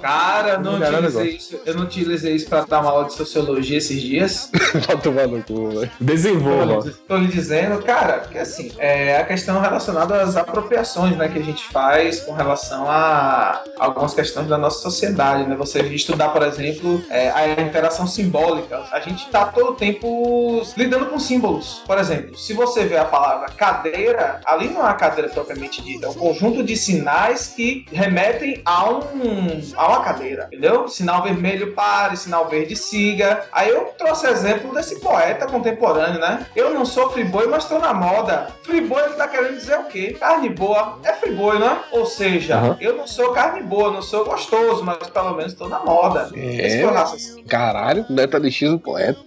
[0.00, 1.60] Cara, não utilizei isso.
[1.64, 4.50] Eu não utilizei isso pra dar uma aula de sociologia esses dias.
[4.86, 5.90] Vai tomar no cu, velho.
[6.00, 6.92] Desenvolva.
[7.06, 11.42] Tô lhe dizendo, cara, porque assim, é a questão relacionada às apropriações, né, que a
[11.42, 15.56] gente faz com relação a algumas questões da nossa sociedade, né?
[15.56, 18.82] Você estudar, por exemplo, é, a interação simbólica.
[18.90, 21.82] A gente tá todo o tempo lidando com símbolos.
[21.86, 26.06] Por exemplo, se você vê a palavra cadeira, ali não é a cadeira propriamente dita,
[26.06, 29.41] é um conjunto de sinais que remetem a um
[29.76, 30.88] a uma cadeira, entendeu?
[30.88, 33.44] Sinal vermelho pare, sinal verde siga.
[33.52, 36.46] Aí eu trouxe exemplo desse poeta contemporâneo, né?
[36.54, 38.48] Eu não sou friboi, mas tô na moda.
[38.62, 40.16] Friboi ele tá querendo dizer o quê?
[40.18, 41.78] Carne boa é friboi, né?
[41.92, 42.76] Ou seja, Aham.
[42.80, 46.30] eu não sou carne boa, não sou gostoso, mas pelo menos tô na moda.
[46.34, 47.44] Esse foi o raciocínio.
[47.46, 49.18] Caralho, Neto LX o poeta.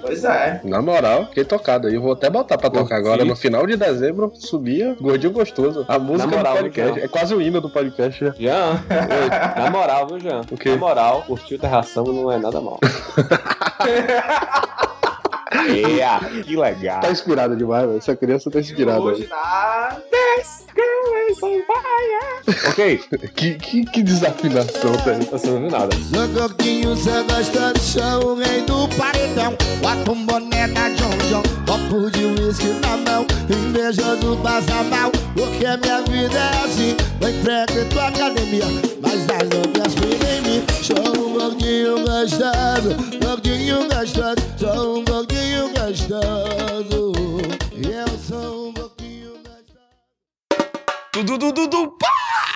[0.00, 0.60] Pois é.
[0.64, 1.94] Na moral, fiquei tocado aí.
[1.94, 3.24] Eu vou até botar pra tocar agora.
[3.24, 5.84] No final de dezembro, subia Gordinho Gostoso.
[5.88, 7.00] A música moral, do podcast.
[7.00, 8.24] É quase o hino do podcast.
[8.24, 8.32] já.
[8.32, 8.84] Jean,
[9.56, 10.40] na moral, viu, Jean?
[10.50, 10.70] O quê?
[10.70, 12.78] Na moral, curtir o terração não é nada mal.
[15.52, 17.00] é, que legal.
[17.00, 17.98] Tá inspirada demais, velho.
[17.98, 19.00] Essa criança tá inspirada.
[19.00, 19.30] Hoje velho.
[19.30, 19.98] tá.
[22.66, 23.00] Ok,
[23.36, 24.92] Que, que, que desafinação,
[25.30, 25.88] você não viu nada.
[26.10, 29.54] No gordinho, cê gosta de chão, o rei do paredão.
[29.82, 33.26] Bota um boné da John John, copo de uísque na mão.
[33.50, 36.96] Invejoso passa mal, porque minha vida é assim.
[37.20, 38.64] Não frequento academia,
[39.02, 40.64] mas as novinhas firem em mim.
[40.82, 44.36] Sou um gordinho gostoso, gordinho gostoso.
[44.58, 47.12] Sou um gordinho gostoso.
[47.76, 48.87] E eu sou um gordinho
[51.18, 52.47] Dudu, dudu, dudu, pá!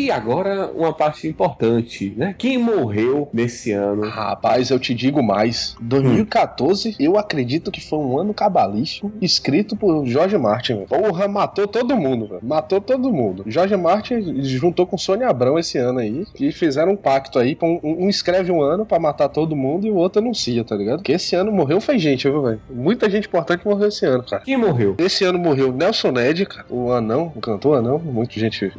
[0.00, 2.34] E agora uma parte importante, né?
[2.38, 4.08] Quem morreu nesse ano?
[4.08, 5.76] Rapaz, eu te digo mais.
[5.78, 10.74] 2014, eu acredito que foi um ano cabalístico escrito por Jorge Martin.
[10.76, 10.86] velho.
[10.86, 12.40] Porra, matou todo mundo, velho.
[12.42, 13.44] Matou todo mundo.
[13.46, 17.56] Jorge Martin juntou com Sônia Abrão esse ano aí e fizeram um pacto aí.
[17.62, 21.00] Um, um escreve um ano pra matar todo mundo e o outro anuncia, tá ligado?
[21.00, 22.60] Porque esse ano morreu foi gente, viu, velho?
[22.70, 24.42] Muita gente importante morreu esse ano, cara.
[24.42, 24.94] Quem morreu?
[24.98, 27.98] Esse ano morreu Nelson Ned, cara, o anão, o cantor anão.
[27.98, 28.72] Muita gente,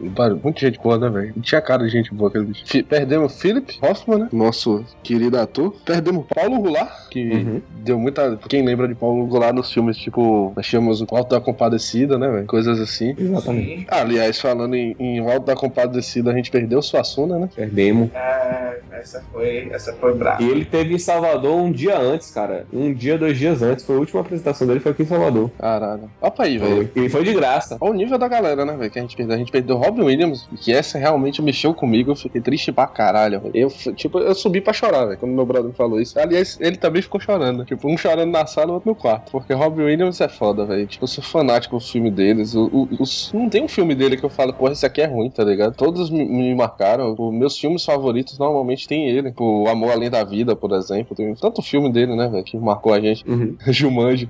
[0.43, 1.20] muita gente boa, né, velho?
[1.41, 2.63] Tinha cara de gente boa aquele bicho.
[2.65, 4.29] Fi- Perdemos Philip Hoffman, né?
[4.31, 5.73] Nosso querido ator.
[5.85, 8.37] Perdemos Paulo Goulart, que deu muita.
[8.49, 12.29] Quem lembra de Paulo Goulart nos filmes, tipo, nós chamamos o Alto da Compadecida, né,
[12.29, 12.45] velho?
[12.47, 13.15] Coisas assim.
[13.17, 13.85] Exatamente.
[13.89, 17.49] Ah, aliás, falando em, em Alto da Compadecida, a gente perdeu o Suassuna, né?
[17.55, 18.09] Perdemos.
[18.13, 20.41] É, essa foi, essa foi brava.
[20.43, 22.65] E ele teve em Salvador um dia antes, cara.
[22.71, 23.85] Um dia, dois dias antes.
[23.85, 25.49] Foi a última apresentação dele, foi aqui em Salvador.
[25.59, 26.09] Caralho.
[26.21, 26.89] Opa aí, velho.
[26.95, 27.77] E foi de graça.
[27.81, 28.91] Olha o nível da galera, né, velho?
[28.91, 29.35] Que a gente perdeu.
[29.35, 32.11] A gente perdeu Robin Williams, que essa realmente mexeu comigo.
[32.11, 33.41] Eu fiquei triste pra caralho.
[33.41, 33.51] velho.
[33.55, 36.17] Eu, tipo, eu subi pra chorar, velho, quando meu brother me falou isso.
[36.19, 37.65] Aliás, ele também ficou chorando.
[37.65, 39.31] Tipo, um chorando na sala e o outro no quarto.
[39.31, 40.85] Porque Robin Williams é foda, velho.
[40.87, 42.55] Tipo, eu sou fanático do filme deles.
[42.55, 45.05] O, o- os- não tem um filme dele que eu falo, porra, esse aqui é
[45.05, 45.75] ruim, tá ligado?
[45.75, 47.15] Todos me, me marcaram.
[47.17, 49.29] Os meus filmes favoritos normalmente tem ele.
[49.31, 51.15] Tipo, O Amor Além da Vida, por exemplo.
[51.15, 53.25] Tem tanto filme dele, né, velho, que marcou a gente.
[53.67, 54.29] Jumanji.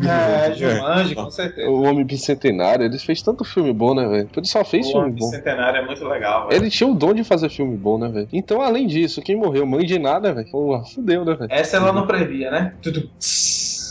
[0.00, 1.70] É, Jumanji, com certeza.
[1.70, 4.28] O Homem Bicentenário, ele fez tanto filme bom, né, velho?
[4.36, 5.26] Ele só fez O filme Homem bom.
[5.30, 6.60] Centenário é muito legal, velho.
[6.62, 8.28] Ele tinha o dom de fazer filme bom, né, velho?
[8.32, 9.66] Então, além disso, quem morreu?
[9.66, 10.50] Mãe de nada, velho.
[10.50, 11.52] Porra, fudeu, né, velho?
[11.52, 12.74] Essa ela não previa, né?
[12.80, 13.08] Tudo.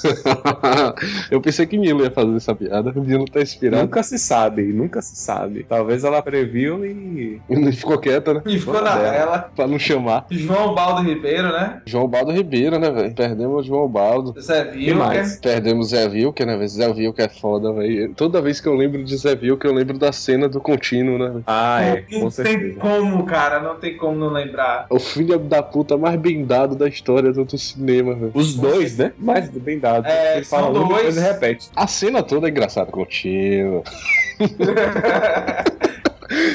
[1.32, 2.92] Eu pensei que Milo ia fazer essa piada.
[2.96, 3.84] O Milo tá inspirado.
[3.84, 5.66] Nunca se sabe, nunca se sabe.
[5.68, 7.42] Talvez ela previu e.
[7.50, 8.42] Ele ficou quieta, né?
[8.46, 9.52] E ficou na tela.
[9.56, 10.26] Pra não chamar.
[10.30, 11.82] João Baldo Ribeiro, né?
[11.86, 13.14] João Baldo Ribeiro, né, velho?
[13.14, 14.40] Perdemos o João Baldo.
[14.40, 15.40] Zé Vilker.
[15.42, 16.70] Perdemos Zé Vilker, né, velho?
[16.70, 18.14] Zé Vilker é foda, velho.
[18.16, 21.30] Toda vez que eu lembro de Zé Vilker, eu lembro da cena do contínuo, né?
[21.30, 21.44] velho?
[21.48, 24.86] Ah, é, Não tem como, cara, não tem como não lembrar.
[24.90, 28.32] O filho da puta mais bem dado da história do, cinema, velho.
[28.34, 29.14] Os dois, né?
[29.18, 30.08] Mais bem dado.
[30.08, 31.18] É, Ele fala são um e dois.
[31.18, 31.70] repete.
[31.76, 33.84] A cena toda é engraçada, contínuo.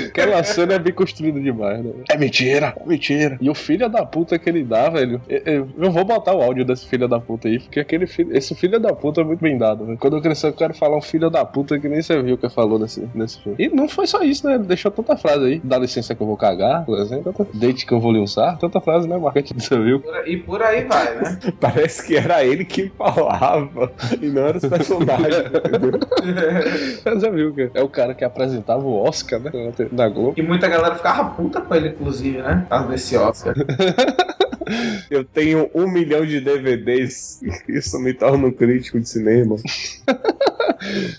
[0.06, 1.92] Aquela cena é bem construída demais, né?
[2.10, 3.38] É mentira, é mentira.
[3.40, 5.20] E o filho da puta que ele dá, velho.
[5.28, 8.36] Eu, eu- eu vou botar o áudio desse filho da puta aí, porque aquele filho,
[8.36, 9.98] esse filho da puta é muito bem dado, velho.
[9.98, 12.48] Quando eu crescer, eu quero falar um filho da puta que nem você viu que
[12.48, 13.56] falou nesse, nesse filme.
[13.58, 14.54] E não foi só isso, né?
[14.54, 15.60] Ele deixou tanta frase aí.
[15.62, 17.32] Dá licença que eu vou cagar, por exemplo.
[17.32, 18.56] Tanta, Deite que eu vou lhe usar.
[18.58, 19.54] Tanta frase, né, Marquete?
[19.58, 20.02] Você viu?
[20.26, 21.38] E por aí vai, né?
[21.60, 23.90] Parece que era ele que falava
[24.20, 25.36] e não era os personagens.
[25.62, 27.20] entendeu?
[27.20, 29.50] Você viu que é o cara que apresentava o Oscar, né?
[29.90, 30.34] Da Globo.
[30.36, 32.62] E muita galera ficava puta com ele, inclusive, né?
[32.62, 33.54] Por causa desse Oscar.
[35.10, 37.40] Eu tenho um milhão de DVDs.
[37.68, 39.56] Isso me torna um crítico de cinema.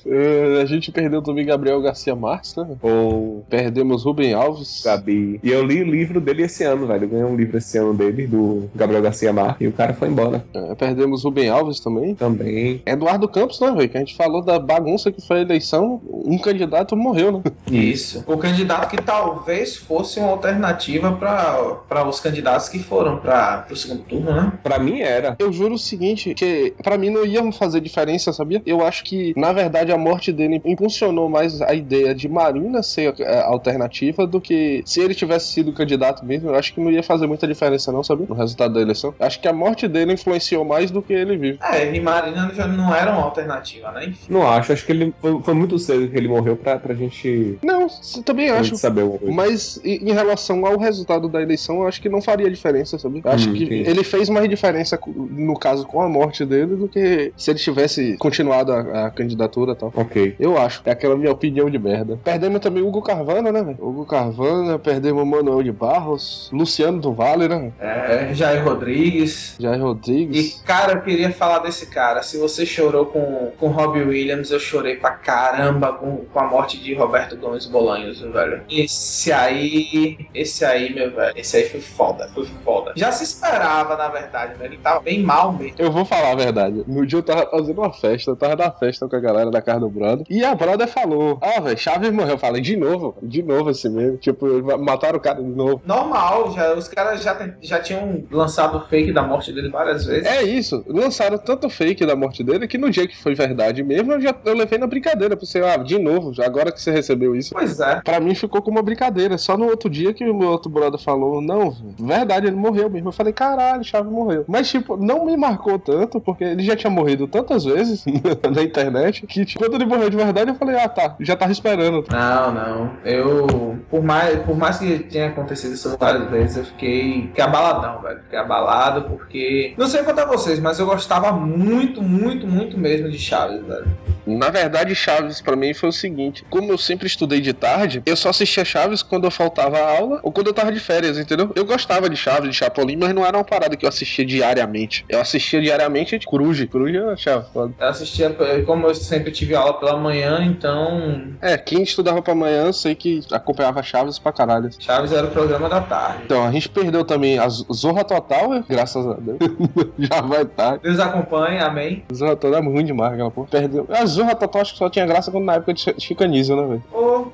[0.05, 2.67] Eh, a gente perdeu também Gabriel Garcia Marques, né?
[2.81, 4.81] Ou Perdemos Rubem Alves.
[4.83, 5.39] Gabi.
[5.43, 7.05] E eu li o livro dele esse ano, velho.
[7.05, 9.61] Eu ganhei um livro esse ano dele, do Gabriel Garcia Marques.
[9.61, 10.43] E o cara foi embora.
[10.53, 12.15] É, perdemos Rubem Alves também.
[12.15, 12.81] Também.
[12.85, 13.89] Eduardo Campos, né, velho?
[13.89, 16.01] Que a gente falou da bagunça que foi a eleição.
[16.07, 17.43] Um candidato morreu, né?
[17.71, 18.23] Isso.
[18.27, 24.03] O candidato que talvez fosse uma alternativa para os candidatos que foram para o segundo
[24.03, 24.53] turno, né?
[24.63, 25.35] Pra mim era.
[25.39, 28.61] Eu juro o seguinte, que pra mim não ia fazer diferença, sabia?
[28.65, 33.13] Eu acho que, na verdade, a morte dele impulsionou mais a ideia de Marina ser
[33.19, 36.49] é, alternativa do que se ele tivesse sido candidato mesmo.
[36.49, 38.25] Eu acho que não ia fazer muita diferença, não, sabia?
[38.27, 39.13] No resultado da eleição.
[39.19, 41.59] Acho que a morte dele influenciou mais do que ele vive.
[41.61, 44.05] É, e Marina já não era uma alternativa, né?
[44.05, 44.31] Enfim.
[44.33, 47.57] Não acho, acho que ele foi, foi muito cedo que ele morreu pra, pra gente,
[47.63, 47.87] Não,
[48.25, 48.75] também pra acho.
[48.77, 49.03] saber.
[49.31, 53.21] Mas em relação ao resultado da eleição, eu acho que não faria diferença, sabe?
[53.23, 53.89] Eu acho Hum, que entendi.
[53.89, 58.15] ele fez mais diferença, no caso, com a morte dele, do que se ele tivesse
[58.17, 59.93] continuado a, a candidatura e tal.
[59.95, 60.35] Ok.
[60.39, 60.81] Eu acho.
[60.85, 62.19] É aquela minha opinião de merda.
[62.23, 63.77] Perdemos também o Hugo Carvana, né, velho?
[63.79, 67.71] Hugo Carvana, perdemos o Manuel de Barros, Luciano do Vale, né?
[67.79, 69.55] É, Jair Rodrigues.
[69.59, 70.57] Jair Rodrigues.
[70.57, 72.21] E, cara, eu queria falar desse cara.
[72.21, 76.77] Se você chorou com, com Robbie Williams, eu chorei pra caramba com, com a morte
[76.77, 78.61] de Roberto Gomes Bolanhos, velho.
[78.69, 82.93] Esse aí, esse aí, meu velho, esse aí foi foda, foi foda.
[82.95, 84.73] Já se esperava, na verdade, velho.
[84.73, 85.75] Ele tava bem mal mesmo.
[85.77, 86.83] Eu vou falar a verdade.
[86.87, 89.61] No dia eu tava fazendo uma festa, eu tava na festa com a galera da
[89.61, 90.25] casa do brother.
[90.29, 92.33] E a brother falou: Ó, velho, Chaves morreu.
[92.33, 94.17] Eu falei, de novo, de novo esse mesmo.
[94.17, 94.47] Tipo,
[94.79, 95.81] mataram o cara de novo.
[95.85, 100.25] Normal, já, os caras já, já tinham lançado o fake da morte dele várias vezes.
[100.25, 104.13] É isso, lançaram tanto fake da morte dele que no dia que foi verdade mesmo,
[104.13, 105.37] eu já eu levei na brincadeira.
[105.37, 107.53] Pensei, ah, de novo, agora que você recebeu isso.
[107.53, 108.01] Pois é.
[108.01, 109.37] Pra mim ficou como uma brincadeira.
[109.37, 113.09] Só no outro dia que o meu outro brother falou, não, verdade, ele morreu mesmo.
[113.09, 114.45] Eu falei, caralho, Chaves morreu.
[114.47, 118.03] Mas, tipo, não me marcou tanto, porque ele já tinha morrido tantas vezes
[118.53, 119.45] na internet Kit.
[119.45, 119.57] Kit.
[119.57, 122.05] Quando ele morreu de verdade, eu falei, ah tá, já tava esperando.
[122.11, 122.91] Não, não.
[123.03, 128.01] Eu, por mais, por mais que tenha acontecido isso várias vezes, eu fiquei, fiquei abaladão,
[128.01, 128.19] velho.
[128.23, 129.73] Fiquei abalado porque.
[129.77, 133.87] Não sei contar vocês, mas eu gostava muito, muito, muito mesmo de Chaves, velho.
[134.25, 138.15] Na verdade, Chaves pra mim foi o seguinte: como eu sempre estudei de tarde, eu
[138.15, 141.51] só assistia Chaves quando eu faltava aula ou quando eu tava de férias, entendeu?
[141.55, 145.05] Eu gostava de Chaves, de Chapolin, mas não era uma parada que eu assistia diariamente.
[145.09, 146.65] Eu assistia diariamente de Coruja.
[146.67, 147.73] Coruja eu achava foda.
[147.79, 148.35] Eu assistia,
[148.65, 151.33] como eu sempre tive aula pela manhã, então.
[151.39, 154.69] É, quem estudava pra manhã, eu sei que acompanhava Chaves pra caralho.
[154.79, 156.23] Chaves era o programa da tarde.
[156.25, 158.63] Então, a gente perdeu também a Zorra Total, né?
[158.67, 159.37] graças a Deus.
[159.99, 160.83] Já vai tarde.
[160.83, 162.03] Deus acompanhe, amém.
[162.13, 163.47] Zorra Total é ruim demais, aquela porra.
[163.51, 163.87] Perdeu.
[163.89, 166.83] A Zorra Total acho que só tinha graça quando na época de Chicanismo, né, velho?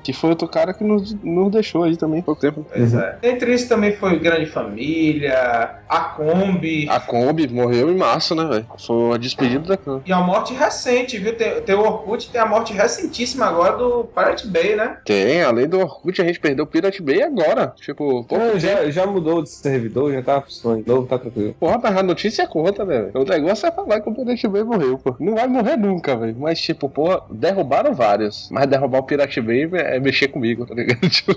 [0.02, 2.64] Que foi outro cara que nos, nos deixou aí também há pouco tempo.
[2.72, 3.18] Pois é.
[3.22, 6.88] Entre isso também foi Grande Família, a Kombi.
[6.88, 8.66] A Kombi morreu em março, né, velho?
[8.78, 10.02] Foi a despedida da Kombi.
[10.06, 11.34] E a morte recente, viu?
[11.36, 14.96] Tem, tem o Orkut, tem a morte recentíssima agora do Pirate Bay, né?
[15.04, 17.72] Tem, além do Orkut, a gente perdeu o Pirate Bay agora.
[17.80, 18.58] Tipo, Não, tempo.
[18.58, 21.54] já, já mudou de servidor, já tá funcionando de novo, tá tranquilo.
[21.58, 23.10] Porra, mas a notícia conta, velho.
[23.14, 25.14] O negócio é falar que o Pirate Bay morreu, pô.
[25.18, 26.36] Não vai morrer nunca, velho.
[26.38, 28.48] Mas, tipo, porra, derrubaram vários.
[28.50, 31.00] Mas derrubar o Pirate Bay é mexer comigo, tá ligado?
[31.10, 31.34] Tipo,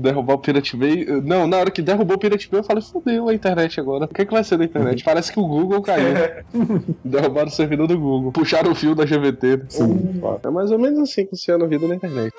[0.00, 1.06] derrubar o Pirate Bay.
[1.24, 4.04] Não, na hora que derrubou o Pirate Bay, eu falei, fodeu a internet agora.
[4.04, 5.02] O que, é que vai ser da internet?
[5.02, 6.14] Parece que o Google caiu.
[7.04, 8.32] Derrubaram o servidor do Google.
[8.32, 9.62] Puxaram o fio da GVT.
[9.68, 12.32] Sim, É mais ou menos assim que funciona a vida na internet.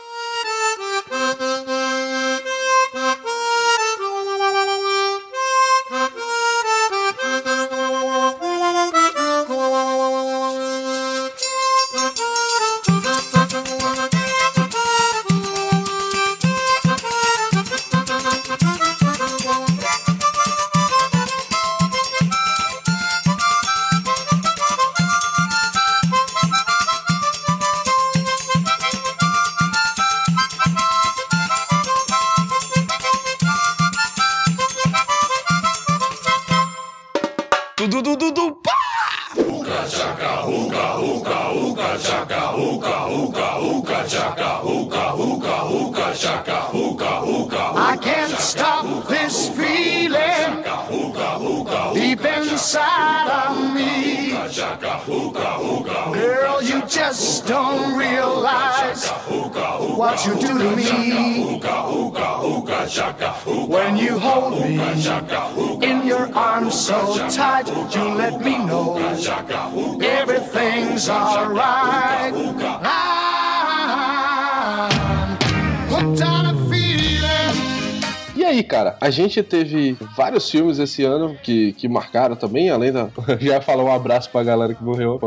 [79.09, 83.09] A gente teve vários filmes esse ano que, que marcaram também, além da.
[83.41, 85.19] Já falar um abraço pra galera que morreu.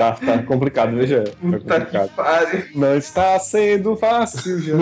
[0.00, 1.24] Tá, tá complicado, veja.
[1.24, 1.30] Tá
[1.80, 2.10] complicado.
[2.74, 4.74] Não está sendo fácil já.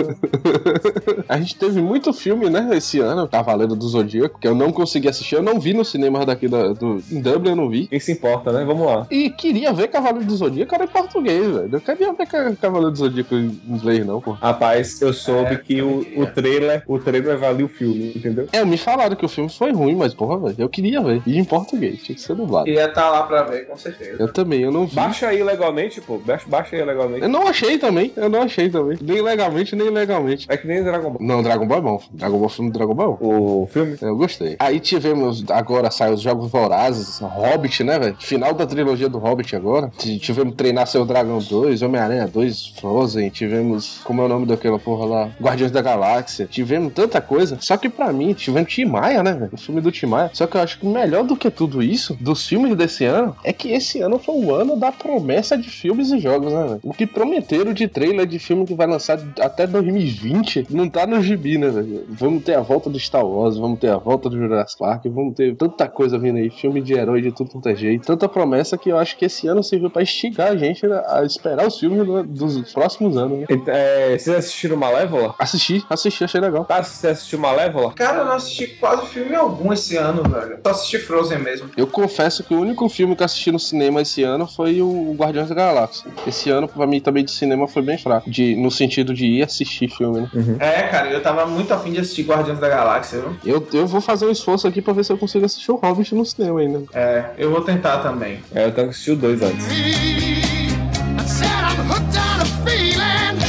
[1.27, 5.07] A gente teve muito filme, né, esse ano, Cavaleiro do Zodíaco, que eu não consegui
[5.09, 7.87] assistir, eu não vi no cinema daqui da, do, em Dublin, eu não vi.
[7.87, 8.63] Quem se importa, né?
[8.63, 9.07] Vamos lá.
[9.11, 11.69] E queria ver Cavaleiro do Zodíaco, era em português, velho.
[11.73, 14.31] Eu queria ver Ca- Cavaleiro do Zodíaco em inglês, não, pô.
[14.31, 18.47] Rapaz, eu soube que o, o trailer, o trailer valia o filme, entendeu?
[18.51, 21.21] É, me falaram que o filme foi ruim, mas, porra, velho, eu queria ver.
[21.25, 22.65] E em português, tinha que ser dublado.
[22.65, 24.15] Queria estar lá pra ver, com certeza.
[24.19, 24.95] Eu também, eu não vi.
[25.09, 26.19] Baixa aí legalmente, pô.
[26.19, 27.23] Baixa, baixa aí legalmente.
[27.23, 28.97] Eu não achei também, eu não achei também.
[29.01, 30.45] Nem legalmente, nem ilegalmente.
[30.49, 31.17] É que nem Dragon Ball.
[31.19, 32.01] Não, Dragon Ball é bom.
[32.11, 33.17] Dragon Ball, filme do Dragon Ball.
[33.19, 33.97] O filme?
[34.01, 34.55] Eu gostei.
[34.59, 38.15] Aí tivemos, agora saiu os Jogos Vorazes, Hobbit, né, velho?
[38.19, 39.91] Final da trilogia do Hobbit agora.
[39.97, 43.29] Tivemos Treinar Seu Dragão 2, Homem-Aranha 2, Frozen.
[43.29, 45.29] Tivemos, como é o nome daquela porra lá?
[45.41, 46.45] Guardiões da Galáxia.
[46.45, 47.57] Tivemos tanta coisa.
[47.59, 49.51] Só que pra mim, tivemos Tim Maia, né, velho?
[49.53, 50.29] O filme do Tim Maia.
[50.33, 53.51] Só que eu acho que melhor do que tudo isso, dos filmes desse ano, é
[53.51, 56.79] que esse ano foi o ano da promessa de filmes e jogos, né, velho?
[56.83, 61.21] O que prometeram de trailer de filme que vai lançar até 2020 não tá no
[61.21, 62.05] gibi, né, velho?
[62.09, 65.35] Vamos ter a volta do Star Wars, vamos ter a volta do Jurassic Park, vamos
[65.35, 68.77] ter tanta coisa vindo aí, filme de herói de tudo quanto é jeito, tanta promessa
[68.77, 72.05] que eu acho que esse ano serviu pra instigar a gente a esperar os filmes
[72.05, 73.45] do- dos próximos anos, né?
[73.67, 75.33] É, vocês assistiram Malévola?
[75.39, 76.65] Assisti, assisti, achei legal.
[76.65, 77.93] Tá, você assistiu Malévola?
[77.93, 80.59] Cara, eu não assisti quase filme algum esse ano, velho.
[80.63, 81.69] Só assisti Frozen mesmo.
[81.77, 85.15] Eu confesso que o único filme que eu assisti no cinema esse ano foi o
[85.17, 86.11] Guardiões da Galáxia.
[86.27, 88.29] Esse ano, pra mim, também de cinema foi bem fraco.
[88.29, 90.29] De, no sentido de ir assistir filme, né?
[90.59, 93.37] É, cara, eu tava muito afim de assistir Guardiões da Galáxia, viu?
[93.45, 96.13] Eu, eu vou fazer um esforço aqui pra ver se eu consigo assistir o Hobbit
[96.15, 96.83] no cinema ainda.
[96.93, 98.39] É, eu vou tentar também.
[98.53, 99.65] É, eu tenho que assistir o dois antes.
[99.67, 103.39] I said I'm hooked on a feeling,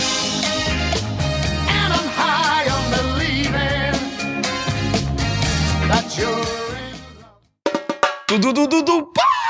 [9.15, 9.49] pá!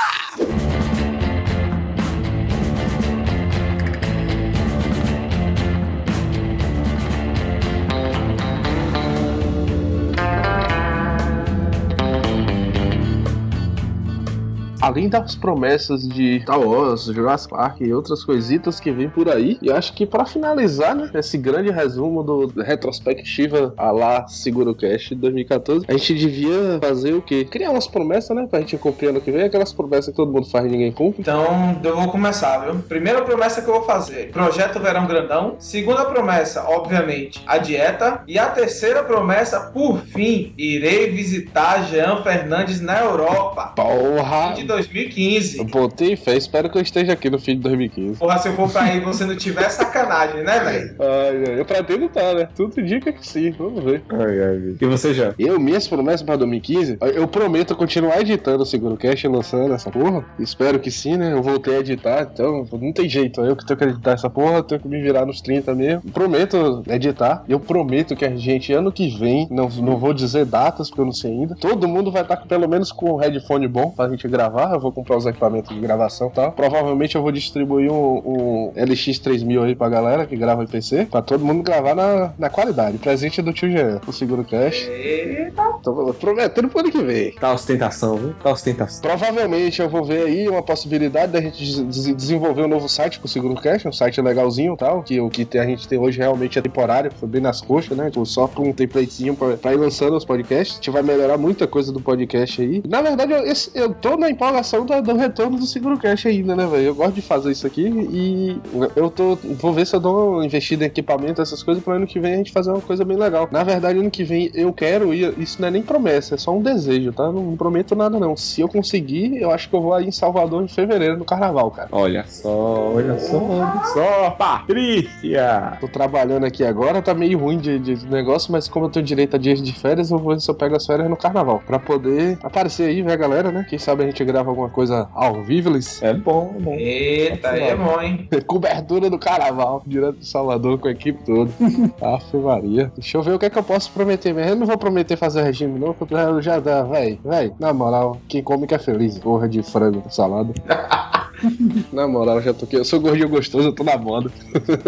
[14.81, 19.57] Além das promessas de Star Wars, Jurassic Park e outras coisitas que vem por aí,
[19.61, 24.73] e eu acho que pra finalizar, né, esse grande resumo do retrospectiva a lá Seguro
[24.73, 27.45] Cash 2014, a gente devia fazer o quê?
[27.45, 30.49] Criar umas promessas, né, pra gente cumprir ano que vem, aquelas promessas que todo mundo
[30.49, 31.21] faz e ninguém cumpre.
[31.21, 32.75] Então, eu vou começar, viu?
[32.81, 35.55] Primeira promessa que eu vou fazer: Projeto Verão Grandão.
[35.59, 38.23] Segunda promessa, obviamente, a dieta.
[38.27, 43.73] E a terceira promessa, por fim, irei visitar Jean Fernandes na Europa.
[43.75, 44.55] Porra!
[44.77, 45.57] De 2015.
[45.57, 48.19] Eu botei fé, espero que eu esteja aqui no fim de 2015.
[48.19, 50.95] Porra, se eu for pra aí e você não tiver sacanagem, né, velho?
[50.99, 52.47] Ai, ai, eu pretendo estar, né?
[52.55, 54.03] Tudo indica que sim, vamos ver.
[54.09, 55.33] Ai, ai, E você já?
[55.37, 59.89] Eu, minhas promessas pra 2015, eu prometo continuar editando o Seguro Cash e lançando essa
[59.89, 60.25] porra.
[60.39, 61.33] Espero que sim, né?
[61.33, 63.41] Eu voltei a editar, então não tem jeito.
[63.41, 66.01] Eu que tenho que editar essa porra, tenho que me virar nos 30 mesmo.
[66.11, 67.43] Prometo editar.
[67.47, 71.05] Eu prometo que a gente, ano que vem, não, não vou dizer datas, porque eu
[71.05, 71.55] não sei ainda.
[71.55, 74.60] Todo mundo vai estar com, pelo menos com um headphone bom pra gente gravar.
[74.73, 76.51] Eu vou comprar os equipamentos de gravação e tal.
[76.51, 81.21] Provavelmente eu vou distribuir um, um LX3000 aí pra galera que grava em PC, pra
[81.21, 82.97] todo mundo gravar na, na qualidade.
[82.97, 84.87] Presente do tio Jean, o Seguro Cash.
[84.87, 85.63] Eita.
[85.83, 87.31] Tô prometendo pro ano que vem.
[87.33, 88.33] Tá ostentação, viu?
[88.43, 89.01] Tá ostentação.
[89.01, 93.19] Provavelmente eu vou ver aí uma possibilidade da gente des- des- desenvolver um novo site
[93.19, 95.97] com o Seguro Cash, um site legalzinho e tal, que o que a gente tem
[95.99, 98.05] hoje realmente é temporário, foi bem nas coxas, né?
[98.09, 100.73] Tipo, Só com um templatezinho pra, pra ir lançando os podcasts.
[100.73, 102.81] A gente vai melhorar muita coisa do podcast aí.
[102.87, 106.65] Na verdade, eu, esse- eu tô na do, do retorno do Seguro Cash ainda, né,
[106.65, 106.87] velho?
[106.87, 108.59] Eu gosto de fazer isso aqui e
[108.95, 109.35] eu tô.
[109.35, 112.33] Vou ver se eu dou uma investida em equipamento, essas coisas, pra ano que vem
[112.33, 113.47] a gente fazer uma coisa bem legal.
[113.51, 115.33] Na verdade, ano que vem eu quero ir.
[115.37, 117.31] Isso não é nem promessa, é só um desejo, tá?
[117.31, 118.35] Não, não prometo nada, não.
[118.35, 121.71] Se eu conseguir, eu acho que eu vou aí em Salvador em fevereiro, no carnaval,
[121.71, 121.89] cara.
[121.91, 125.77] Olha só, olha só, olha só, Patrícia!
[125.79, 129.35] Tô trabalhando aqui agora, tá meio ruim de, de negócio, mas como eu tenho direito
[129.35, 131.61] a dias de férias, eu vou ver se eu pego as férias no carnaval.
[131.65, 133.65] Pra poder aparecer aí, ver a galera, né?
[133.69, 136.01] Quem sabe a gente grava alguma coisa ao vivo, eles.
[136.01, 136.73] É bom, é bom.
[136.73, 138.27] Eita, é bom, hein?
[138.45, 141.51] Cobertura do carnaval, direto de Salvador com a equipe toda.
[142.01, 142.91] Aff, Maria.
[142.95, 144.51] Deixa eu ver o que é que eu posso prometer mesmo.
[144.51, 147.51] Eu não vou prometer fazer regime, não, porque eu já dá, véi, véi.
[147.59, 149.17] Na moral, quem come que é feliz.
[149.19, 150.53] Porra de frango, salada.
[151.91, 152.75] Na moral, eu já tô aqui.
[152.75, 154.29] Eu sou gordinho gostoso, eu tô na moda.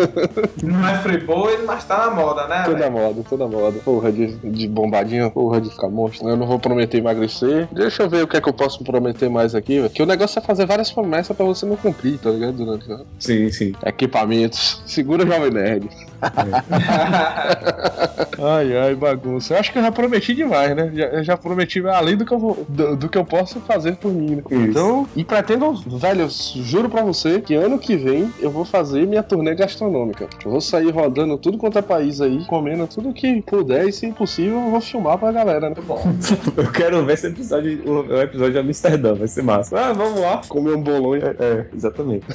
[0.63, 2.91] Não é freeboy, mas tá na moda, né, Tô na velho?
[2.91, 3.79] moda, tô na moda.
[3.83, 6.27] Porra de, de bombadinho, porra de ficar monstro.
[6.29, 7.67] Eu não vou prometer emagrecer.
[7.71, 9.89] Deixa eu ver o que é que eu posso prometer mais aqui, velho.
[9.89, 12.53] Que o negócio é fazer várias promessas pra você não cumprir, tá ligado?
[12.53, 13.05] Durante o.
[13.19, 13.73] Sim, sim.
[13.85, 14.81] Equipamentos.
[14.85, 15.89] Segura o Jovem Nerd.
[18.41, 19.53] ai, ai, bagunça.
[19.53, 20.91] Eu acho que eu já prometi demais, né?
[20.93, 23.95] Já, eu já prometi além do que eu, vou, do, do que eu posso fazer
[23.97, 24.43] por mim, né?
[24.51, 29.23] Então, e pretendo, velho, juro pra você que ano que vem eu vou fazer minha
[29.23, 30.27] turnê gastronômica.
[30.43, 34.11] Eu vou sair rodando tudo quanto é país aí, comendo tudo que puder e, se
[34.11, 35.75] possível, eu vou filmar pra galera, né?
[35.85, 36.01] Bom,
[36.55, 39.79] Eu quero ver esse episódio, o, o episódio de Amsterdã, vai ser massa.
[39.79, 40.41] Ah, vamos lá.
[40.47, 41.23] Comer um bolonho.
[41.25, 42.25] É, é, exatamente.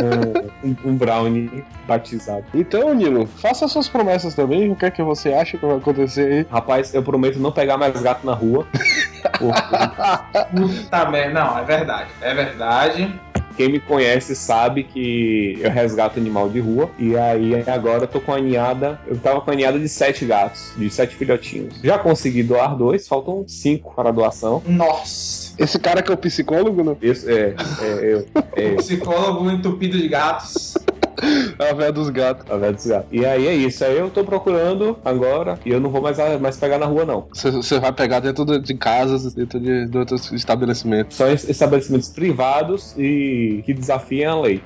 [0.64, 2.44] um, um brownie batizado.
[2.54, 4.70] Então, Nilo, faça suas promessas também.
[4.70, 6.46] O que é que você acha que vai acontecer aí?
[6.50, 8.66] Rapaz, eu prometo não pegar mais gato na rua.
[9.38, 11.40] Porque puta merda.
[11.40, 12.10] Não, é verdade.
[12.20, 13.20] É verdade.
[13.60, 16.88] Quem me conhece sabe que eu resgato animal de rua.
[16.98, 18.98] E aí agora eu tô com a ninhada.
[19.06, 21.78] Eu tava com a ninhada de sete gatos, de sete filhotinhos.
[21.84, 24.62] Já consegui doar dois, faltam cinco para doação.
[24.66, 25.52] Nossa.
[25.58, 26.96] Esse cara que é o psicólogo, né?
[27.02, 28.26] Isso, é, é eu.
[28.56, 28.76] É eu.
[28.80, 30.78] Psicólogo entupido de gatos.
[31.58, 32.50] A véia dos gatos.
[32.50, 33.08] A velha dos gatos.
[33.12, 33.84] E aí é isso.
[33.84, 35.58] Aí eu tô procurando agora.
[35.64, 37.26] E eu não vou mais, mais pegar na rua, não.
[37.32, 41.16] Você- vai pegar dentro de- de casas, dentro de, de outros estabelecimentos.
[41.16, 44.60] Só estabelecimentos privados e que desafiem a lei.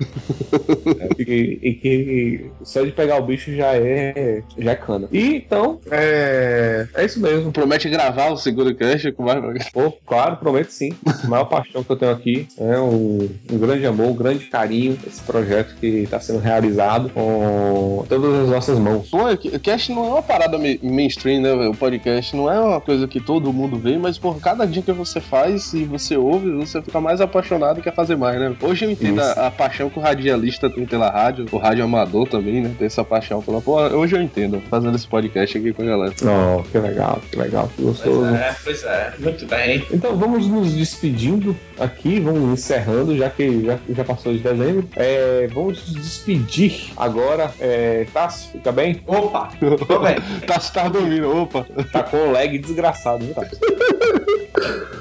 [1.01, 5.09] É, e, e que só de pegar o bicho já é, já é cana.
[5.13, 7.53] E então, é, é isso mesmo.
[7.53, 9.69] Promete gravar o Seguro Cash com mais.
[9.71, 10.93] Pô, claro, prometo sim.
[11.25, 14.99] A maior paixão que eu tenho aqui é um, um grande amor, um grande carinho
[15.07, 19.09] esse projeto que está sendo realizado com todas as nossas mãos.
[19.11, 21.71] Pô, o cast não é uma parada ma- mainstream, né, velho?
[21.71, 24.93] O podcast não é uma coisa que todo mundo vê, mas por cada dia que
[24.93, 28.55] você faz e você ouve, você fica mais apaixonado e quer fazer mais, né?
[28.61, 32.29] Hoje eu entendo a, a paixão que o radialista tem pela rádio, o rádio amador
[32.29, 32.71] também, né?
[32.79, 33.61] Tem essa paixão pela.
[33.61, 36.15] Pô, hoje eu entendo, fazendo esse podcast aqui com a galera.
[36.23, 38.21] Oh, que legal, que legal, que gostoso.
[38.21, 39.13] Pois é, pois é.
[39.19, 39.85] Muito bem.
[39.93, 44.89] Então vamos nos despedindo aqui, vamos encerrando, já que já, já passou de dezembro.
[44.97, 47.53] É, vamos nos despedir agora.
[47.61, 48.07] É,
[48.51, 49.03] fica bem?
[49.07, 49.51] Opa,
[49.87, 50.17] tô bem.
[50.47, 51.67] Tá, tá dormindo, opa.
[51.93, 53.35] Tá com um lag desgraçado, viu?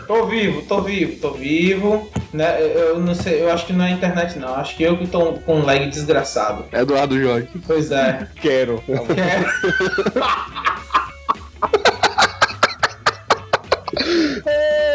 [0.08, 2.10] Tô vivo, tô vivo, tô vivo.
[2.34, 2.62] Né?
[2.62, 4.54] Eu não sei, eu acho que não é a internet, não.
[4.56, 6.66] Acho que eu que tô com um lag desgraçado.
[6.72, 7.48] Eduardo Jorge.
[7.66, 8.28] Pois é.
[8.42, 8.84] Quero.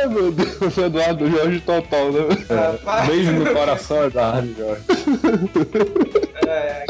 [0.03, 0.77] É, meu Deus.
[0.79, 2.21] Eduardo Jorge total, né?
[3.07, 4.83] Beijo no coração, Eduardo Jorge.
[6.47, 6.85] É,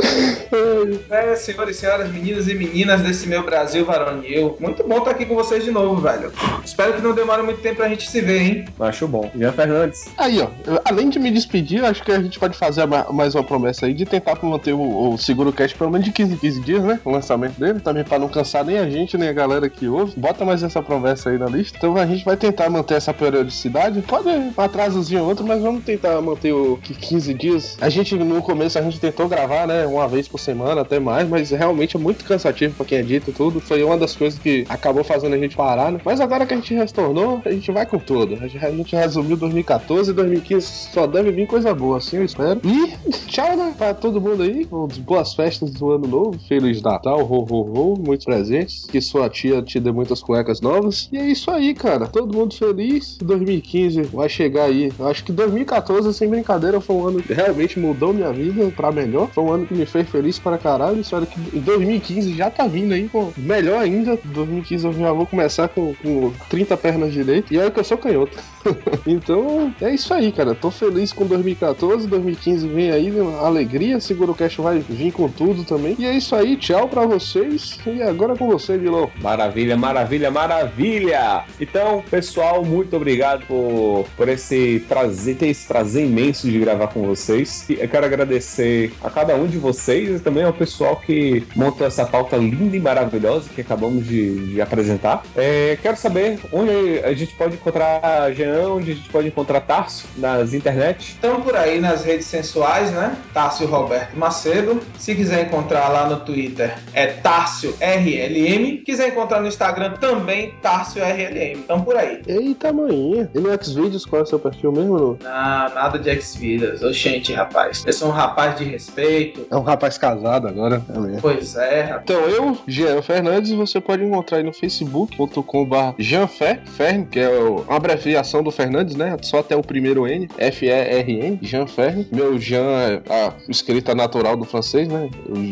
[1.11, 4.57] é, senhores e senhoras, meninos e meninas desse meu Brasil varonil.
[4.61, 6.33] Muito bom estar aqui com vocês de novo, velho.
[6.65, 8.65] Espero que não demore muito tempo pra gente se ver, hein?
[8.81, 9.31] Acho bom.
[9.35, 10.07] Ian Fernandes.
[10.17, 10.49] Aí, ó,
[10.85, 13.95] além de me despedir, acho que a gente pode fazer ma- mais uma promessa aí
[13.95, 17.01] de tentar manter o, o Seguro Cast pelo menos de 15 em 15 dias, né?
[17.05, 20.13] O lançamento dele, também pra não cansar nem a gente, nem a galera que ouve.
[20.17, 21.77] Bota mais essa promessa aí na lista.
[21.77, 24.03] Então a gente vai tentar manter essa periodicidade.
[24.03, 27.77] Pode atrasozinho ou outro, mas vamos tentar manter o que 15 dias.
[27.81, 29.87] A gente, no começo, a gente tentou gravar, né?
[29.87, 33.33] Uma vez por semana, até mais, mas realmente é muito cansativo pra quem é dito
[33.33, 33.61] tudo.
[33.61, 36.01] Foi uma das coisas que acabou fazendo a gente parar, né?
[36.05, 38.35] Mas agora que a gente retornou, a gente vai com tudo.
[38.35, 42.25] A gente- a gente resumiu 2014 e 2015 só deve vir coisa boa, assim eu
[42.25, 42.61] espero.
[42.65, 43.75] E tchau, né?
[43.77, 44.67] Pra todo mundo aí.
[45.01, 46.39] Boas festas do ano novo.
[46.49, 47.99] Feliz Natal, ho, ho, ho.
[47.99, 48.85] Muitos presentes.
[48.87, 51.09] Que sua tia te dê muitas cuecas novas.
[51.13, 52.07] E é isso aí, cara.
[52.07, 52.88] Todo mundo feliz.
[53.21, 54.93] 2015 vai chegar aí.
[55.01, 59.29] Acho que 2014, sem brincadeira, foi um ano que realmente mudou minha vida pra melhor.
[59.33, 61.01] Foi um ano que me fez feliz para caralho.
[61.01, 63.09] Espero que em 2015 já tá vindo aí.
[63.09, 64.19] Pô, melhor ainda.
[64.25, 67.51] 2015 eu já vou começar com, com 30 pernas direitas.
[67.51, 68.37] E olha que eu sou canhoto.
[69.07, 70.55] então, é isso aí, cara.
[70.55, 72.07] Tô feliz com 2014.
[72.07, 73.39] 2015 vem aí, né?
[73.41, 74.01] alegria.
[74.01, 75.97] Seguro Cash vai vir com tudo também.
[75.99, 76.57] E é isso aí.
[76.57, 77.79] Tchau pra vocês.
[77.87, 79.09] E agora com você, Dilon.
[79.21, 81.45] Maravilha, maravilha, maravilha!
[81.61, 87.03] Então, pessoal, muito obrigado por, por esse prazer, ter esse prazer imenso de gravar com
[87.03, 87.69] vocês.
[87.69, 91.87] E eu quero agradecer a cada um de vocês e também ao pessoal que montou
[91.87, 95.23] essa pauta linda e maravilhosa que acabamos de, de apresentar.
[95.37, 100.07] É, quero saber onde a gente pode encontrar Jean, onde a gente pode encontrar Tarso
[100.17, 101.11] nas internet.
[101.13, 103.17] Estamos por aí nas redes sensuais, né?
[103.35, 104.81] Tássio Roberto Macedo.
[104.99, 108.79] Se quiser encontrar lá no Twitter, é Tássio RLM.
[108.85, 111.61] Quiser encontrar no Instagram também, Tássio RLM.
[111.61, 112.23] Estamos por aí.
[112.27, 113.31] Eita, manhinha.
[113.35, 114.97] E no Xvideos, qual é o seu perfil mesmo?
[114.97, 115.19] Lu?
[115.25, 116.83] Ah, nada de X-Vidas.
[116.83, 117.85] Oxente, rapaz.
[117.87, 119.47] Eu sou um rapaz de respeito.
[119.51, 120.83] É um rapaz casado agora.
[120.95, 121.21] É mesmo.
[121.21, 122.03] Pois é, rapaz.
[122.05, 127.63] Então, eu, Jean Fernandes, você pode encontrar aí no facebook.com.br Jeanfer, Fern, que é o-
[127.63, 129.17] uma abreviação do Fernandes, né?
[129.23, 132.07] Só até o primeiro N, F-E-R-N, Jean Fern.
[132.13, 135.09] Meu Jean é a escrita natural do francês, né?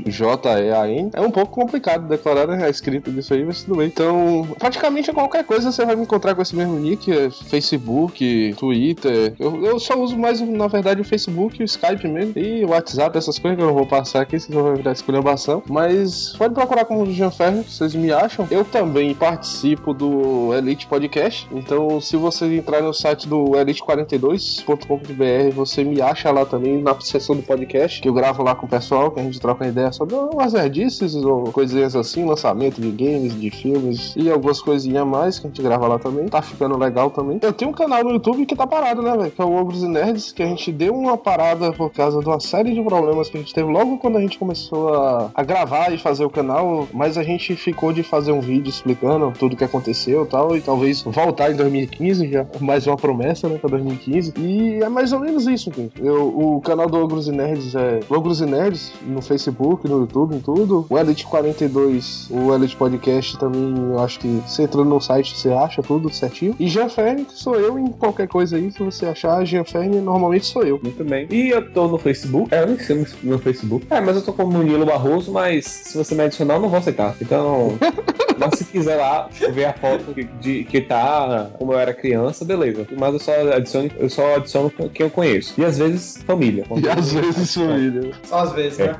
[0.06, 1.10] J-E-A-N.
[1.12, 3.86] É um pouco complicado de declarar né, a escrita disso aí, mas tudo bem.
[3.86, 9.34] Então, praticamente qualquer coisa você vai me encontrar com esse mesmo nick, é Facebook, Twitter.
[9.38, 13.16] Eu, eu só uso mais, na verdade, o Facebook, o Skype mesmo, e o WhatsApp,
[13.16, 15.62] essas coisas que eu vou passar aqui, senão vai virar esculhambação.
[15.68, 18.46] Mas pode procurar como Jean Ferro, vocês me acham.
[18.50, 25.84] Eu também participo do Elite Podcast, então se você entrar no site do elite42.com.br, você
[25.84, 29.10] me acha lá também na seção do podcast, que eu gravo lá com o pessoal,
[29.10, 33.50] que a gente troca ideia sobre umas nerdices ou coisinhas assim, lançamento de games, de
[33.50, 36.26] filmes e algumas coisinhas mais que a gente grava lá também.
[36.26, 37.38] Tá ficando legal também.
[37.42, 39.30] Eu tenho um canal no YouTube que tá parado, né, velho?
[39.30, 42.26] Que é o Ogros e Nerds, que a gente deu uma parada por causa de
[42.26, 45.42] uma série de problemas que a gente teve logo quando a gente começou a, a
[45.42, 49.56] gravar e fazer o canal, mas a gente ficou de fazer um vídeo explicando tudo
[49.56, 53.70] que aconteceu e tal, e talvez voltar em 2015, já mais uma promessa, né, pra
[53.70, 54.34] 2015.
[54.38, 55.92] E é mais ou menos isso, gente.
[56.02, 60.34] Eu, o canal do Ogros e Nerds é Ogros e Nerds no Facebook, no YouTube,
[60.34, 60.84] em tudo.
[60.90, 65.50] O Elite 42, o Elite Podcast também, eu acho que você entrando no site você
[65.50, 66.54] acha tudo certinho.
[66.58, 70.00] E Jean Ferne, que sou eu em qualquer coisa aí, se você achar Jean Ferne,
[70.00, 70.80] normalmente sou eu.
[70.82, 71.26] Muito bem.
[71.30, 72.52] E eu tô no Facebook.
[72.52, 73.86] É, eu nem sei no- no Facebook.
[73.90, 76.78] É, mas eu tô como Nilo Barroso, mas se você me adicionar, eu não vou
[76.78, 77.14] aceitar.
[77.20, 77.72] Então.
[78.38, 82.44] Mas se quiser lá ver a foto que- de que tá como eu era criança,
[82.44, 82.55] beleza.
[82.98, 85.54] Mas eu só adiciono, eu só adiciono quem eu conheço.
[85.58, 86.64] E às vezes família.
[86.82, 88.10] E às vezes família.
[88.24, 88.96] Só às vezes, né?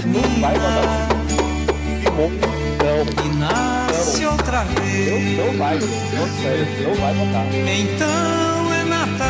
[0.07, 1.13] Não vai botar
[2.13, 2.39] Simone,
[2.77, 3.25] não.
[3.25, 5.38] E nasce outra vez.
[5.38, 7.45] Não, não vai, não, sério, não vai botar.
[7.55, 9.27] Então é Natal,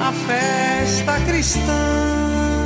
[0.00, 2.64] a festa cristã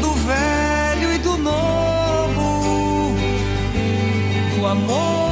[0.00, 3.14] do velho e do novo,
[4.56, 5.23] do amor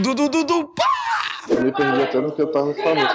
[0.00, 0.84] Dudu, Dudu, Dudu, pá!
[1.50, 3.08] Eu me perdi até no que eu tava falando.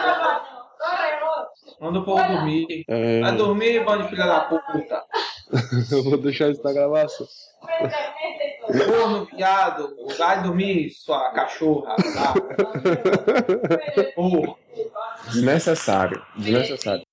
[1.82, 2.86] Manda o povo dormir.
[2.88, 3.22] É.
[3.22, 5.04] Vai dormir, bando de filha da puta.
[5.92, 7.28] Eu vou deixar isso na gravação.
[8.62, 9.96] Corno, viado.
[10.18, 11.96] Vai dormir, sua cachorra.
[11.96, 12.34] Tá?
[14.16, 14.56] Porra.
[15.32, 17.05] Desnecessário, desnecessário.